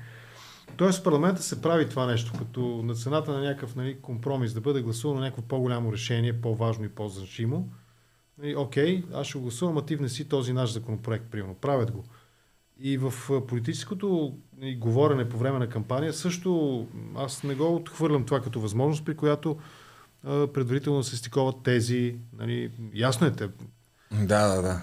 [0.78, 0.92] т.е.
[0.92, 4.82] в парламента се прави това нещо, като на цената на някакъв нали, компромис да бъде
[4.82, 7.70] гласувано някакво по-голямо решение, по-важно и по-значимо.
[8.38, 11.56] Нали, окей, аз ще го гласувам, а ти внеси този наш законопроект, примерно.
[11.56, 12.04] Правят го.
[12.80, 13.14] И в
[13.48, 19.06] политическото и говорене по време на кампания също аз не го отхвърлям това като възможност,
[19.06, 19.58] при която
[20.24, 22.16] а, предварително се стиковат тези.
[22.38, 23.50] Нали, ясно е те.
[24.12, 24.82] Да, да, да.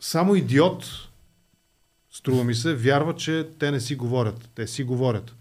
[0.00, 0.84] Само идиот,
[2.10, 4.50] струва ми се, вярва, че те не си говорят.
[4.54, 5.34] Те си говорят.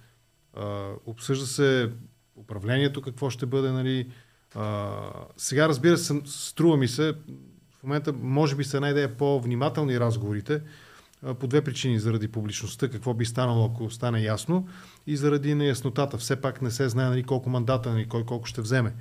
[0.54, 1.90] А, обсъжда се
[2.36, 4.12] управлението, какво ще бъде, нали.
[4.56, 4.92] А,
[5.38, 7.14] сега, разбира се, струва ми се,
[7.80, 10.62] в момента може би са една идея по-внимателни разговорите,
[11.40, 12.00] по две причини.
[12.00, 14.68] Заради публичността, какво би станало, ако стане ясно,
[15.08, 16.18] и заради неяснотата.
[16.18, 18.94] Все пак не се знае нали, колко мандата, нали, кой колко ще вземе.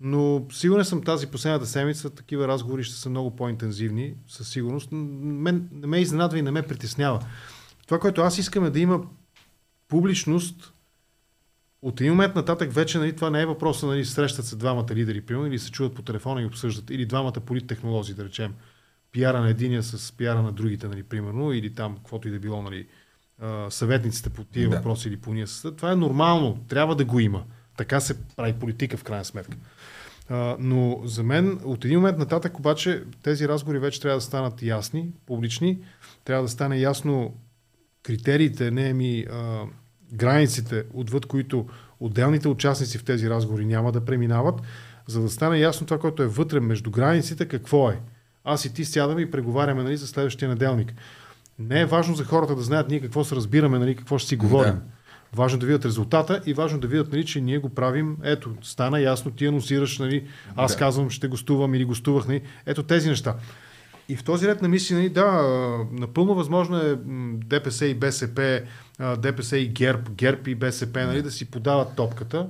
[0.00, 4.88] Но сигурен съм тази последната седмица, такива разговори ще са много по-интензивни, със сигурност.
[4.92, 7.26] Мен, не ме изненадва и не ме притеснява.
[7.86, 9.02] Това, което аз искам е да има
[9.88, 10.72] публичност,
[11.82, 15.20] от един момент нататък вече нали, това не е въпроса, нали, срещат се двамата лидери,
[15.20, 18.54] примерно, или се чуват по телефона и обсъждат, или двамата политтехнолози, да речем
[19.12, 22.62] пиара на единия с пиара на другите, нали, примерно, или там, каквото и да било,
[22.62, 22.86] нали,
[23.70, 24.76] съветниците по тия да.
[24.76, 25.46] въпроси или по ния
[25.76, 27.44] Това е нормално, трябва да го има.
[27.76, 29.56] Така се прави политика в крайна сметка.
[30.58, 35.10] Но за мен от един момент нататък обаче тези разговори вече трябва да станат ясни,
[35.26, 35.78] публични,
[36.24, 37.34] трябва да стане ясно
[38.02, 39.26] критериите, не ми
[40.12, 41.66] границите, отвъд които
[42.00, 44.62] отделните участници в тези разговори няма да преминават,
[45.06, 48.00] за да стане ясно това, което е вътре между границите, какво е
[48.44, 50.94] аз и ти сядаме и преговаряме нали, за следващия неделник.
[51.58, 54.36] Не е важно за хората да знаят ние какво се разбираме, нали, какво ще си
[54.36, 54.72] говорим.
[54.72, 54.80] Да.
[55.32, 58.16] Важно да видят резултата и важно да видят, нали, че ние го правим.
[58.22, 60.26] Ето, стана ясно, ти анонсираш, нали,
[60.56, 60.78] аз да.
[60.78, 62.28] казвам, ще гостувам или гостувах.
[62.28, 63.34] Нали, ето тези неща.
[64.08, 65.42] И в този ред на мисли, нали, да,
[65.92, 66.98] напълно възможно е
[67.46, 68.62] ДПС и БСП,
[69.18, 72.46] ДПС и ГЕРБ, ГЕРБ и БСП нали, да си подават топката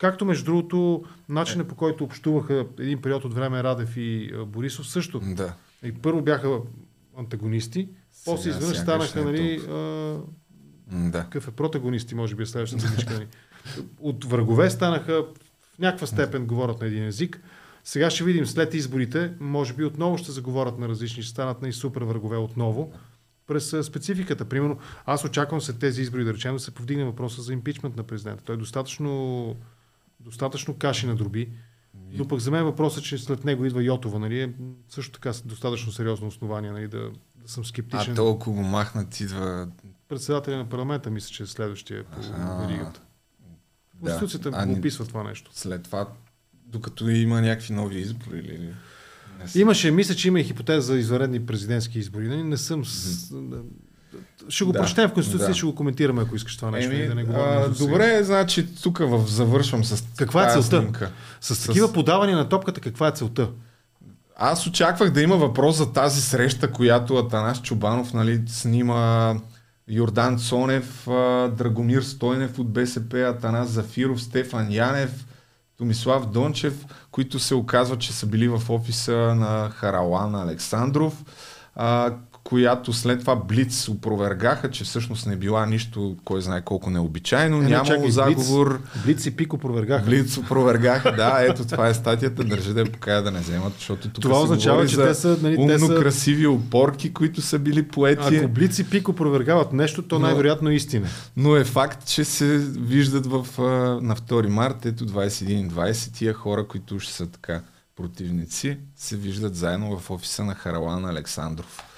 [0.00, 5.20] Както между другото, начинът по който общуваха един период от време Радев и Борисов също.
[5.20, 5.54] Да.
[5.82, 6.58] И първо бяха
[7.18, 7.88] антагонисти,
[8.24, 9.72] после изведнъж станаха, нали, а,
[10.86, 11.22] да.
[11.22, 13.14] какъв е протагонисти, може би е следващата думичка.
[13.14, 13.26] Нали.
[14.00, 15.24] От врагове станаха
[15.74, 17.40] в някаква степен говорят на един език.
[17.84, 21.68] Сега ще видим след изборите, може би отново ще заговорят на различни, ще станат на
[21.68, 22.92] и супер врагове отново
[23.46, 24.44] през спецификата.
[24.44, 28.02] Примерно, аз очаквам след тези избори, да речем, да се повдигне въпроса за импичмент на
[28.02, 28.44] президента.
[28.44, 29.56] Той е достатъчно,
[30.20, 31.52] достатъчно каши на дроби.
[32.12, 34.52] Но пък за мен въпросът, че след него идва Йотова, нали, е
[34.88, 38.12] също така достатъчно сериозно основание нали, да, да съм скептичен.
[38.12, 39.68] А толкова го махнат идва...
[40.08, 42.20] Председателя на парламента мисля, че е следващия по
[42.66, 43.00] веригата.
[44.00, 44.66] Конституцията да.
[44.66, 45.50] го описва това нещо.
[45.54, 46.08] След това,
[46.66, 48.74] докато има някакви нови избори или...
[49.54, 52.28] Имаше, мисля, че има и хипотеза за извънредни президентски избори.
[52.28, 52.84] Не, не съм...
[52.84, 53.62] Mm-hmm.
[54.48, 55.54] Ще го да, прочетем в Конституция да.
[55.54, 56.92] ще го коментираме, ако искаш това нещо.
[56.92, 60.80] Еми, да не а, добре, значи тук в, завършвам с Каква е целта?
[60.80, 61.10] Снимка.
[61.40, 63.48] С, с такива подавания на топката, каква е целта?
[64.36, 69.34] Аз очаквах да има въпрос за тази среща, която Атанас Чубанов нали, снима
[69.88, 71.04] Йордан Цонев,
[71.56, 75.26] Драгомир Стойнев от БСП, Атанас Зафиров, Стефан Янев,
[75.78, 81.24] Томислав Дончев, които се оказва, че са били в офиса на Харалан Александров
[82.44, 87.60] която след това Блиц опровергаха, че всъщност не била нищо, кой знае колко необичайно, е,
[87.60, 88.78] нямало чакай, заговор.
[88.78, 90.04] Блиц, Блиц и Пик опровергаха.
[90.04, 94.08] Блиц опровергаха, да, ето това е статията, държа да я покая да не вземат, защото
[94.08, 95.98] тук това означава, че те са, нали, умно те са...
[95.98, 98.36] красиви опорки, които са били поети.
[98.36, 101.06] Ако Блиц и Пик опровергават нещо, то но, най-вероятно е истина.
[101.36, 103.46] Но е факт, че се виждат в,
[104.02, 107.60] на 2 март, ето 21-20, тия хора, които ще са така
[107.96, 111.89] противници, се виждат заедно в офиса на Харалан Александров.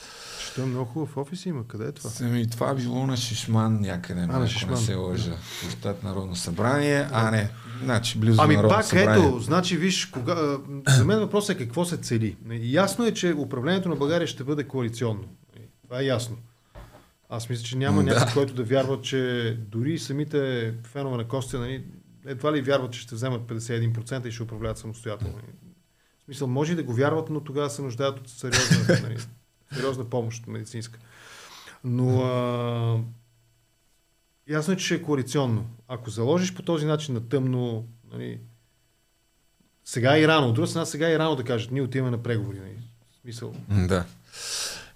[0.54, 1.66] Той е много хубав офис има.
[1.66, 2.10] Къде е това?
[2.10, 4.74] Сами, това било на Шишман някъде, а, на Шишман.
[4.74, 5.36] не се лъжа.
[5.70, 7.06] Щат Народно събрание.
[7.12, 7.50] А, не.
[7.84, 9.26] Значи, близо ами пак, събрание.
[9.26, 10.58] ето, значи, виж, кога,
[10.88, 12.36] за мен въпросът е какво се цели.
[12.50, 15.24] Ясно е, че управлението на България ще бъде коалиционно.
[15.82, 16.36] Това е ясно.
[17.28, 18.14] Аз мисля, че няма да.
[18.14, 21.84] някой, който да вярва, че дори самите фенове на Костя, нали,
[22.26, 25.34] едва ли вярват, че ще вземат 51% и ще управляват самостоятелно.
[26.20, 29.16] В смисъл, може и да го вярват, но тогава се нуждаят от сериозна нали,
[29.74, 30.98] сериозна помощ медицинска.
[31.84, 32.98] Но а,
[34.48, 35.66] ясно е, че е коалиционно.
[35.88, 38.40] Ако заложиш по този начин на тъмно, нали,
[39.84, 40.48] сега е и рано.
[40.48, 42.58] От друга страна, сега е и рано да кажат, ние отиваме на преговори.
[42.58, 42.78] Нали.
[43.22, 43.54] Смисъл.
[43.68, 44.04] Да.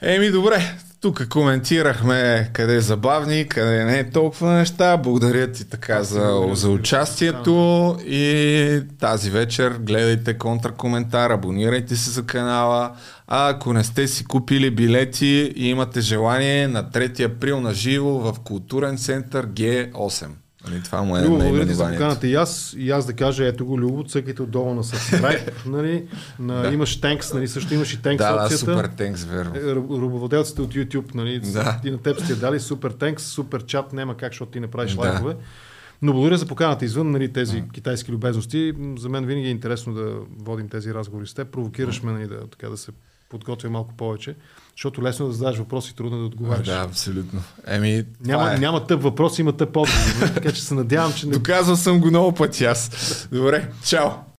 [0.01, 0.77] Еми, добре.
[1.01, 4.97] Тук коментирахме къде е забавни, къде не е толкова неща.
[4.97, 12.97] Благодаря ти така за, за участието и тази вечер гледайте контракоментар, абонирайте се за канала.
[13.29, 18.11] А ако не сте си купили билети и имате желание на 3 април на живо
[18.11, 20.29] в културен център Г8.
[20.69, 23.47] Нали, това му е Любо, благодаря ти за поканата и аз, и аз да кажа,
[23.47, 26.09] ето го, Любо, цъкайте отдолу на subscribe, нали,
[26.39, 26.69] на, да.
[26.69, 28.67] имаш танкс, нали, също имаш и танкс да, опцията.
[28.67, 29.53] Да, супер танкс, верно.
[29.57, 31.79] Е, Рубоводелците от YouTube, нали, да.
[31.83, 34.95] ти на теб сте дали супер танкс, супер чат, няма как, защото ти не правиш
[34.95, 35.01] да.
[35.01, 35.37] лайкове.
[36.03, 37.73] Но благодаря за поканата извън нали, тези а.
[37.73, 38.75] китайски любезности.
[38.99, 41.49] За мен винаги е интересно да водим тези разговори с теб.
[41.49, 42.93] Провокираш ме нали, да, така, да се
[43.29, 44.37] подготвя малко повече,
[44.77, 46.67] защото лесно да задаваш въпроси, трудно да отговаряш.
[46.67, 47.43] Да, абсолютно.
[47.67, 48.59] Еми, няма, е.
[48.59, 50.29] няма тъп въпрос, има тъп отговор.
[50.35, 51.27] така че се надявам, че...
[51.27, 51.33] Не...
[51.33, 52.91] Доказал съм го много пъти аз.
[53.33, 54.11] Добре, чао!